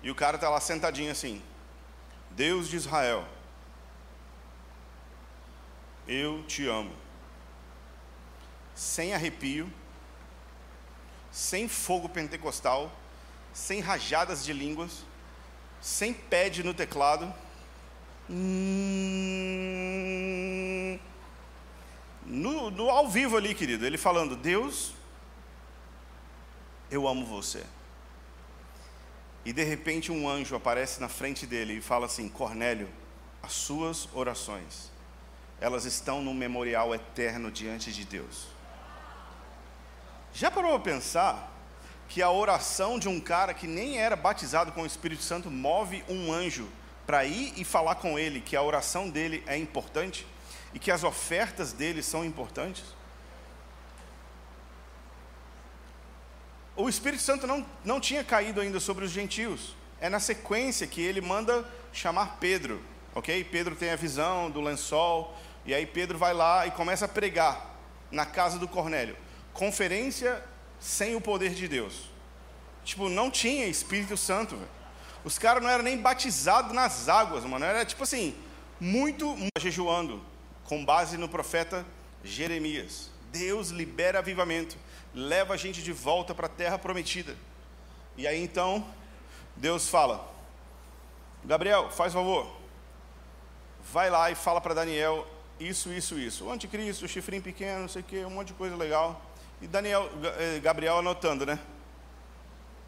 E 0.02 0.10
o 0.10 0.14
cara 0.14 0.36
está 0.36 0.48
lá 0.48 0.60
sentadinho 0.60 1.12
assim. 1.12 1.42
Deus 2.30 2.68
de 2.68 2.76
Israel, 2.76 3.26
eu 6.06 6.42
te 6.44 6.66
amo. 6.66 6.92
Sem 8.74 9.14
arrepio, 9.14 9.70
sem 11.30 11.68
fogo 11.68 12.08
pentecostal, 12.08 12.90
sem 13.52 13.80
rajadas 13.80 14.44
de 14.44 14.52
línguas, 14.52 15.04
sem 15.80 16.14
pad 16.14 16.62
no 16.64 16.72
teclado. 16.72 17.32
Hum, 18.34 19.38
no, 22.24 22.70
no, 22.70 22.88
ao 22.88 23.06
vivo 23.06 23.36
ali, 23.36 23.54
querido, 23.54 23.84
ele 23.84 23.98
falando: 23.98 24.34
Deus, 24.34 24.94
eu 26.90 27.06
amo 27.06 27.26
você. 27.26 27.62
E 29.44 29.52
de 29.52 29.62
repente 29.62 30.10
um 30.10 30.26
anjo 30.26 30.56
aparece 30.56 30.98
na 30.98 31.10
frente 31.10 31.46
dele 31.46 31.74
e 31.74 31.82
fala 31.82 32.06
assim: 32.06 32.26
Cornélio, 32.26 32.88
as 33.42 33.52
suas 33.52 34.08
orações, 34.14 34.90
elas 35.60 35.84
estão 35.84 36.22
no 36.22 36.32
memorial 36.32 36.94
eterno 36.94 37.50
diante 37.50 37.92
de 37.92 38.06
Deus. 38.06 38.46
Já 40.32 40.50
parou 40.50 40.74
a 40.74 40.80
pensar 40.80 41.52
que 42.08 42.22
a 42.22 42.30
oração 42.30 42.98
de 42.98 43.10
um 43.10 43.20
cara 43.20 43.52
que 43.52 43.66
nem 43.66 43.98
era 43.98 44.16
batizado 44.16 44.72
com 44.72 44.82
o 44.82 44.86
Espírito 44.86 45.22
Santo 45.22 45.50
move 45.50 46.02
um 46.08 46.32
anjo 46.32 46.66
para 47.06 47.24
ir 47.24 47.52
e 47.56 47.64
falar 47.64 47.96
com 47.96 48.18
ele 48.18 48.40
que 48.40 48.56
a 48.56 48.62
oração 48.62 49.08
dele 49.08 49.42
é 49.46 49.56
importante 49.56 50.26
e 50.72 50.78
que 50.78 50.90
as 50.90 51.04
ofertas 51.04 51.72
dele 51.72 52.02
são 52.02 52.24
importantes? 52.24 52.84
o 56.76 56.88
Espírito 56.88 57.22
Santo 57.22 57.46
não, 57.46 57.64
não 57.84 58.00
tinha 58.00 58.24
caído 58.24 58.60
ainda 58.60 58.80
sobre 58.80 59.04
os 59.04 59.10
gentios. 59.10 59.74
É 60.00 60.08
na 60.08 60.18
sequência 60.18 60.86
que 60.86 61.00
ele 61.00 61.20
manda 61.20 61.64
chamar 61.92 62.38
Pedro, 62.40 62.82
ok? 63.14 63.44
Pedro 63.44 63.76
tem 63.76 63.90
a 63.90 63.96
visão 63.96 64.50
do 64.50 64.60
lençol, 64.60 65.36
e 65.64 65.74
aí 65.74 65.86
Pedro 65.86 66.18
vai 66.18 66.34
lá 66.34 66.66
e 66.66 66.70
começa 66.70 67.04
a 67.04 67.08
pregar 67.08 67.78
na 68.10 68.26
casa 68.26 68.58
do 68.58 68.66
Cornélio. 68.66 69.16
Conferência 69.52 70.42
sem 70.80 71.14
o 71.14 71.20
poder 71.20 71.50
de 71.50 71.68
Deus. 71.68 72.10
Tipo, 72.84 73.08
não 73.08 73.30
tinha 73.30 73.66
Espírito 73.66 74.16
Santo, 74.16 74.56
velho. 74.56 74.81
Os 75.24 75.38
caras 75.38 75.62
não 75.62 75.70
eram 75.70 75.84
nem 75.84 75.98
batizados 75.98 76.72
nas 76.72 77.08
águas, 77.08 77.44
mano. 77.44 77.64
Era 77.64 77.84
tipo 77.84 78.02
assim, 78.02 78.34
muito 78.80 79.36
jejuando, 79.58 80.22
com 80.64 80.84
base 80.84 81.16
no 81.16 81.28
profeta 81.28 81.86
Jeremias. 82.24 83.10
Deus 83.30 83.68
libera 83.70 84.18
avivamento 84.18 84.76
leva 85.14 85.54
a 85.54 85.56
gente 85.56 85.82
de 85.82 85.92
volta 85.92 86.34
para 86.34 86.46
a 86.46 86.50
terra 86.50 86.78
prometida. 86.78 87.36
E 88.16 88.26
aí 88.26 88.42
então, 88.42 88.86
Deus 89.56 89.88
fala: 89.88 90.26
Gabriel, 91.44 91.90
faz 91.90 92.12
favor, 92.12 92.50
vai 93.92 94.10
lá 94.10 94.30
e 94.30 94.34
fala 94.34 94.60
para 94.60 94.74
Daniel 94.74 95.26
isso, 95.60 95.92
isso, 95.92 96.18
isso. 96.18 96.46
O 96.46 96.52
anticristo, 96.52 97.04
o 97.04 97.08
chifrinho 97.08 97.42
pequeno, 97.42 97.82
não 97.82 97.88
sei 97.88 98.02
o 98.02 98.04
que, 98.04 98.24
um 98.24 98.30
monte 98.30 98.48
de 98.48 98.54
coisa 98.54 98.76
legal. 98.76 99.20
E 99.60 99.66
Daniel, 99.66 100.10
eh, 100.38 100.58
Gabriel 100.60 100.98
anotando, 100.98 101.46
né? 101.46 101.58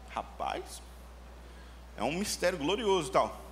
Rapaz, 0.09 0.81
é 1.97 2.03
um 2.03 2.13
mistério 2.13 2.57
glorioso 2.57 3.11
tal. 3.11 3.45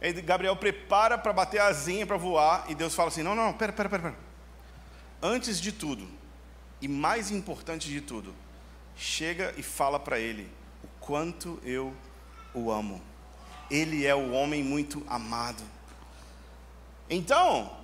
Aí 0.00 0.12
Gabriel 0.12 0.56
prepara 0.56 1.18
para 1.18 1.32
bater 1.32 1.60
a 1.60 1.66
asinha 1.66 2.06
para 2.06 2.16
voar 2.16 2.66
e 2.68 2.74
Deus 2.74 2.94
fala 2.94 3.08
assim: 3.08 3.22
não, 3.22 3.34
não, 3.34 3.52
pera, 3.52 3.72
pera, 3.72 3.88
pera, 3.88 4.02
pera. 4.02 4.16
Antes 5.20 5.60
de 5.60 5.72
tudo, 5.72 6.08
e 6.80 6.86
mais 6.86 7.30
importante 7.30 7.88
de 7.88 8.00
tudo, 8.00 8.34
chega 8.96 9.52
e 9.56 9.62
fala 9.62 9.98
para 9.98 10.18
ele 10.18 10.48
o 10.84 10.88
quanto 11.00 11.58
eu 11.64 11.92
o 12.54 12.70
amo. 12.70 13.02
Ele 13.70 14.06
é 14.06 14.14
o 14.14 14.30
homem 14.32 14.62
muito 14.62 15.04
amado. 15.08 15.62
Então, 17.10 17.76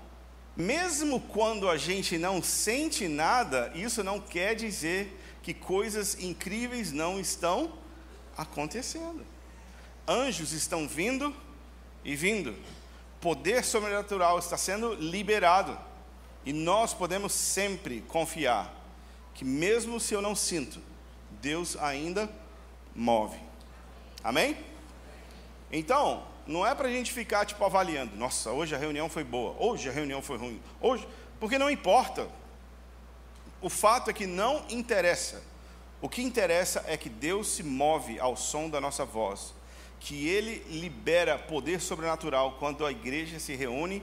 mesmo 0.57 1.21
quando 1.21 1.69
a 1.69 1.77
gente 1.77 2.17
não 2.17 2.43
sente 2.43 3.09
nada, 3.09 3.73
isso 3.75 4.05
não 4.05 4.21
quer 4.21 4.55
dizer 4.55 5.21
que 5.43 5.53
coisas 5.53 6.19
incríveis 6.21 6.93
não 6.93 7.19
estão 7.19 7.73
acontecendo. 8.37 9.25
Anjos 10.07 10.53
estão 10.53 10.87
vindo 10.87 11.35
e 12.05 12.15
vindo. 12.15 12.55
Poder 13.21 13.65
sobrenatural 13.65 14.39
está 14.39 14.57
sendo 14.57 14.95
liberado. 14.95 15.79
E 16.45 16.53
nós 16.53 16.93
podemos 16.93 17.33
sempre 17.33 18.03
confiar 18.03 18.73
que 19.35 19.45
mesmo 19.45 19.99
se 19.99 20.15
eu 20.15 20.23
não 20.23 20.35
sinto, 20.35 20.81
Deus 21.41 21.77
ainda 21.77 22.31
move. 22.95 23.39
Amém? 24.23 24.57
Então, 25.73 26.25
não 26.47 26.67
é 26.67 26.75
para 26.75 26.89
a 26.89 26.91
gente 26.91 27.13
ficar 27.13 27.45
tipo 27.45 27.65
avaliando, 27.65 28.17
nossa, 28.17 28.51
hoje 28.51 28.75
a 28.75 28.79
reunião 28.79 29.09
foi 29.09 29.25
boa, 29.25 29.57
hoje 29.59 29.89
a 29.89 29.93
reunião 29.93 30.23
foi 30.23 30.37
ruim, 30.37 30.61
hoje, 30.81 31.07
porque 31.41 31.59
não 31.59 31.71
importa. 31.71 32.29
O 33.61 33.71
fato 33.71 34.11
é 34.11 34.13
que 34.13 34.27
não 34.27 34.65
interessa. 34.69 35.43
O 36.01 36.09
que 36.09 36.23
interessa 36.23 36.85
é 36.87 36.99
que 36.99 37.09
Deus 37.09 37.49
se 37.49 37.63
move 37.63 38.21
ao 38.21 38.37
som 38.37 38.69
da 38.69 38.81
nossa 38.81 39.07
voz, 39.07 39.55
que 40.05 40.29
Ele 40.29 40.63
libera 40.69 41.39
poder 41.39 41.81
sobrenatural 41.81 42.57
quando 42.59 42.85
a 42.85 42.91
igreja 42.91 43.39
se 43.39 43.57
reúne 43.57 44.03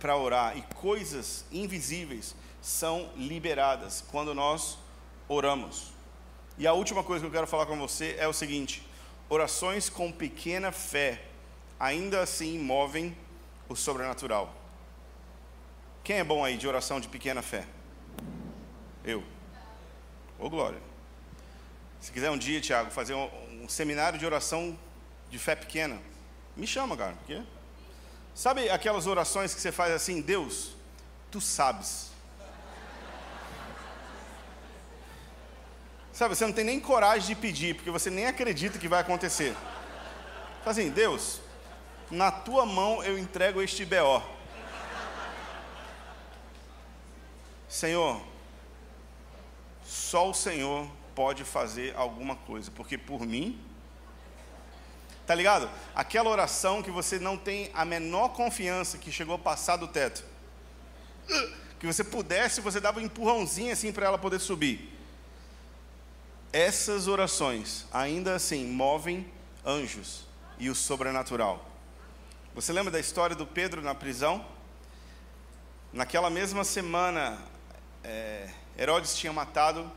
para 0.00 0.16
orar 0.16 0.56
e 0.56 0.62
coisas 0.74 1.44
invisíveis 1.52 2.34
são 2.62 3.10
liberadas 3.16 4.02
quando 4.10 4.34
nós 4.34 4.78
oramos. 5.28 5.92
E 6.56 6.66
a 6.66 6.72
última 6.72 7.04
coisa 7.04 7.20
que 7.20 7.26
eu 7.26 7.32
quero 7.32 7.46
falar 7.46 7.66
com 7.66 7.78
você 7.78 8.16
é 8.18 8.26
o 8.26 8.32
seguinte: 8.32 8.82
orações 9.28 9.90
com 9.90 10.10
pequena 10.10 10.72
fé 10.72 11.22
ainda 11.78 12.22
assim 12.22 12.58
movem 12.58 13.14
o 13.68 13.76
sobrenatural. 13.76 14.54
Quem 16.02 16.16
é 16.16 16.24
bom 16.24 16.42
aí 16.42 16.56
de 16.56 16.66
oração 16.66 16.98
de 16.98 17.08
pequena 17.08 17.42
fé? 17.42 17.66
Eu. 19.04 19.22
Ô 20.38 20.48
glória. 20.48 20.80
Se 22.00 22.10
quiser 22.10 22.30
um 22.30 22.38
dia, 22.38 22.58
Tiago, 22.58 22.90
fazer 22.90 23.12
um, 23.12 23.28
um, 23.62 23.68
seminário 23.68 24.18
de 24.18 24.24
oração 24.24 24.78
de 25.32 25.38
fé 25.38 25.56
pequena, 25.56 25.98
me 26.56 26.66
chama, 26.66 26.96
cara. 26.96 27.14
Porque... 27.14 27.42
Sabe 28.34 28.70
aquelas 28.70 29.08
orações 29.08 29.52
que 29.52 29.60
você 29.60 29.72
faz 29.72 29.92
assim, 29.92 30.20
Deus, 30.20 30.76
tu 31.30 31.40
sabes 31.40 32.12
Sabe, 36.12 36.36
você 36.36 36.44
não 36.44 36.52
tem 36.52 36.64
nem 36.64 36.78
coragem 36.78 37.34
de 37.34 37.34
pedir, 37.34 37.74
porque 37.74 37.90
você 37.90 38.10
nem 38.10 38.26
acredita 38.26 38.78
que 38.78 38.86
vai 38.86 39.00
acontecer. 39.00 39.54
Fala 40.58 40.70
assim, 40.70 40.90
Deus, 40.90 41.40
na 42.10 42.30
tua 42.30 42.66
mão 42.66 43.02
eu 43.02 43.18
entrego 43.18 43.62
este 43.62 43.86
BO. 43.86 44.22
Senhor, 47.66 48.22
só 49.82 50.28
o 50.28 50.34
Senhor 50.34 50.86
pode 51.14 51.44
fazer 51.44 51.96
alguma 51.96 52.36
coisa, 52.36 52.70
porque 52.70 52.98
por 52.98 53.24
mim, 53.24 53.58
tá 55.26 55.34
ligado? 55.34 55.70
Aquela 55.94 56.30
oração 56.30 56.82
que 56.82 56.90
você 56.90 57.18
não 57.18 57.36
tem 57.36 57.70
a 57.74 57.84
menor 57.84 58.30
confiança 58.30 58.98
que 58.98 59.12
chegou 59.12 59.34
a 59.34 59.38
passar 59.38 59.76
do 59.76 59.88
teto, 59.88 60.24
que 61.78 61.86
você 61.86 62.04
pudesse, 62.04 62.60
você 62.60 62.80
dava 62.80 63.00
um 63.00 63.02
empurrãozinho 63.02 63.72
assim 63.72 63.92
para 63.92 64.06
ela 64.06 64.18
poder 64.18 64.38
subir 64.38 64.92
essas 66.52 67.08
orações 67.08 67.86
ainda 67.90 68.34
assim 68.34 68.66
movem 68.66 69.26
anjos 69.64 70.26
e 70.58 70.68
o 70.68 70.74
sobrenatural. 70.74 71.66
Você 72.54 72.72
lembra 72.72 72.92
da 72.92 73.00
história 73.00 73.34
do 73.34 73.46
Pedro 73.46 73.80
na 73.80 73.94
prisão? 73.94 74.44
Naquela 75.92 76.28
mesma 76.28 76.62
semana, 76.62 77.38
é, 78.04 78.50
Herodes 78.78 79.16
tinha 79.16 79.32
matado 79.32 79.90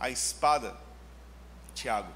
a 0.00 0.10
espada 0.10 0.76
Tiago. 1.74 2.12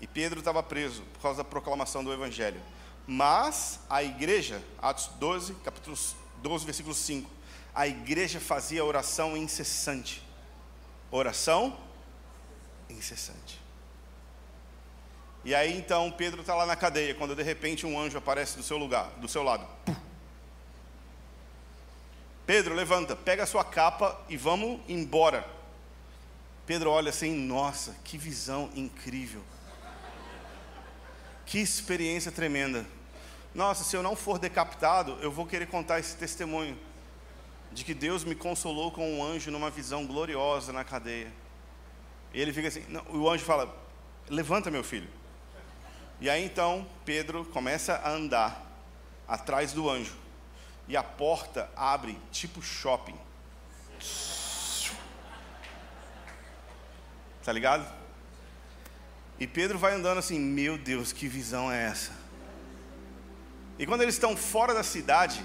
E 0.00 0.06
Pedro 0.06 0.38
estava 0.38 0.62
preso 0.62 1.02
por 1.14 1.22
causa 1.22 1.38
da 1.38 1.48
proclamação 1.48 2.04
do 2.04 2.12
Evangelho. 2.12 2.60
Mas 3.06 3.80
a 3.88 4.02
igreja, 4.02 4.62
Atos 4.80 5.06
12, 5.18 5.54
capítulo 5.64 5.96
12, 6.42 6.64
versículo 6.64 6.94
5, 6.94 7.30
a 7.74 7.86
igreja 7.86 8.38
fazia 8.38 8.84
oração 8.84 9.36
incessante. 9.36 10.22
Oração 11.10 11.78
incessante. 12.88 13.60
E 15.44 15.54
aí 15.54 15.76
então 15.76 16.10
Pedro 16.10 16.42
está 16.42 16.54
lá 16.54 16.66
na 16.66 16.76
cadeia, 16.76 17.14
quando 17.14 17.34
de 17.34 17.42
repente 17.42 17.86
um 17.86 17.98
anjo 17.98 18.18
aparece 18.18 18.56
do 18.56 18.62
seu 18.62 18.76
lugar, 18.76 19.10
do 19.18 19.28
seu 19.28 19.42
lado. 19.42 19.66
Pedro, 22.44 22.74
levanta, 22.74 23.14
pega 23.14 23.42
a 23.42 23.46
sua 23.46 23.62
capa 23.62 24.18
e 24.28 24.36
vamos 24.36 24.80
embora. 24.88 25.46
Pedro 26.66 26.90
olha 26.90 27.10
assim, 27.10 27.30
nossa, 27.30 27.94
que 28.04 28.16
visão 28.16 28.70
incrível. 28.74 29.42
Que 31.48 31.58
experiência 31.58 32.30
tremenda. 32.30 32.84
Nossa, 33.54 33.82
se 33.82 33.96
eu 33.96 34.02
não 34.02 34.14
for 34.14 34.38
decapitado, 34.38 35.16
eu 35.22 35.32
vou 35.32 35.46
querer 35.46 35.66
contar 35.66 35.98
esse 35.98 36.14
testemunho 36.14 36.78
de 37.72 37.84
que 37.84 37.94
Deus 37.94 38.22
me 38.22 38.34
consolou 38.34 38.92
com 38.92 39.14
um 39.14 39.24
anjo 39.24 39.50
numa 39.50 39.70
visão 39.70 40.06
gloriosa 40.06 40.74
na 40.74 40.84
cadeia. 40.84 41.32
E 42.34 42.40
ele 42.40 42.52
fica 42.52 42.68
assim, 42.68 42.84
não, 42.88 43.02
o 43.08 43.30
anjo 43.30 43.46
fala: 43.46 43.74
"Levanta, 44.28 44.70
meu 44.70 44.84
filho". 44.84 45.08
E 46.20 46.28
aí 46.28 46.44
então 46.44 46.86
Pedro 47.06 47.46
começa 47.46 47.94
a 47.94 48.10
andar 48.10 48.70
atrás 49.26 49.72
do 49.72 49.88
anjo. 49.88 50.16
E 50.86 50.98
a 50.98 51.02
porta 51.02 51.70
abre 51.74 52.18
tipo 52.30 52.60
shopping. 52.60 53.18
Tá 57.42 57.50
ligado? 57.50 57.90
E 59.40 59.46
Pedro 59.46 59.78
vai 59.78 59.94
andando 59.94 60.18
assim, 60.18 60.38
meu 60.38 60.76
Deus, 60.76 61.12
que 61.12 61.28
visão 61.28 61.70
é 61.70 61.84
essa? 61.84 62.10
E 63.78 63.86
quando 63.86 64.02
eles 64.02 64.16
estão 64.16 64.36
fora 64.36 64.74
da 64.74 64.82
cidade, 64.82 65.40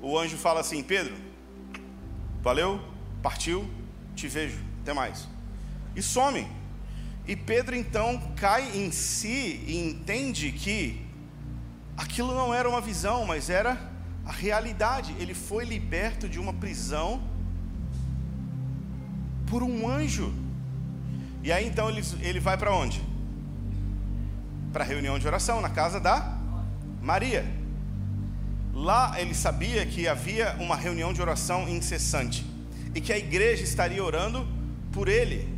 o 0.00 0.18
anjo 0.18 0.38
fala 0.38 0.60
assim: 0.60 0.82
Pedro, 0.82 1.14
valeu, 2.40 2.80
partiu, 3.22 3.68
te 4.14 4.26
vejo, 4.26 4.58
até 4.80 4.92
mais. 4.92 5.28
E 5.94 6.02
some. 6.02 6.46
E 7.26 7.36
Pedro 7.36 7.76
então 7.76 8.32
cai 8.36 8.74
em 8.74 8.90
si 8.90 9.62
e 9.66 9.76
entende 9.76 10.50
que 10.50 11.06
aquilo 11.94 12.34
não 12.34 12.54
era 12.54 12.66
uma 12.66 12.80
visão, 12.80 13.26
mas 13.26 13.50
era 13.50 13.78
a 14.24 14.32
realidade. 14.32 15.14
Ele 15.18 15.34
foi 15.34 15.66
liberto 15.66 16.26
de 16.26 16.38
uma 16.38 16.54
prisão 16.54 17.22
por 19.46 19.62
um 19.62 19.86
anjo. 19.86 20.32
E 21.42 21.52
aí 21.52 21.66
então 21.66 21.90
ele, 21.90 22.02
ele 22.22 22.40
vai 22.40 22.56
para 22.56 22.74
onde? 22.74 23.07
Para 24.72 24.84
a 24.84 24.86
reunião 24.86 25.18
de 25.18 25.26
oração, 25.26 25.60
na 25.60 25.70
casa 25.70 25.98
da 25.98 26.38
Maria. 27.00 27.44
Lá 28.74 29.20
ele 29.20 29.34
sabia 29.34 29.84
que 29.86 30.06
havia 30.06 30.56
uma 30.60 30.76
reunião 30.76 31.12
de 31.12 31.20
oração 31.20 31.68
incessante 31.68 32.46
e 32.94 33.00
que 33.00 33.12
a 33.12 33.18
igreja 33.18 33.64
estaria 33.64 34.02
orando 34.02 34.46
por 34.92 35.08
ele, 35.08 35.48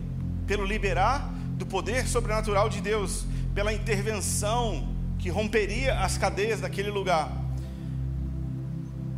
pelo 0.46 0.64
liberar 0.64 1.30
do 1.56 1.66
poder 1.66 2.06
sobrenatural 2.08 2.68
de 2.68 2.80
Deus, 2.80 3.26
pela 3.54 3.72
intervenção 3.72 4.88
que 5.18 5.28
romperia 5.28 6.00
as 6.00 6.16
cadeias 6.16 6.60
daquele 6.60 6.90
lugar. 6.90 7.30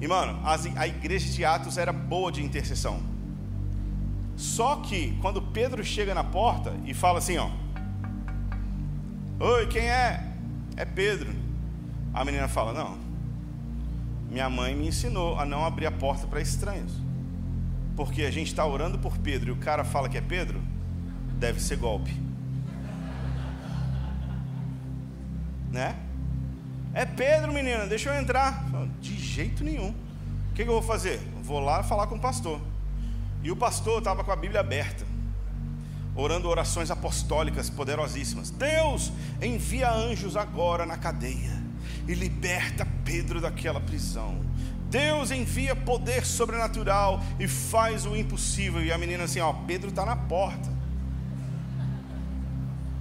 E 0.00 0.08
mano, 0.08 0.40
a 0.44 0.88
igreja 0.88 1.30
de 1.30 1.44
Atos 1.44 1.78
era 1.78 1.92
boa 1.92 2.32
de 2.32 2.42
intercessão. 2.42 3.00
Só 4.36 4.76
que 4.76 5.16
quando 5.22 5.40
Pedro 5.40 5.84
chega 5.84 6.12
na 6.12 6.24
porta 6.24 6.74
e 6.84 6.92
fala 6.92 7.18
assim, 7.18 7.38
ó: 7.38 7.48
Oi, 9.44 9.66
quem 9.66 9.82
é? 9.82 10.24
É 10.76 10.84
Pedro. 10.84 11.34
A 12.14 12.24
menina 12.24 12.46
fala: 12.46 12.72
Não. 12.72 12.96
Minha 14.30 14.48
mãe 14.48 14.72
me 14.72 14.86
ensinou 14.86 15.36
a 15.36 15.44
não 15.44 15.64
abrir 15.64 15.86
a 15.86 15.90
porta 15.90 16.28
para 16.28 16.40
estranhos. 16.40 16.92
Porque 17.96 18.22
a 18.22 18.30
gente 18.30 18.46
está 18.46 18.64
orando 18.64 19.00
por 19.00 19.18
Pedro 19.18 19.48
e 19.48 19.52
o 19.52 19.56
cara 19.56 19.82
fala 19.82 20.08
que 20.08 20.16
é 20.16 20.20
Pedro, 20.20 20.62
deve 21.40 21.60
ser 21.60 21.76
golpe. 21.76 22.12
né? 25.72 25.96
É 26.94 27.04
Pedro, 27.04 27.52
menina, 27.52 27.84
deixa 27.84 28.10
eu 28.10 28.22
entrar. 28.22 28.64
De 29.00 29.18
jeito 29.18 29.64
nenhum. 29.64 29.88
O 30.50 30.54
que, 30.54 30.62
que 30.62 30.70
eu 30.70 30.74
vou 30.74 30.82
fazer? 30.82 31.18
Vou 31.42 31.58
lá 31.58 31.82
falar 31.82 32.06
com 32.06 32.14
o 32.14 32.20
pastor. 32.20 32.60
E 33.42 33.50
o 33.50 33.56
pastor 33.56 33.98
estava 33.98 34.22
com 34.22 34.30
a 34.30 34.36
Bíblia 34.36 34.60
aberta, 34.60 35.04
orando 36.14 36.48
orações 36.48 36.90
apostólicas 36.90 37.70
poderosíssimas. 37.70 38.50
Deus 38.50 39.12
envia 39.40 39.90
anjos 39.90 40.36
agora 40.36 40.84
na 40.84 40.96
cadeia 40.96 41.62
e 42.06 42.14
liberta 42.14 42.86
Pedro 43.04 43.40
daquela 43.40 43.80
prisão. 43.80 44.40
Deus 44.90 45.30
envia 45.30 45.74
poder 45.74 46.26
sobrenatural 46.26 47.22
e 47.40 47.48
faz 47.48 48.04
o 48.04 48.14
impossível. 48.14 48.84
E 48.84 48.92
a 48.92 48.98
menina 48.98 49.24
assim, 49.24 49.40
ó, 49.40 49.52
Pedro 49.52 49.88
está 49.88 50.04
na 50.04 50.16
porta. 50.16 50.70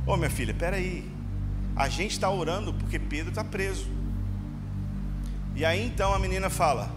Ô 0.06 0.16
minha 0.16 0.30
filha, 0.30 0.54
peraí. 0.54 1.10
A 1.76 1.90
gente 1.90 2.12
está 2.12 2.30
orando 2.30 2.74
porque 2.74 2.98
Pedro 2.98 3.30
está 3.30 3.44
preso. 3.44 3.90
E 5.54 5.66
aí 5.66 5.86
então 5.86 6.14
a 6.14 6.20
menina 6.20 6.50
fala: 6.50 6.90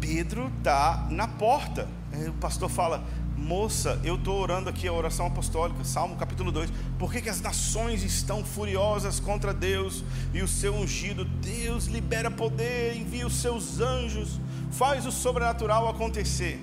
Pedro 0.00 0.50
está 0.58 1.06
na 1.10 1.28
porta. 1.28 1.86
Aí 2.12 2.28
o 2.28 2.32
pastor 2.34 2.70
fala: 2.70 3.04
Moça, 3.36 4.00
eu 4.02 4.14
estou 4.14 4.40
orando 4.40 4.70
aqui 4.70 4.88
a 4.88 4.92
oração 4.92 5.26
apostólica, 5.26 5.84
Salmo 5.84 6.16
capítulo 6.16 6.50
2. 6.50 6.72
Por 6.98 7.12
que, 7.12 7.20
que 7.20 7.28
as 7.28 7.40
nações 7.40 8.02
estão 8.02 8.42
furiosas 8.42 9.20
contra 9.20 9.52
Deus 9.52 10.02
e 10.32 10.40
o 10.42 10.48
seu 10.48 10.74
ungido? 10.74 11.24
Deus 11.24 11.84
libera 11.86 12.30
poder, 12.30 12.96
envia 12.96 13.26
os 13.26 13.34
seus 13.34 13.78
anjos, 13.78 14.40
faz 14.72 15.04
o 15.04 15.12
sobrenatural 15.12 15.86
acontecer. 15.86 16.58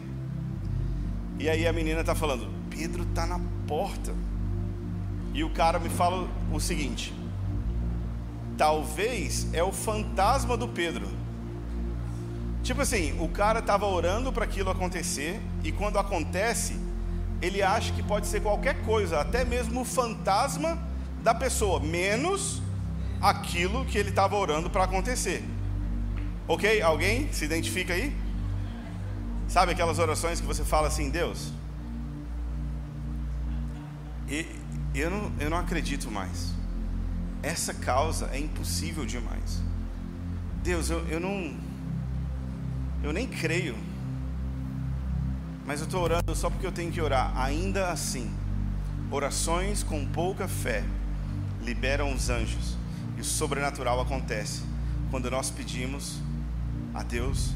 E 1.40 1.48
aí 1.48 1.68
a 1.68 1.72
menina 1.72 2.02
está 2.02 2.16
falando: 2.16 2.50
Pedro 2.70 3.04
está 3.04 3.28
na 3.28 3.40
porta. 3.68 4.14
E 5.34 5.44
o 5.44 5.52
cara 5.52 5.78
me 5.78 5.90
fala 5.90 6.28
o 6.52 6.60
seguinte: 6.60 7.14
talvez 8.58 9.48
é 9.54 9.64
o 9.64 9.72
fantasma 9.72 10.58
do 10.58 10.68
Pedro. 10.68 11.08
Tipo 12.64 12.82
assim, 12.82 13.16
o 13.20 13.28
cara 13.28 13.60
estava 13.60 13.86
orando 13.86 14.32
para 14.32 14.46
aquilo 14.46 14.70
acontecer 14.70 15.40
e 15.64 15.72
quando 15.72 16.00
acontece, 16.00 16.80
ele 17.42 17.62
acha 17.62 17.94
que 17.94 18.02
pode 18.02 18.26
ser 18.26 18.42
qualquer 18.42 18.82
coisa, 18.84 19.20
até 19.20 19.44
mesmo 19.44 19.82
o 19.82 19.86
fantasma 19.86 20.82
da 21.22 21.36
pessoa, 21.36 21.80
menos 21.80 22.62
aquilo 23.22 23.86
que 23.86 23.98
ele 23.98 24.10
estava 24.10 24.36
orando 24.36 24.70
para 24.70 24.86
acontecer. 24.86 25.44
Ok? 26.48 26.82
Alguém 26.82 27.32
se 27.32 27.46
identifica 27.46 27.94
aí? 27.94 28.16
Sabe 29.48 29.74
aquelas 29.74 30.00
orações 30.00 30.40
que 30.40 30.48
você 30.48 30.64
fala 30.64 30.88
assim, 30.88 31.10
Deus? 31.10 31.52
E 34.28 34.46
eu 34.96 35.12
não, 35.12 35.32
eu 35.40 35.50
não 35.50 35.58
acredito 35.58 36.10
mais 36.10 36.54
essa 37.44 37.74
causa 37.74 38.30
é 38.32 38.40
impossível 38.40 39.06
demais. 39.06 39.62
Deus, 40.64 40.90
eu, 40.90 41.06
eu 41.10 41.20
não. 41.20 41.54
Eu 43.04 43.14
nem 43.14 43.28
creio. 43.28 43.76
Mas 45.66 45.82
eu 45.82 45.86
estou 45.86 46.02
orando 46.02 46.36
só 46.36 46.50
porque 46.50 46.66
eu 46.66 46.72
tenho 46.72 46.92
que 46.92 47.02
orar. 47.02 47.38
Ainda 47.38 47.92
assim, 47.92 48.32
orações 49.12 49.84
com 49.84 50.06
pouca 50.06 50.48
fé 50.48 50.84
liberam 51.62 52.14
os 52.14 52.30
anjos. 52.30 52.78
E 53.18 53.22
o 53.22 53.24
sobrenatural 53.24 54.02
acontece 54.02 54.64
quando 55.12 55.30
nós 55.30 55.52
pedimos 55.52 56.20
a 56.94 57.04
Deus, 57.04 57.54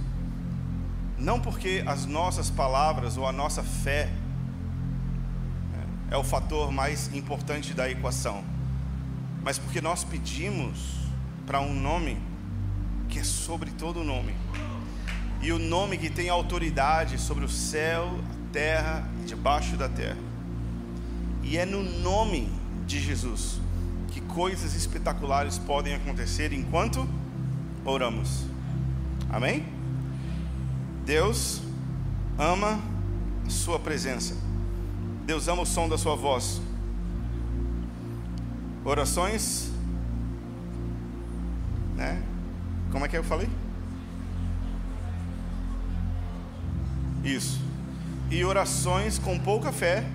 não 1.17 1.39
porque 1.39 1.83
as 1.87 2.05
nossas 2.05 2.49
palavras 2.49 3.17
ou 3.17 3.25
a 3.27 3.31
nossa 3.31 3.63
fé 3.63 4.11
é, 6.11 6.15
é 6.15 6.17
o 6.17 6.23
fator 6.23 6.71
mais 6.71 7.11
importante 7.13 7.73
da 7.73 7.89
equação 7.89 8.43
mas 9.47 9.57
porque 9.57 9.79
nós 9.79 10.03
pedimos 10.03 10.93
para 11.45 11.61
um 11.61 11.73
nome 11.73 12.17
que 13.07 13.17
é 13.17 13.23
sobre 13.23 13.71
todo 13.71 14.03
nome. 14.03 14.35
E 15.41 15.51
o 15.51 15.59
nome 15.59 15.97
que 15.97 16.09
tem 16.09 16.29
autoridade 16.29 17.19
sobre 17.19 17.45
o 17.45 17.49
céu, 17.49 18.09
a 18.31 18.53
terra 18.53 19.07
e 19.21 19.25
debaixo 19.25 19.77
da 19.77 19.88
terra. 19.88 20.17
E 21.43 21.57
é 21.57 21.65
no 21.65 21.83
nome 21.83 22.49
de 22.85 22.99
Jesus 22.99 23.59
que 24.09 24.19
coisas 24.21 24.73
espetaculares 24.73 25.57
podem 25.57 25.93
acontecer 25.93 26.51
enquanto 26.51 27.07
oramos. 27.85 28.45
Amém? 29.29 29.65
Deus 31.05 31.61
ama 32.38 32.79
a 33.45 33.49
sua 33.49 33.79
presença. 33.79 34.35
Deus 35.25 35.47
ama 35.47 35.61
o 35.61 35.65
som 35.65 35.88
da 35.88 35.97
sua 35.97 36.15
voz. 36.15 36.61
Orações, 38.83 39.69
né? 41.95 42.21
Como 42.91 43.05
é 43.05 43.07
que 43.07 43.17
eu 43.17 43.23
falei? 43.23 43.49
Isso. 47.28 47.59
E 48.32 48.43
orações 48.45 49.19
com 49.19 49.38
pouca 49.38 49.71
fé 49.73 50.05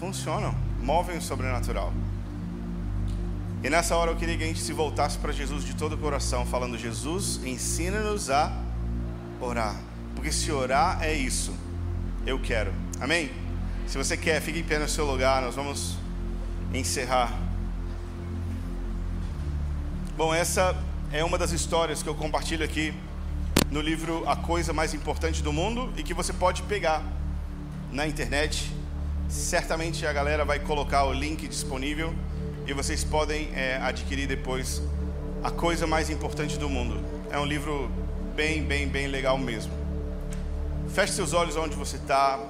funcionam, 0.00 0.52
movem 0.82 1.18
o 1.18 1.22
sobrenatural. 1.22 1.92
E 3.62 3.70
nessa 3.70 3.94
hora 3.94 4.10
eu 4.10 4.16
queria 4.16 4.36
que 4.36 4.42
a 4.42 4.46
gente 4.46 4.60
se 4.60 4.72
voltasse 4.72 5.16
para 5.18 5.32
Jesus 5.32 5.64
de 5.64 5.74
todo 5.76 5.92
o 5.92 5.98
coração, 5.98 6.44
falando: 6.44 6.76
Jesus, 6.76 7.40
ensina-nos 7.44 8.30
a 8.30 8.52
orar. 9.40 9.76
Porque 10.16 10.32
se 10.32 10.50
orar 10.50 11.02
é 11.02 11.14
isso, 11.14 11.54
eu 12.26 12.40
quero. 12.40 12.72
Amém? 13.00 13.30
Se 13.86 13.96
você 13.96 14.16
quer, 14.16 14.40
fique 14.40 14.58
em 14.58 14.64
pé 14.64 14.78
no 14.78 14.88
seu 14.88 15.04
lugar, 15.04 15.40
nós 15.42 15.54
vamos 15.54 15.96
encerrar. 16.74 17.32
Bom, 20.16 20.34
essa 20.34 20.76
é 21.12 21.24
uma 21.24 21.38
das 21.38 21.52
histórias 21.52 22.02
que 22.02 22.08
eu 22.08 22.14
compartilho 22.14 22.64
aqui 22.64 22.92
no 23.70 23.80
livro 23.80 24.28
A 24.28 24.34
Coisa 24.34 24.72
Mais 24.72 24.94
Importante 24.94 25.42
do 25.42 25.52
Mundo 25.52 25.92
e 25.96 26.02
que 26.02 26.12
você 26.12 26.32
pode 26.32 26.62
pegar 26.64 27.04
na 27.92 28.06
internet. 28.06 28.72
Certamente 29.28 30.04
a 30.04 30.12
galera 30.12 30.44
vai 30.44 30.58
colocar 30.58 31.04
o 31.04 31.12
link 31.12 31.46
disponível 31.46 32.12
e 32.66 32.72
vocês 32.72 33.04
podem 33.04 33.48
é, 33.54 33.76
adquirir 33.76 34.26
depois 34.26 34.82
A 35.44 35.52
Coisa 35.52 35.86
Mais 35.86 36.10
Importante 36.10 36.58
do 36.58 36.68
Mundo. 36.68 37.00
É 37.30 37.38
um 37.38 37.46
livro 37.46 37.88
bem, 38.34 38.64
bem, 38.64 38.88
bem 38.88 39.06
legal 39.06 39.38
mesmo. 39.38 39.72
Feche 40.92 41.12
seus 41.12 41.32
olhos 41.32 41.56
onde 41.56 41.76
você 41.76 41.96
está. 41.96 42.40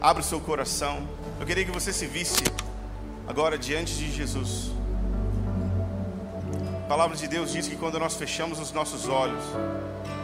Abra 0.00 0.22
o 0.22 0.24
seu 0.24 0.40
coração. 0.40 1.08
Eu 1.40 1.46
queria 1.46 1.64
que 1.64 1.72
você 1.72 1.92
se 1.92 2.06
visse 2.06 2.44
agora 3.26 3.58
diante 3.58 3.92
de 3.94 4.12
Jesus. 4.12 4.79
Palavra 6.90 7.16
de 7.16 7.28
Deus 7.28 7.52
diz 7.52 7.68
que 7.68 7.76
quando 7.76 8.00
nós 8.00 8.16
fechamos 8.16 8.58
os 8.58 8.72
nossos 8.72 9.06
olhos, 9.06 9.44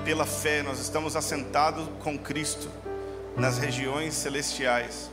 pela 0.05 0.27
fé, 0.27 0.65
nós 0.65 0.81
estamos 0.81 1.15
assentados 1.15 1.87
com 2.03 2.19
Cristo 2.19 2.69
nas 3.37 3.57
regiões 3.57 4.15
celestiais. 4.15 5.09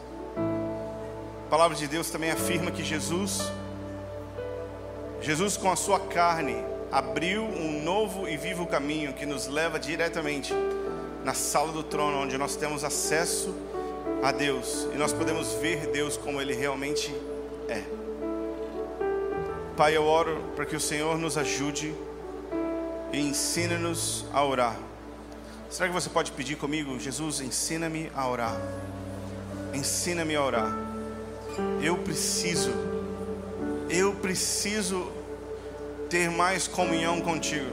A 1.45 1.49
palavra 1.51 1.77
de 1.77 1.87
Deus 1.87 2.09
também 2.09 2.31
afirma 2.31 2.71
que 2.71 2.83
Jesus, 2.83 3.51
Jesus 5.21 5.55
com 5.55 5.71
a 5.71 5.75
sua 5.75 5.99
carne, 5.99 6.55
abriu 6.91 7.43
um 7.43 7.83
novo 7.83 8.27
e 8.27 8.35
vivo 8.35 8.65
caminho 8.65 9.13
que 9.13 9.27
nos 9.27 9.45
leva 9.45 9.79
diretamente 9.79 10.51
na 11.23 11.35
sala 11.35 11.71
do 11.71 11.83
trono, 11.83 12.17
onde 12.17 12.35
nós 12.35 12.55
temos 12.55 12.83
acesso 12.83 13.53
a 14.23 14.31
Deus 14.31 14.87
e 14.91 14.97
nós 14.97 15.13
podemos 15.13 15.53
ver 15.61 15.85
Deus 15.91 16.17
como 16.17 16.41
Ele 16.41 16.55
realmente 16.55 17.13
é. 17.69 18.02
Pai, 19.75 19.97
eu 19.97 20.05
oro 20.05 20.39
para 20.55 20.67
que 20.67 20.75
o 20.75 20.79
Senhor 20.79 21.17
nos 21.17 21.35
ajude 21.35 21.95
e 23.11 23.19
ensine-nos 23.19 24.23
a 24.31 24.45
orar. 24.45 24.75
Será 25.67 25.87
que 25.87 25.93
você 25.95 26.11
pode 26.11 26.31
pedir 26.31 26.57
comigo, 26.57 26.99
Jesus, 26.99 27.41
ensina-me 27.41 28.11
a 28.15 28.27
orar? 28.29 28.55
Ensina-me 29.73 30.35
a 30.35 30.43
orar. 30.43 30.77
Eu 31.81 31.97
preciso, 31.97 32.69
eu 33.89 34.13
preciso 34.13 35.11
ter 36.07 36.29
mais 36.29 36.67
comunhão 36.67 37.19
contigo. 37.19 37.71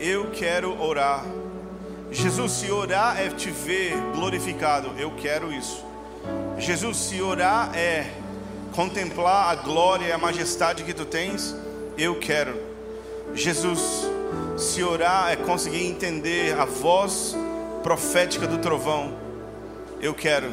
Eu 0.00 0.30
quero 0.30 0.80
orar. 0.82 1.26
Jesus, 2.10 2.52
se 2.52 2.70
orar 2.70 3.20
é 3.20 3.28
te 3.28 3.50
ver 3.50 3.92
glorificado, 4.14 4.98
eu 4.98 5.10
quero 5.10 5.52
isso. 5.52 5.84
Jesus, 6.56 6.96
se 6.96 7.20
orar 7.20 7.76
é 7.76 8.21
contemplar 8.72 9.52
a 9.52 9.54
glória 9.54 10.06
e 10.06 10.12
a 10.12 10.18
majestade 10.18 10.82
que 10.82 10.92
tu 10.92 11.04
tens, 11.04 11.54
eu 11.96 12.18
quero. 12.18 12.58
Jesus, 13.34 14.08
se 14.56 14.82
orar 14.82 15.30
é 15.30 15.36
conseguir 15.36 15.86
entender 15.86 16.58
a 16.58 16.64
voz 16.64 17.36
profética 17.82 18.46
do 18.46 18.58
trovão, 18.58 19.14
eu 20.00 20.14
quero. 20.14 20.50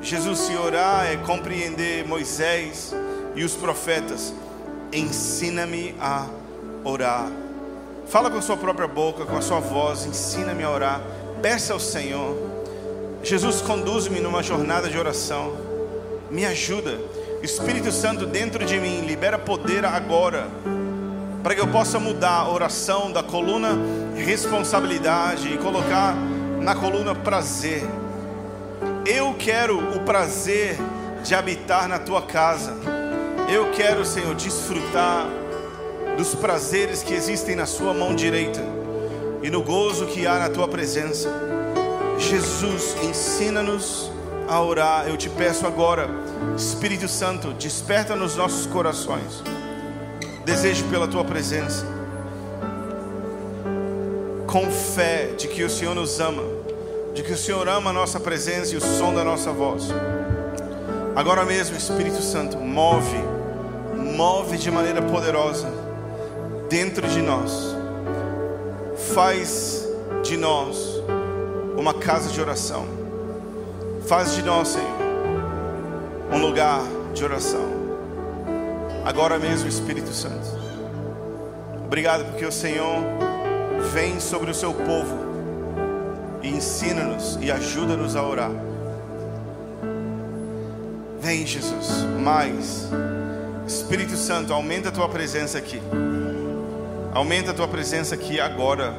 Jesus, 0.00 0.40
se 0.40 0.56
orar 0.56 1.06
é 1.06 1.16
compreender 1.16 2.06
Moisés 2.06 2.92
e 3.34 3.44
os 3.44 3.54
profetas, 3.54 4.34
ensina-me 4.92 5.94
a 6.00 6.26
orar. 6.84 7.30
Fala 8.08 8.30
com 8.30 8.38
a 8.38 8.42
sua 8.42 8.56
própria 8.56 8.88
boca, 8.88 9.24
com 9.24 9.36
a 9.36 9.42
sua 9.42 9.60
voz, 9.60 10.04
ensina-me 10.04 10.64
a 10.64 10.70
orar. 10.70 11.00
Peça 11.40 11.72
ao 11.72 11.80
Senhor. 11.80 12.36
Jesus, 13.22 13.62
conduz-me 13.62 14.18
numa 14.18 14.42
jornada 14.42 14.90
de 14.90 14.98
oração. 14.98 15.71
Me 16.32 16.46
ajuda. 16.46 16.98
Espírito 17.42 17.92
Santo 17.92 18.24
dentro 18.24 18.64
de 18.64 18.80
mim, 18.80 19.02
libera 19.02 19.38
poder 19.38 19.84
agora. 19.84 20.48
Para 21.42 21.54
que 21.54 21.60
eu 21.60 21.68
possa 21.68 21.98
mudar 22.00 22.38
a 22.38 22.48
oração 22.48 23.12
da 23.12 23.22
coluna 23.22 23.78
responsabilidade 24.16 25.52
e 25.52 25.58
colocar 25.58 26.16
na 26.58 26.74
coluna 26.74 27.14
prazer. 27.14 27.82
Eu 29.04 29.34
quero 29.38 29.78
o 29.94 30.00
prazer 30.04 30.78
de 31.22 31.34
habitar 31.34 31.86
na 31.86 31.98
tua 31.98 32.22
casa. 32.22 32.72
Eu 33.52 33.70
quero, 33.72 34.02
Senhor, 34.02 34.34
desfrutar 34.34 35.26
dos 36.16 36.34
prazeres 36.34 37.02
que 37.02 37.12
existem 37.12 37.54
na 37.54 37.66
Sua 37.66 37.92
mão 37.92 38.14
direita 38.14 38.62
e 39.42 39.50
no 39.50 39.62
gozo 39.62 40.06
que 40.06 40.26
há 40.26 40.38
na 40.38 40.48
Tua 40.48 40.66
presença. 40.66 41.28
Jesus, 42.18 42.96
ensina-nos 43.02 44.11
a 44.52 44.62
orar. 44.62 45.08
Eu 45.08 45.16
te 45.16 45.30
peço 45.30 45.66
agora, 45.66 46.10
Espírito 46.56 47.08
Santo, 47.08 47.54
desperta 47.54 48.14
nos 48.14 48.36
nossos 48.36 48.66
corações 48.66 49.42
desejo 50.44 50.84
pela 50.90 51.08
Tua 51.08 51.24
presença, 51.24 51.86
com 54.46 54.70
fé 54.70 55.28
de 55.38 55.48
que 55.48 55.62
o 55.62 55.70
Senhor 55.70 55.94
nos 55.94 56.20
ama, 56.20 56.42
de 57.14 57.22
que 57.22 57.32
o 57.32 57.36
Senhor 57.36 57.66
ama 57.68 57.90
a 57.90 57.92
nossa 57.92 58.20
presença 58.20 58.74
e 58.74 58.76
o 58.76 58.80
som 58.80 59.14
da 59.14 59.24
nossa 59.24 59.52
voz. 59.52 59.88
Agora 61.16 61.44
mesmo, 61.44 61.76
Espírito 61.76 62.20
Santo, 62.20 62.58
move, 62.58 63.16
move 63.96 64.58
de 64.58 64.70
maneira 64.70 65.00
poderosa 65.00 65.72
dentro 66.68 67.06
de 67.08 67.22
nós. 67.22 67.74
Faz 69.14 69.88
de 70.22 70.36
nós 70.36 70.76
uma 71.76 71.94
casa 71.94 72.30
de 72.30 72.40
oração. 72.40 73.01
Faz 74.12 74.34
de 74.34 74.42
nós, 74.42 74.68
Senhor, 74.68 74.98
um 76.30 76.36
lugar 76.36 76.82
de 77.14 77.24
oração. 77.24 77.66
Agora 79.06 79.38
mesmo, 79.38 79.66
Espírito 79.66 80.12
Santo. 80.12 80.50
Obrigado 81.86 82.26
porque 82.26 82.44
o 82.44 82.52
Senhor 82.52 82.98
vem 83.90 84.20
sobre 84.20 84.50
o 84.50 84.54
seu 84.54 84.74
povo 84.74 85.16
e 86.42 86.48
ensina-nos 86.48 87.38
e 87.40 87.50
ajuda-nos 87.50 88.14
a 88.14 88.22
orar. 88.22 88.50
Vem, 91.18 91.46
Jesus, 91.46 92.04
mais. 92.22 92.90
Espírito 93.66 94.14
Santo, 94.18 94.52
aumenta 94.52 94.90
a 94.90 94.92
tua 94.92 95.08
presença 95.08 95.56
aqui. 95.56 95.80
Aumenta 97.14 97.52
a 97.52 97.54
tua 97.54 97.66
presença 97.66 98.14
aqui 98.14 98.38
agora. 98.38 98.94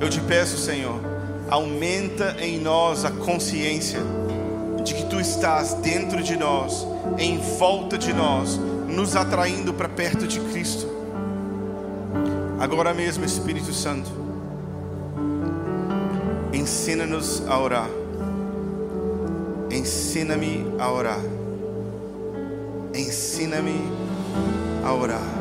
Eu 0.00 0.10
te 0.10 0.20
peço, 0.22 0.58
Senhor, 0.58 1.15
aumenta 1.48 2.36
em 2.40 2.58
nós 2.58 3.04
a 3.04 3.10
consciência 3.10 4.00
de 4.84 4.94
que 4.94 5.04
tu 5.06 5.20
estás 5.20 5.74
dentro 5.74 6.22
de 6.22 6.36
nós, 6.36 6.86
em 7.18 7.38
volta 7.58 7.98
de 7.98 8.12
nós, 8.12 8.58
nos 8.88 9.16
atraindo 9.16 9.74
para 9.74 9.88
perto 9.88 10.26
de 10.26 10.40
Cristo. 10.40 10.86
Agora 12.58 12.94
mesmo, 12.94 13.24
Espírito 13.24 13.72
Santo, 13.72 14.10
ensina-nos 16.52 17.46
a 17.48 17.58
orar. 17.58 17.90
Ensina-me 19.70 20.64
a 20.78 20.90
orar. 20.90 21.20
Ensina-me 22.94 23.80
a 24.84 24.92
orar. 24.92 25.35